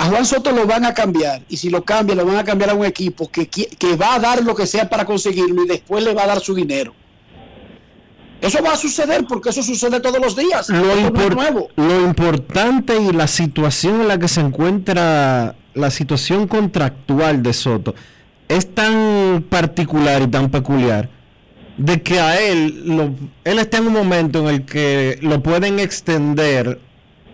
[0.00, 2.70] A Juan Soto lo van a cambiar y si lo cambian, lo van a cambiar
[2.70, 6.04] a un equipo que, que va a dar lo que sea para conseguirlo y después
[6.04, 6.94] le va a dar su dinero.
[8.40, 10.70] Eso va a suceder porque eso sucede todos los días.
[10.70, 11.68] Impor- nuevo.
[11.74, 17.96] lo importante y la situación en la que se encuentra, la situación contractual de Soto,
[18.46, 21.08] es tan particular y tan peculiar
[21.76, 23.10] de que a él, lo-
[23.44, 26.78] él está en un momento en el que lo pueden extender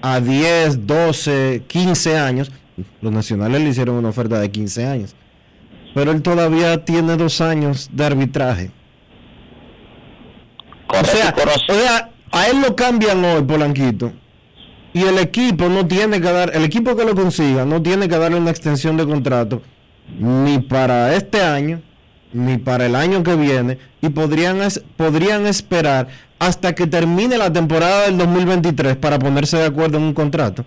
[0.07, 2.53] a 10, 12, 15 años.
[3.01, 5.17] Los nacionales le hicieron una oferta de 15 años.
[5.95, 8.71] Pero él todavía tiene dos años de arbitraje.
[10.89, 11.35] O sea,
[11.69, 14.13] o sea, a él lo cambian hoy, Polanquito.
[14.93, 18.19] Y el equipo no tiene que dar, el equipo que lo consiga no tiene que
[18.19, 19.63] darle una extensión de contrato
[20.19, 21.81] ni para este año,
[22.35, 24.61] ni para el año que viene, y podrían,
[24.97, 26.09] podrían esperar
[26.39, 30.65] hasta que termine la temporada del 2023 para ponerse de acuerdo en un contrato.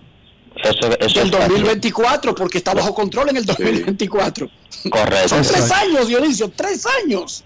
[0.56, 1.48] Eso, eso El es fácil.
[1.48, 4.48] 2024, porque está bajo control en el 2024.
[4.90, 5.28] Correcto.
[5.28, 7.44] Son tres años, Dionisio, tres años.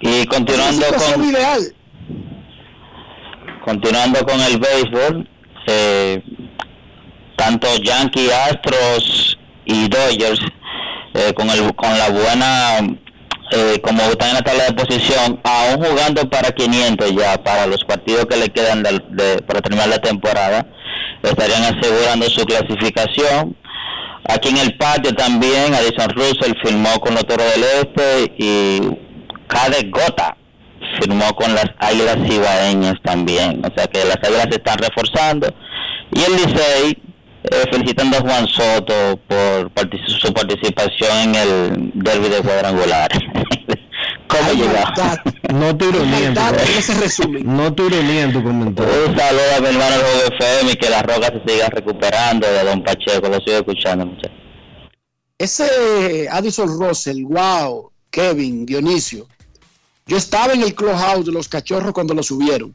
[0.00, 1.74] Y continuando con, ideal.
[3.64, 5.28] continuando con el béisbol,
[5.68, 6.22] eh,
[7.36, 10.40] tanto Yankees, Astros y Dodgers,
[11.14, 12.78] eh, con, el, con la buena
[13.54, 17.84] eh, como está en la tabla de posición, aún jugando para 500 ya, para los
[17.84, 18.82] partidos que le quedan
[19.46, 20.66] para terminar la temporada,
[21.22, 23.54] estarían asegurando su clasificación.
[24.24, 28.80] Aquí en el patio también, Addison Russell firmó con los Toros del Este y
[29.48, 30.36] Cade Gota
[31.00, 33.62] firmó con las Águilas Cibaeñas también.
[33.64, 35.52] O sea que las Águilas se están reforzando.
[36.14, 36.98] Y el Licey,
[37.44, 39.72] eh, felicitando a Juan Soto por
[40.06, 43.10] su participación en el derby de cuadrangular.
[44.28, 45.22] ¿Cómo llega?
[45.52, 46.30] No te ironía.
[47.44, 49.06] No te ironía en tu comentario.
[49.06, 52.64] Un saludo a mi hermano Robo FM y que la roca se siga recuperando de
[52.64, 53.28] Don Pacheco.
[53.28, 54.38] Lo sigo escuchando, muchachos.
[55.36, 59.26] Ese Addison Russell, wow, Kevin, Dionisio.
[60.06, 62.74] Yo estaba en el clubhouse de los cachorros cuando lo subieron.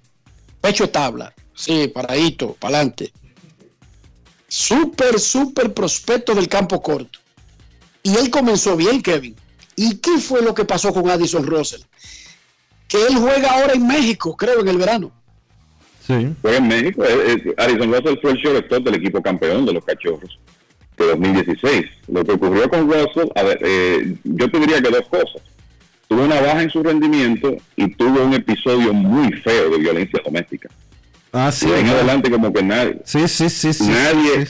[0.61, 1.33] Pecho de tabla.
[1.55, 3.11] Sí, paradito, para adelante.
[4.47, 7.19] Súper, súper prospecto del campo corto.
[8.03, 9.35] Y él comenzó bien, Kevin.
[9.75, 11.81] ¿Y qué fue lo que pasó con Addison Russell?
[12.87, 15.11] Que él juega ahora en México, creo, en el verano.
[16.05, 16.29] Sí.
[16.41, 17.03] Juega en México.
[17.03, 20.39] Eh, eh, Addison Russell fue el shortstop del equipo campeón de los cachorros
[20.97, 21.85] de 2016.
[22.07, 25.41] Lo que ocurrió con Russell, a ver, eh, yo te diría que dos cosas.
[26.07, 30.69] Tuvo una baja en su rendimiento y tuvo un episodio muy feo de violencia doméstica.
[31.39, 31.67] Ah, sí.
[31.71, 32.97] en adelante como que nadie.
[33.03, 33.87] Sí, sí, sí, sí.
[33.87, 34.47] Nadie,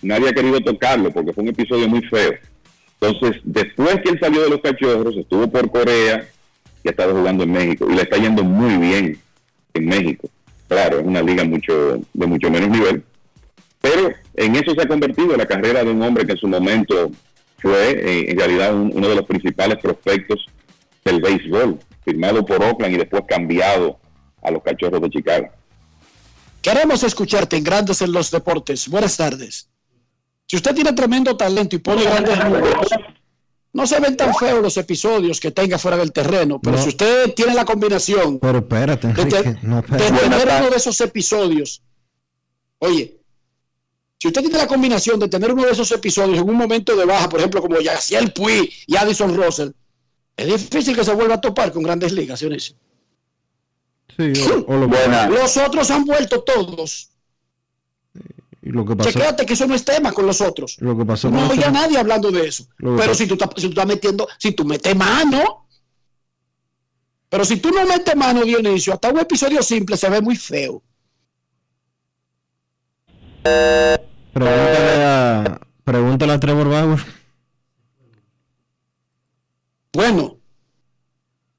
[0.00, 2.32] nadie ha querido tocarlo porque fue un episodio muy feo.
[2.98, 6.26] Entonces, después que él salió de los cachorros, estuvo por Corea
[6.82, 7.86] y ha estado jugando en México.
[7.90, 9.18] Y le está yendo muy bien
[9.74, 10.30] en México.
[10.68, 13.02] Claro, es una liga mucho de mucho menos nivel.
[13.82, 17.10] Pero en eso se ha convertido la carrera de un hombre que en su momento
[17.58, 20.46] fue eh, en realidad uno de los principales prospectos
[21.04, 23.98] del béisbol, firmado por Oakland y después cambiado
[24.42, 25.50] a los cachorros de Chicago.
[26.62, 28.88] Queremos escucharte en Grandes en los Deportes.
[28.88, 29.68] Buenas tardes.
[30.46, 32.88] Si usted tiene tremendo talento y pone grandes números,
[33.72, 37.32] no se ven tan feos los episodios que tenga fuera del terreno, pero si usted
[37.34, 41.82] tiene la combinación pero espérate, de, tener uno de esos episodios,
[42.78, 43.20] oye,
[44.18, 47.04] si usted tiene la combinación de tener uno de esos episodios en un momento de
[47.04, 49.70] baja, por ejemplo, como Yaciel Puy y Addison Russell,
[50.36, 52.48] es difícil que se vuelva a topar con grandes ligas, ¿sí?
[54.16, 54.32] Sí,
[55.30, 57.10] Los otros han vuelto todos.
[58.62, 60.76] Y lo que pasó, Chequéate que eso no es tema con los otros.
[60.80, 62.66] Lo que pasó no oye a nadie hablando de eso.
[62.76, 65.66] Pero si tú, si tú estás metiendo, si tú metes mano,
[67.30, 70.82] pero si tú no metes mano, Dionisio, hasta un episodio simple se ve muy feo.
[74.32, 77.00] Pregúntale a, pregúntale a Trevor Bauer.
[79.92, 80.39] Bueno,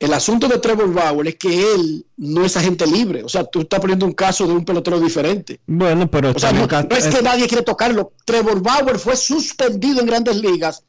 [0.02, 3.24] el asunto de Trevor Bauer es que él no es agente libre.
[3.24, 5.62] O sea, tú estás poniendo un caso de un pelotero diferente.
[5.68, 8.12] Bueno, pero o sea, no, es, que nadie quiere tocarlo.
[8.26, 10.84] Trevor Bauer fue suspendido en grandes ligas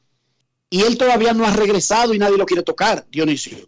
[0.70, 3.58] y él todavía no ha regresado y nadie lo quiere tocar, Dionisio.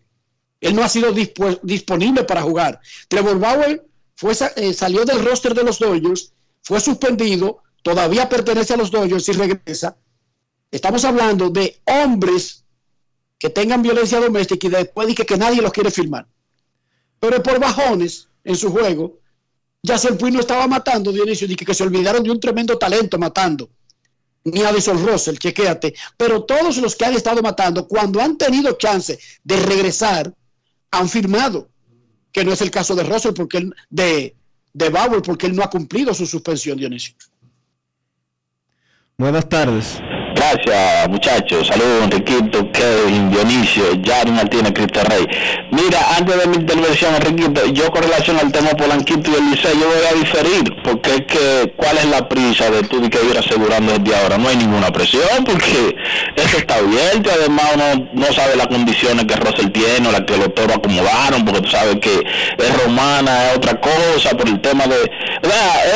[0.62, 2.81] Él no ha sido disponible para jugar.
[3.09, 8.79] Trevor Bauer fue, eh, salió del roster de los Dodgers, fue suspendido, todavía pertenece a
[8.79, 9.95] los Dodgers y regresa.
[10.71, 12.64] Estamos hablando de hombres
[13.45, 16.27] que tengan violencia doméstica y después dice que nadie los quiere firmar.
[17.21, 19.19] Pero por bajones en su juego,
[19.83, 23.69] ya Puy no estaba matando, Dionisio, y que, se olvidaron de un tremendo talento matando.
[24.45, 25.95] Ni Addison Russell, chequéate.
[26.16, 30.33] Pero todos los que han estado matando, cuando han tenido chance de regresar,
[30.91, 31.69] han firmado.
[32.33, 34.35] Que no es el caso de Russell, porque él, de,
[34.73, 37.15] de Bauer, porque él no ha cumplido su suspensión, Dionisio.
[39.19, 40.01] Buenas tardes.
[40.35, 41.66] Gracias, muchachos.
[41.69, 45.27] Saludos, Enriquito, Kevin, Dionisio, Yari Martínez, Cristo Rey.
[45.70, 49.73] Mira, antes de mi intervención, Enriquito, yo con relación al tema Polanquito y el Liceo,
[49.73, 53.19] yo voy a diferir, porque es que, ¿cuál es la prisa de tú de que
[53.24, 54.36] ir asegurando desde ahora?
[54.36, 55.97] No hay ninguna presión, porque
[56.36, 60.36] eso está abierto, además uno no sabe las condiciones que Russell tiene o las que
[60.36, 62.24] los toros acomodaron, porque tú sabes que
[62.59, 65.11] es romana, es otra cosa, por el tema de...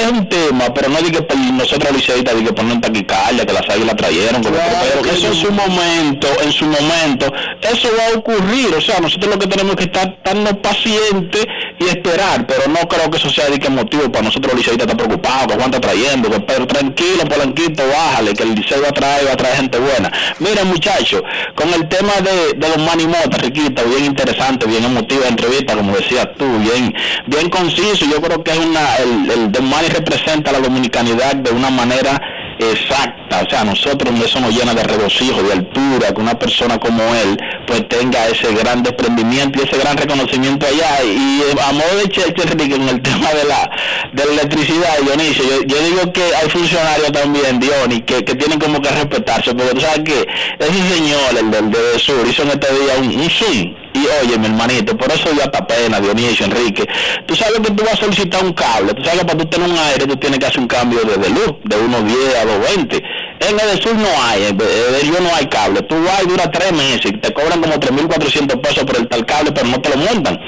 [0.01, 3.69] Es un tema, pero no digo que nosotros liceístas digo que poner taquicardia, que las
[3.69, 3.95] águilas
[4.37, 9.39] eso en su momento, en su momento, eso va a ocurrir, o sea, nosotros lo
[9.39, 11.47] que tenemos que estar tan pacientes
[11.79, 14.87] y esperar, pero no creo que eso sea de que motivo para nosotros los liceístas
[14.87, 18.89] estar preocupados, que Juan está trayendo, que pero tranquilo, Polanquito, bájale, que el liceo va
[18.89, 20.11] a traer, va a traer gente buena.
[20.39, 21.23] Miren muchachos,
[21.55, 26.29] con el tema de, de los manimotas, Riquita, bien interesante, bien emotiva entrevista, como decías
[26.37, 26.95] tú, bien,
[27.27, 31.71] bien conciso, yo creo que es una, el, el Mani representa la dominicanidad de una
[31.71, 32.21] manera
[32.59, 33.43] exacta.
[33.47, 37.37] O sea, nosotros eso nos llena de regocijo, de altura, que una persona como él
[37.67, 41.05] pues tenga ese gran desprendimiento y ese gran reconocimiento allá.
[41.05, 43.71] Y eh, a modo de Enrique, en el tema de la,
[44.13, 48.59] de la electricidad, Dionisio, yo, yo digo que hay funcionarios también, Dionis, que, que tienen
[48.59, 50.27] como que respetarse, porque tú sabes que
[50.59, 54.39] ese señor, el del de Sur, hizo en este día un, un zoom y oye,
[54.39, 56.87] mi hermanito, por eso ya está pena, Dionisio, Enrique.
[57.27, 58.95] Tú sabes que tú vas a solicitar un cable.
[58.95, 61.17] Tú sabes que para tú tener un aire, tú tienes que hacer un cambio de,
[61.17, 63.03] de luz, de 1.10 a 2.20.
[63.41, 65.83] En el sur no hay, en el no hay cable.
[65.83, 69.53] Tú vas y dura tres meses te cobran como 3.400 pesos por el tal cable,
[69.53, 70.39] pero no te lo montan.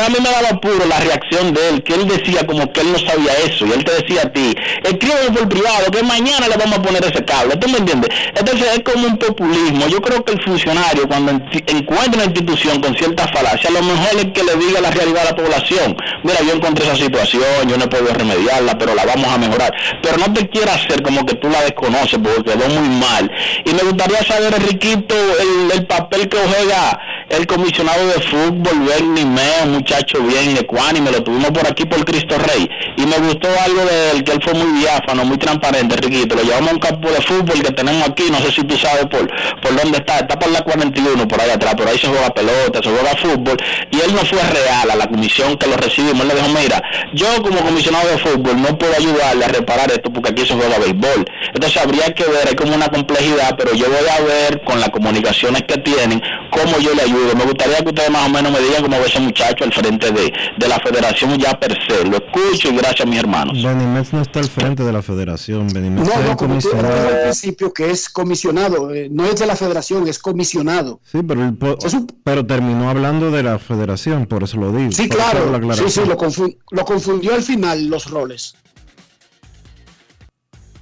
[0.00, 2.92] A mí me daba puro la reacción de él, que él decía como que él
[2.92, 3.66] no sabía eso.
[3.66, 7.04] Y él te decía a ti, escríbeme por privado, que mañana le vamos a poner
[7.04, 7.56] ese cable.
[7.56, 8.10] ¿Tú me entiendes?
[8.34, 9.86] Entonces es como un populismo.
[9.88, 14.26] Yo creo que el funcionario, cuando encuentra una institución con cierta falacia, lo mejor es
[14.32, 15.96] que le diga la realidad a la población.
[16.22, 19.72] Mira, yo encontré esa situación, yo no he remediarla, pero la vamos a mejorar.
[20.02, 23.30] Pero no te quieras hacer como que tú la desconoces, porque quedó muy mal.
[23.64, 27.00] Y me gustaría saber, Enriquito, el, el papel que juega
[27.30, 32.36] el comisionado de fútbol, Bernie Meo, muchacho bien ecuánime, lo tuvimos por aquí por Cristo
[32.38, 32.68] Rey.
[32.96, 36.36] Y me gustó algo de él, que él fue muy diáfano, muy transparente, Enriquito.
[36.36, 39.06] Lo llevamos a un campo de fútbol que tenemos aquí, no sé si tú sabes
[39.06, 39.28] por,
[39.60, 42.80] por dónde está, está por la 41, por ahí atrás, por ahí se juega pelota,
[42.82, 43.56] se juega fútbol.
[43.90, 46.22] Y él no fue real a la comisión que lo recibimos.
[46.22, 46.82] Él le dijo, mira,
[47.12, 50.78] yo como comisionado de fútbol no puedo ayudarle a reparar esto porque aquí se juega
[50.78, 51.24] béisbol.
[51.52, 54.90] Entonces habría que ver, hay como una complejidad, pero yo voy a ver con las
[54.90, 57.34] comunicaciones que tienen cómo yo le ayudo.
[57.36, 60.10] Me gustaría que ustedes más o menos me digan cómo ve ese muchacho al frente
[60.12, 62.04] de, de la federación ya per se.
[62.06, 63.58] Lo escucho y gracias mis hermanos.
[63.58, 65.68] No está al frente de la federación.
[65.68, 67.08] Benimex No, es no, comisionado.
[67.08, 71.00] al principio que es comisionado, eh, no es de la federación, es comisionado.
[71.04, 71.76] Sí, pero, el po-
[72.24, 74.92] pero terminó hablando de la federación, por eso lo digo.
[74.92, 78.54] Sí, claro, la sí, sí, lo, confun- lo confundió al final los roles.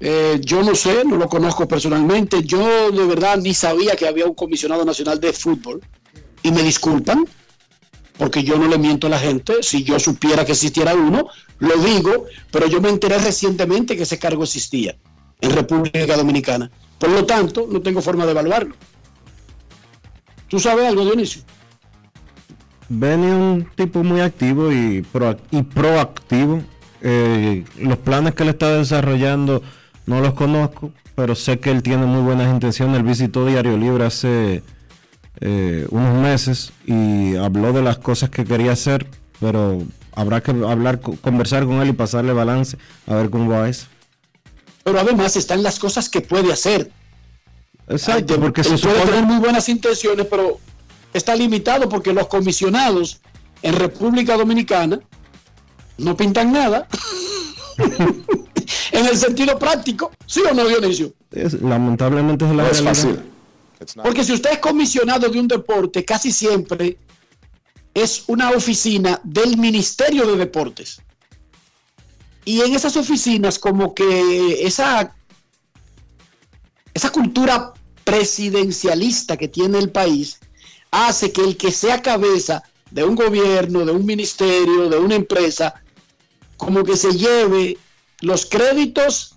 [0.01, 2.43] Eh, yo no sé, no lo conozco personalmente.
[2.43, 5.81] Yo de verdad ni sabía que había un comisionado nacional de fútbol.
[6.43, 7.27] Y me disculpan,
[8.18, 9.62] porque yo no le miento a la gente.
[9.62, 11.28] Si yo supiera que existiera uno,
[11.59, 14.97] lo digo, pero yo me enteré recientemente que ese cargo existía
[15.40, 16.70] en República Dominicana.
[16.98, 18.74] Por lo tanto, no tengo forma de evaluarlo.
[20.48, 21.43] ¿Tú sabes algo, Dionisio?
[22.89, 26.62] Benny es un tipo muy activo y, proac- y proactivo.
[27.02, 29.62] Eh, los planes que él está desarrollando
[30.07, 32.97] no los conozco, pero sé que él tiene muy buenas intenciones.
[32.97, 34.62] Él visitó Diario Libre hace
[35.41, 39.07] eh, unos meses y habló de las cosas que quería hacer,
[39.41, 39.83] pero
[40.15, 43.87] habrá que hablar, co- conversar con él y pasarle balance a ver cómo va eso.
[44.85, 46.91] Pero además están las cosas que puede hacer.
[47.89, 50.59] Exacto, Ay, porque él se puede supone- tener muy buenas intenciones, pero
[51.12, 53.20] está limitado porque los comisionados
[53.62, 55.01] en República Dominicana
[55.99, 56.87] no pintan nada.
[58.98, 61.12] en el sentido práctico, ¿sí o no, Dionisio?
[61.31, 63.20] es- lamentablemente es la No es fácil.
[64.02, 66.97] Porque si usted es comisionado de un deporte, casi siempre
[67.93, 71.01] es una oficina del Ministerio de Deportes.
[72.44, 75.14] Y en esas oficinas, como que esa,
[76.94, 77.74] esa cultura
[78.05, 80.39] presidencialista que tiene el país
[80.90, 85.74] hace que el que sea cabeza de un gobierno, de un ministerio, de una empresa,
[86.56, 87.77] como que se lleve
[88.20, 89.34] los créditos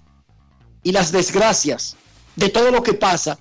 [0.84, 1.96] y las desgracias
[2.36, 3.38] de todo lo que pasa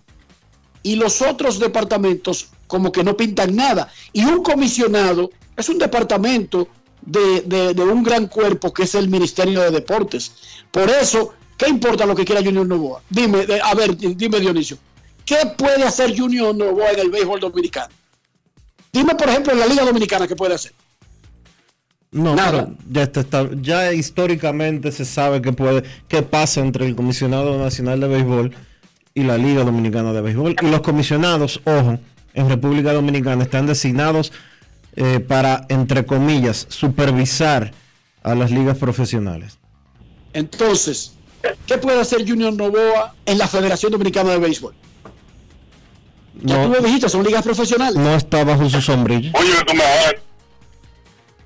[0.82, 3.90] y los otros departamentos como que no pintan nada.
[4.12, 6.68] Y un comisionado es un departamento
[7.02, 10.32] de, de- un gran cuerpo que es el Ministerio de Deportes.
[10.70, 13.02] Por eso, ¿qué importa lo que quiera Junior Novoa?
[13.08, 14.76] Dime, a ver, dime Dionisio,
[15.24, 17.94] ¿qué puede hacer Junior Novoa en el béisbol dominicano?
[18.92, 20.72] Dime, por ejemplo, en la Liga Dominicana, ¿qué puede hacer?
[22.10, 22.50] No, Nada.
[22.50, 27.58] pero ya está, está- ya históricamente se sabe que puede, qué pasa entre el comisionado
[27.62, 28.54] nacional de béisbol
[29.14, 30.56] y la Liga Dominicana de Béisbol.
[30.62, 31.98] Y los comisionados, ojo,
[32.34, 34.32] en República Dominicana están designados
[34.96, 37.72] eh, para, entre comillas, supervisar
[38.22, 39.58] a las ligas profesionales.
[40.32, 41.12] Entonces,
[41.66, 44.74] ¿qué puede hacer Junior Novoa en la Federación Dominicana de Béisbol?
[46.42, 47.96] Ya tú No, lo dijiste, son ligas profesionales.
[47.96, 49.32] no está bajo su sombrilla.
[49.34, 50.12] Oye, ¿cómo va?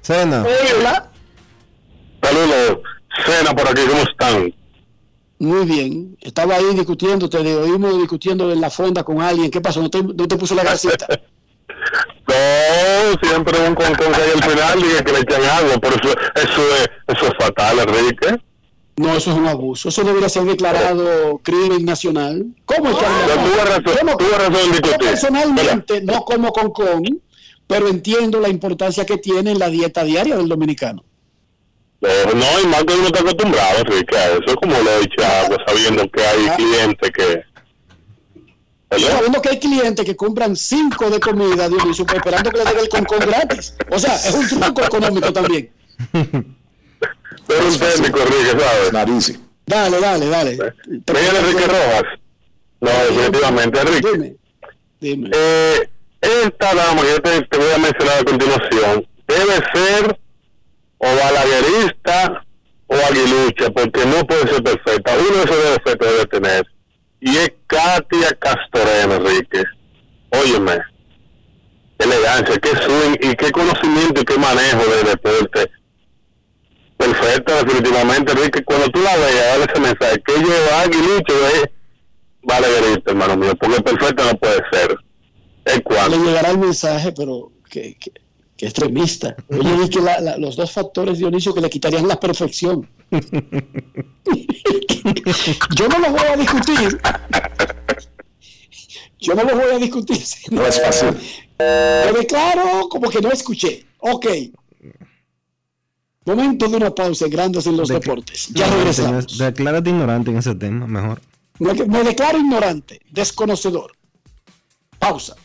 [0.02, 0.44] Cena.
[0.78, 1.10] Hola.
[2.22, 2.78] Saludos.
[3.26, 4.54] Cena por aquí, ¿cómo están?
[5.38, 6.16] Muy bien.
[6.20, 9.50] Estaba ahí discutiendo, te oímos discutiendo en la fonda con alguien.
[9.50, 9.82] ¿Qué pasó?
[9.82, 11.06] ¿No te, no te puso la gasita?
[12.28, 15.90] No, siempre un con con que hay al final y que le echan agua, por
[15.92, 18.40] eso, eso, es, eso es fatal, Enrique.
[18.96, 19.88] No, eso es un abuso.
[19.88, 22.46] Eso debería ser declarado crimen nacional.
[22.64, 26.52] ¿Cómo es que No, tuve razón, Yo no- tuve razón en yo personalmente no como
[26.52, 27.02] con con,
[27.66, 31.04] pero entiendo la importancia que tiene en la dieta diaria del dominicano.
[32.00, 35.00] No, no, y más que uno está acostumbrado, Enrique, a eso es como lo he
[35.00, 37.44] dicho agua, sabiendo que hay clientes que...
[38.90, 42.78] Sabiendo que hay clientes que compran cinco de comida, Dionisio, pues, esperando que le den
[42.78, 43.74] el concón gratis.
[43.90, 45.70] O sea, es un truco económico también.
[46.10, 48.92] Pero un técnico, Enrique, ¿sabes?
[48.92, 49.40] Nariz.
[49.64, 50.58] Dale, dale, dale.
[50.86, 52.02] Mira, Enrique Rojas.
[52.80, 54.08] No, definitivamente, Enrique.
[54.12, 54.36] Dime.
[55.00, 55.30] Dime.
[55.32, 55.88] Eh,
[56.22, 60.18] esta dama que te, te voy a mencionar a continuación debe ser
[60.98, 62.44] o balaguerista
[62.86, 65.16] o aguilucha, porque no puede ser perfecta.
[65.16, 66.66] Uno de esos defectos debe tener.
[67.20, 69.64] Y es Katia Castorena, Enrique.
[70.30, 70.78] Óyeme,
[71.98, 75.70] qué elegancia, qué swing y qué conocimiento y qué manejo de deporte.
[76.96, 78.64] Perfecta, definitivamente, Enrique.
[78.64, 80.22] Cuando tú la veas, dale ese mensaje.
[80.24, 81.64] Que lleva aguilucha es
[82.42, 84.96] balaguerista, hermano mío, porque perfecta no puede ser.
[85.64, 88.12] ¿Es Le llegará el mensaje, pero que, que,
[88.56, 89.34] que extremista.
[89.48, 92.88] Oye, vi que la- la- los dos factores, Dionisio, que le quitarían la perfección.
[95.76, 97.00] Yo no los voy a discutir.
[99.20, 100.22] Yo no los voy a discutir.
[100.50, 101.16] No es fácil.
[101.58, 103.86] Me declaro como que no escuché.
[103.98, 104.26] Ok.
[106.24, 108.48] Momento de una pausa Grandes en los De- Deportes.
[108.52, 109.38] Ya regresamos.
[109.38, 111.20] Declárate ignorante en ese tema, mejor.
[111.58, 113.92] Me, me declaro ignorante, desconocedor.
[114.98, 115.36] Pausa.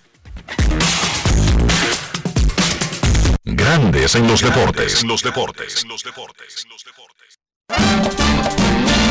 [3.43, 5.01] Grandes en los deportes.
[5.01, 5.85] En los deportes.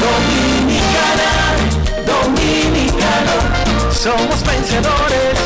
[0.07, 1.31] Dominicana,
[2.07, 5.39] dominicano, somos vencedores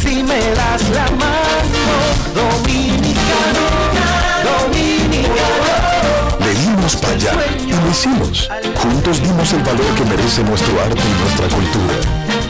[0.00, 1.84] si me das la mano.
[2.34, 3.64] Dominicano,
[4.44, 5.77] dominicano.
[6.96, 7.32] Para allá
[7.66, 8.48] y lo hicimos.
[8.76, 11.94] Juntos dimos el valor que merece nuestro arte y nuestra cultura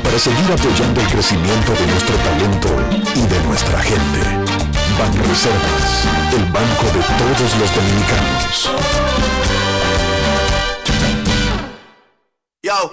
[0.02, 2.68] para seguir apoyando el crecimiento de nuestro talento
[3.14, 4.20] y de nuestra gente.
[4.98, 8.70] Banreservas, el banco de todos los dominicanos.
[12.62, 12.92] Yo,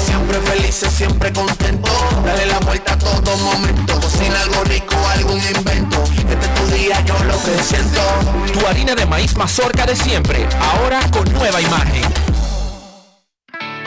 [0.31, 1.91] siempre felices, siempre contento.
[2.25, 3.99] Dale la vuelta a todo momento.
[3.99, 6.03] Cocina algo rico, algún invento.
[6.15, 8.01] Este es tu día, yo lo que siento.
[8.53, 12.03] Tu harina de maíz mazorca de siempre, ahora con nueva imagen.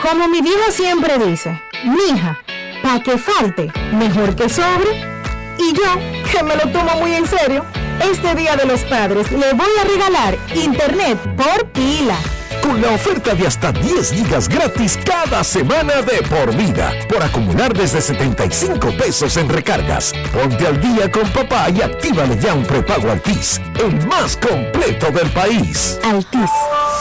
[0.01, 2.39] Como mi vieja siempre dice, mija,
[2.83, 5.15] pa' que falte, mejor que sobre.
[5.57, 7.65] Y yo, que me lo tomo muy en serio,
[8.11, 12.17] este Día de los Padres le voy a regalar internet por pila.
[12.65, 17.71] Con la oferta de hasta 10 gigas gratis cada semana de por vida, por acumular
[17.71, 20.11] desde 75 pesos en recargas.
[20.33, 25.29] Ponte al día con papá y actívale ya un prepago Altis, el más completo del
[25.29, 25.99] país.
[26.03, 26.49] Altis,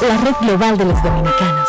[0.06, 1.68] la red global de los dominicanos.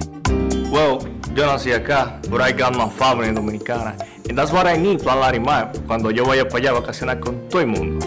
[0.71, 0.99] Well,
[1.35, 3.97] yo nací acá, but I got my family dominicana.
[4.29, 7.49] And that's what I need, Plan Larimar, cuando yo vaya para allá a vacacionar con
[7.49, 8.05] todo el mundo.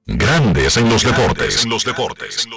[0.07, 1.63] Grandes en los deportes.
[1.63, 2.47] En los deportes.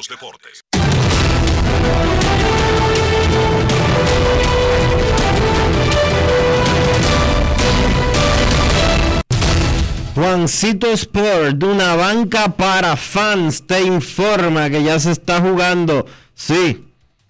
[10.19, 16.07] Juancito Sport, una banca para fans, te informa que ya se está jugando.
[16.35, 16.85] Sí,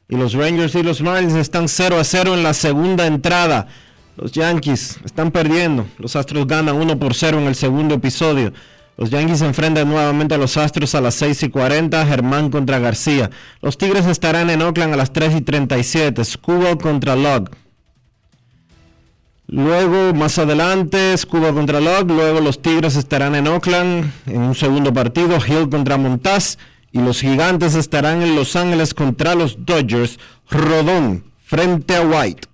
[0.09, 3.67] y los Rangers y los Marlins están 0 a 0 en la segunda entrada.
[4.17, 5.87] Los Yankees están perdiendo.
[5.99, 8.55] Los Astros ganan 1 por 0 en el segundo episodio.
[8.97, 12.07] Los Yankees enfrentan nuevamente a los Astros a las 6 y 40.
[12.07, 13.29] Germán contra García.
[13.61, 16.25] Los Tigres estarán en Oakland a las 3 y 37.
[16.25, 17.51] Scuba contra Log.
[19.51, 22.07] Luego, más adelante, Scuba contra Log.
[22.09, 25.39] Luego los Tigres estarán en Oakland en un segundo partido.
[25.39, 26.59] Hill contra Montaz.
[26.93, 30.19] Y los Gigantes estarán en Los Ángeles contra los Dodgers.
[30.51, 32.47] Rodón frente a White.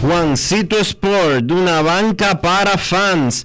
[0.00, 3.44] Juancito Sport, una banca para fans,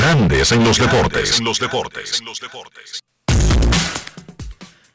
[0.00, 1.38] Grandes en los deportes.
[1.38, 2.22] En los deportes.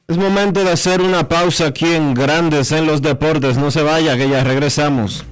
[0.08, 3.56] Es momento de hacer una pausa aquí en Grandes en los deportes.
[3.56, 5.24] No se vaya, que ya regresamos.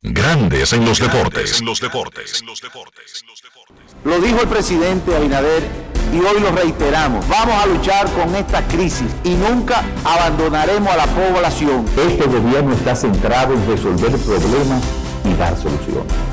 [0.00, 1.60] Grandes en los deportes.
[1.60, 2.42] En los deportes.
[4.04, 5.62] Lo dijo el presidente Abinader
[6.10, 7.28] y hoy lo reiteramos.
[7.28, 11.84] Vamos a luchar con esta crisis y nunca abandonaremos a la población.
[11.98, 14.82] Este gobierno está centrado en resolver problemas
[15.26, 16.32] y dar soluciones.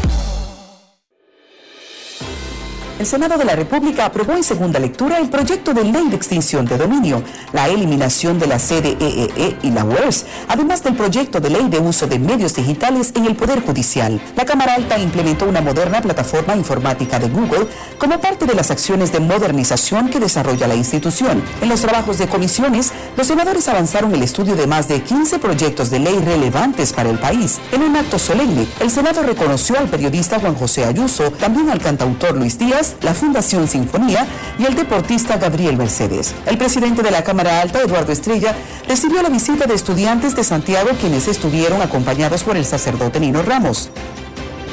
[2.99, 6.65] El Senado de la República aprobó en segunda lectura el proyecto de ley de extinción
[6.65, 11.49] de dominio, la eliminación de la CDEE e y la UERS, además del proyecto de
[11.49, 14.21] ley de uso de medios digitales en el Poder Judicial.
[14.35, 19.11] La Cámara Alta implementó una moderna plataforma informática de Google como parte de las acciones
[19.11, 21.41] de modernización que desarrolla la institución.
[21.61, 25.89] En los trabajos de comisiones, los senadores avanzaron el estudio de más de 15 proyectos
[25.89, 27.59] de ley relevantes para el país.
[27.71, 32.37] En un acto solemne, el Senado reconoció al periodista Juan José Ayuso, también al cantautor
[32.37, 34.27] Luis Díaz, la Fundación Sinfonía
[34.57, 36.35] y el deportista Gabriel Mercedes.
[36.45, 38.55] El presidente de la Cámara Alta, Eduardo Estrella,
[38.87, 43.89] recibió la visita de estudiantes de Santiago quienes estuvieron acompañados por el sacerdote Nino Ramos.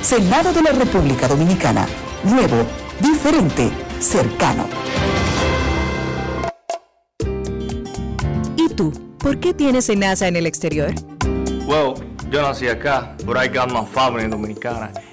[0.02, 1.86] Senado de la República Dominicana.
[2.24, 2.64] Nuevo,
[3.00, 3.70] diferente,
[4.00, 4.66] cercano.
[8.56, 8.92] ¿Y tú?
[9.18, 10.94] ¿Por qué tienes NASA en el exterior?
[11.66, 11.94] Well,
[12.30, 14.90] yo nací acá, but I got my family dominicana.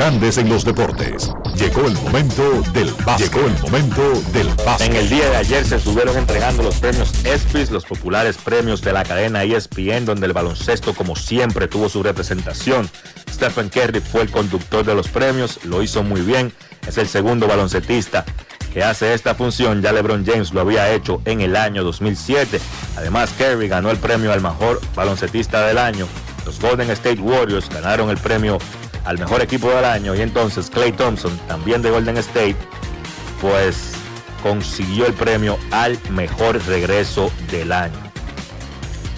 [0.00, 1.30] Grandes en los Deportes.
[1.56, 3.30] Llegó el momento del básquet.
[3.30, 4.88] Llegó el momento del básquet.
[4.88, 8.94] En el día de ayer se estuvieron entregando los premios ESPYs, los populares premios de
[8.94, 12.88] la cadena ESPN, donde el baloncesto, como siempre, tuvo su representación.
[13.30, 16.50] Stephen Curry fue el conductor de los premios, lo hizo muy bien.
[16.86, 18.24] Es el segundo baloncetista
[18.72, 19.82] que hace esta función.
[19.82, 22.58] Ya LeBron James lo había hecho en el año 2007.
[22.96, 26.06] Además, Curry ganó el premio al mejor baloncetista del año.
[26.46, 28.56] Los Golden State Warriors ganaron el premio
[29.04, 32.56] al mejor equipo del año y entonces Clay Thompson, también de Golden State,
[33.40, 33.92] pues
[34.42, 37.98] consiguió el premio al mejor regreso del año.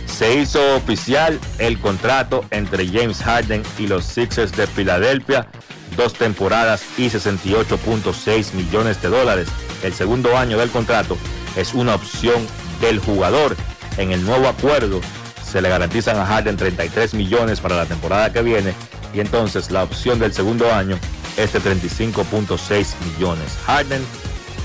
[0.07, 5.49] Se hizo oficial el contrato entre James Harden y los Sixers de Filadelfia.
[5.97, 9.49] dos temporadas y 68.6 millones de dólares.
[9.83, 11.19] El segundo año del contrato
[11.55, 12.47] es una opción
[12.81, 13.57] del jugador.
[13.99, 15.03] En el nuevo acuerdo
[15.45, 18.73] se le garantizan a Harden 33 millones para la temporada que viene
[19.15, 20.99] y entonces la opción del segundo año
[21.37, 23.59] es de 35.6 millones.
[23.67, 24.05] Harden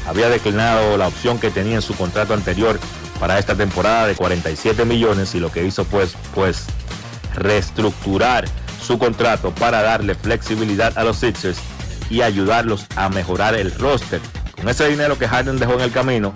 [0.07, 2.79] había declinado la opción que tenía en su contrato anterior
[3.19, 6.65] para esta temporada de 47 millones y lo que hizo pues, pues
[7.35, 8.45] reestructurar
[8.81, 11.57] su contrato para darle flexibilidad a los Sixers
[12.09, 14.21] y ayudarlos a mejorar el roster.
[14.55, 16.33] Con ese dinero que Harden dejó en el camino,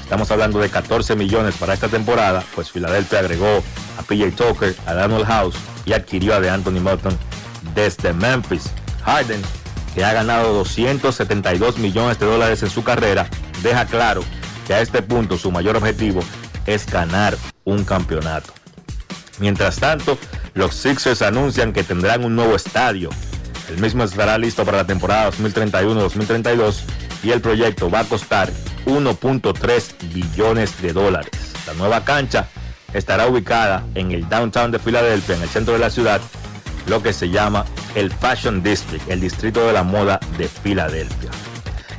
[0.00, 3.62] estamos hablando de 14 millones para esta temporada, pues Filadelfia agregó
[3.98, 7.16] a PJ Tucker, a Daniel House y adquirió a de Anthony Morton
[7.74, 8.70] desde Memphis.
[9.04, 9.42] Harden,
[9.94, 13.28] que ha ganado 272 millones de dólares en su carrera,
[13.62, 14.22] deja claro
[14.66, 16.22] que a este punto su mayor objetivo
[16.66, 18.52] es ganar un campeonato.
[19.38, 20.18] Mientras tanto,
[20.54, 23.10] los Sixers anuncian que tendrán un nuevo estadio.
[23.68, 26.82] El mismo estará listo para la temporada 2031-2032
[27.22, 28.52] y el proyecto va a costar
[28.86, 31.30] 1.3 billones de dólares.
[31.66, 32.48] La nueva cancha
[32.92, 36.20] estará ubicada en el downtown de Filadelfia, en el centro de la ciudad,
[36.86, 37.64] lo que se llama
[37.94, 41.30] el Fashion District, el distrito de la moda de Filadelfia.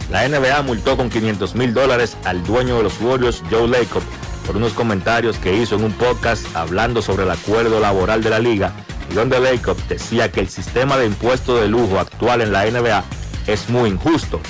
[0.10, 4.04] La NBA multó con 500 mil dólares al dueño de los Warriors, Joe Lacob,
[4.46, 8.40] por unos comentarios que hizo en un podcast hablando sobre el acuerdo laboral de la
[8.40, 8.74] liga
[9.10, 13.04] y donde Lacob decía que el sistema de impuesto de lujo actual en la NBA
[13.48, 14.42] es muy injusto.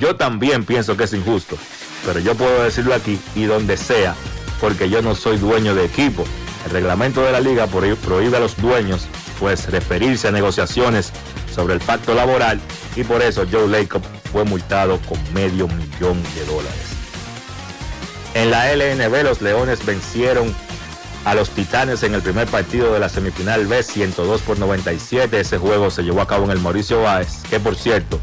[0.00, 1.56] Yo también pienso que es injusto,
[2.04, 4.14] pero yo puedo decirlo aquí y donde sea,
[4.60, 6.24] porque yo no soy dueño de equipo.
[6.64, 9.06] El reglamento de la liga prohíbe a los dueños
[9.38, 11.12] pues referirse a negociaciones
[11.54, 12.60] sobre el pacto laboral
[12.96, 16.92] y por eso Joe Lacob fue multado con medio millón de dólares.
[18.34, 20.54] En la LNB los Leones vencieron
[21.24, 25.38] a los Titanes en el primer partido de la semifinal B 102 por 97.
[25.38, 28.18] Ese juego se llevó a cabo en el Mauricio Báez, que por cierto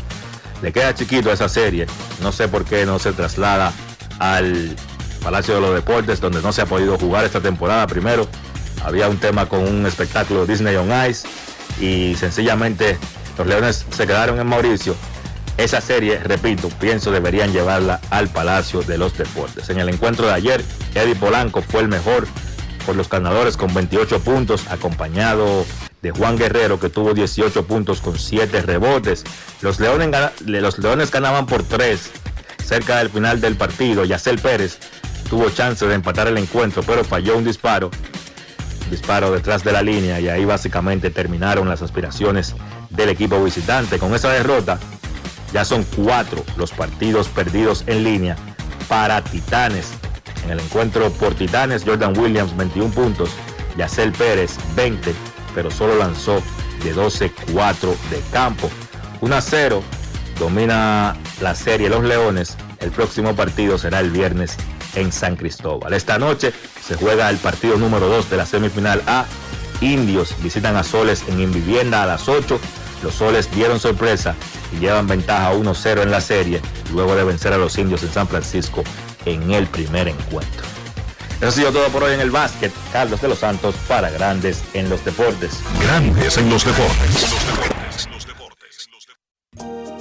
[0.61, 1.85] le queda chiquito a esa serie.
[2.21, 3.71] No sé por qué no se traslada
[4.19, 4.75] al
[5.23, 7.87] Palacio de los Deportes, donde no se ha podido jugar esta temporada.
[7.87, 8.27] Primero,
[8.83, 11.27] había un tema con un espectáculo Disney on Ice
[11.79, 12.97] y sencillamente
[13.37, 14.95] los Leones se quedaron en Mauricio
[15.59, 19.69] esa serie, repito, pienso deberían llevarla al Palacio de los Deportes.
[19.69, 20.63] En el encuentro de ayer,
[20.95, 22.27] Eddie Polanco fue el mejor
[22.85, 25.65] por los ganadores con 28 puntos, acompañado
[26.01, 29.25] de Juan Guerrero que tuvo 18 puntos con 7 rebotes.
[29.61, 30.09] Los Leones,
[30.45, 32.09] los Leones ganaban por 3
[32.63, 34.05] cerca del final del partido.
[34.05, 34.77] Yacel Pérez
[35.29, 37.91] tuvo chance de empatar el encuentro, pero falló un disparo.
[38.89, 42.55] Disparo detrás de la línea y ahí básicamente terminaron las aspiraciones
[42.89, 43.99] del equipo visitante.
[43.99, 44.79] Con esa derrota,
[45.53, 48.35] ya son cuatro los partidos perdidos en línea
[48.87, 49.91] para Titanes.
[50.45, 53.29] En el encuentro por Titanes, Jordan Williams 21 puntos,
[53.77, 55.13] Yacel Pérez 20,
[55.53, 56.41] pero solo lanzó
[56.83, 58.69] de 12-4 de campo.
[59.21, 59.83] 1 a 0
[60.39, 62.57] domina la serie Los Leones.
[62.79, 64.55] El próximo partido será el viernes
[64.95, 65.93] en San Cristóbal.
[65.93, 66.53] Esta noche
[66.89, 69.25] se juega el partido número 2 de la semifinal A.
[69.79, 72.59] Indios visitan a Soles en Invivienda a las 8
[73.03, 74.35] los soles dieron sorpresa
[74.73, 76.61] y llevan ventaja 1-0 en la serie
[76.93, 78.83] luego de vencer a los indios en San Francisco
[79.25, 80.65] en el primer encuentro.
[81.37, 82.73] Eso ha sido todo por hoy en el básquet.
[82.91, 85.59] Carlos de los Santos para Grandes en los Deportes.
[85.81, 87.27] Grandes en los Deportes.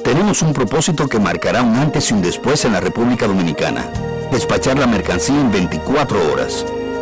[0.02, 3.88] Tenemos un propósito que marcará un antes y un después en la República Dominicana.
[4.32, 6.64] Despachar la mercancía en 24 horas.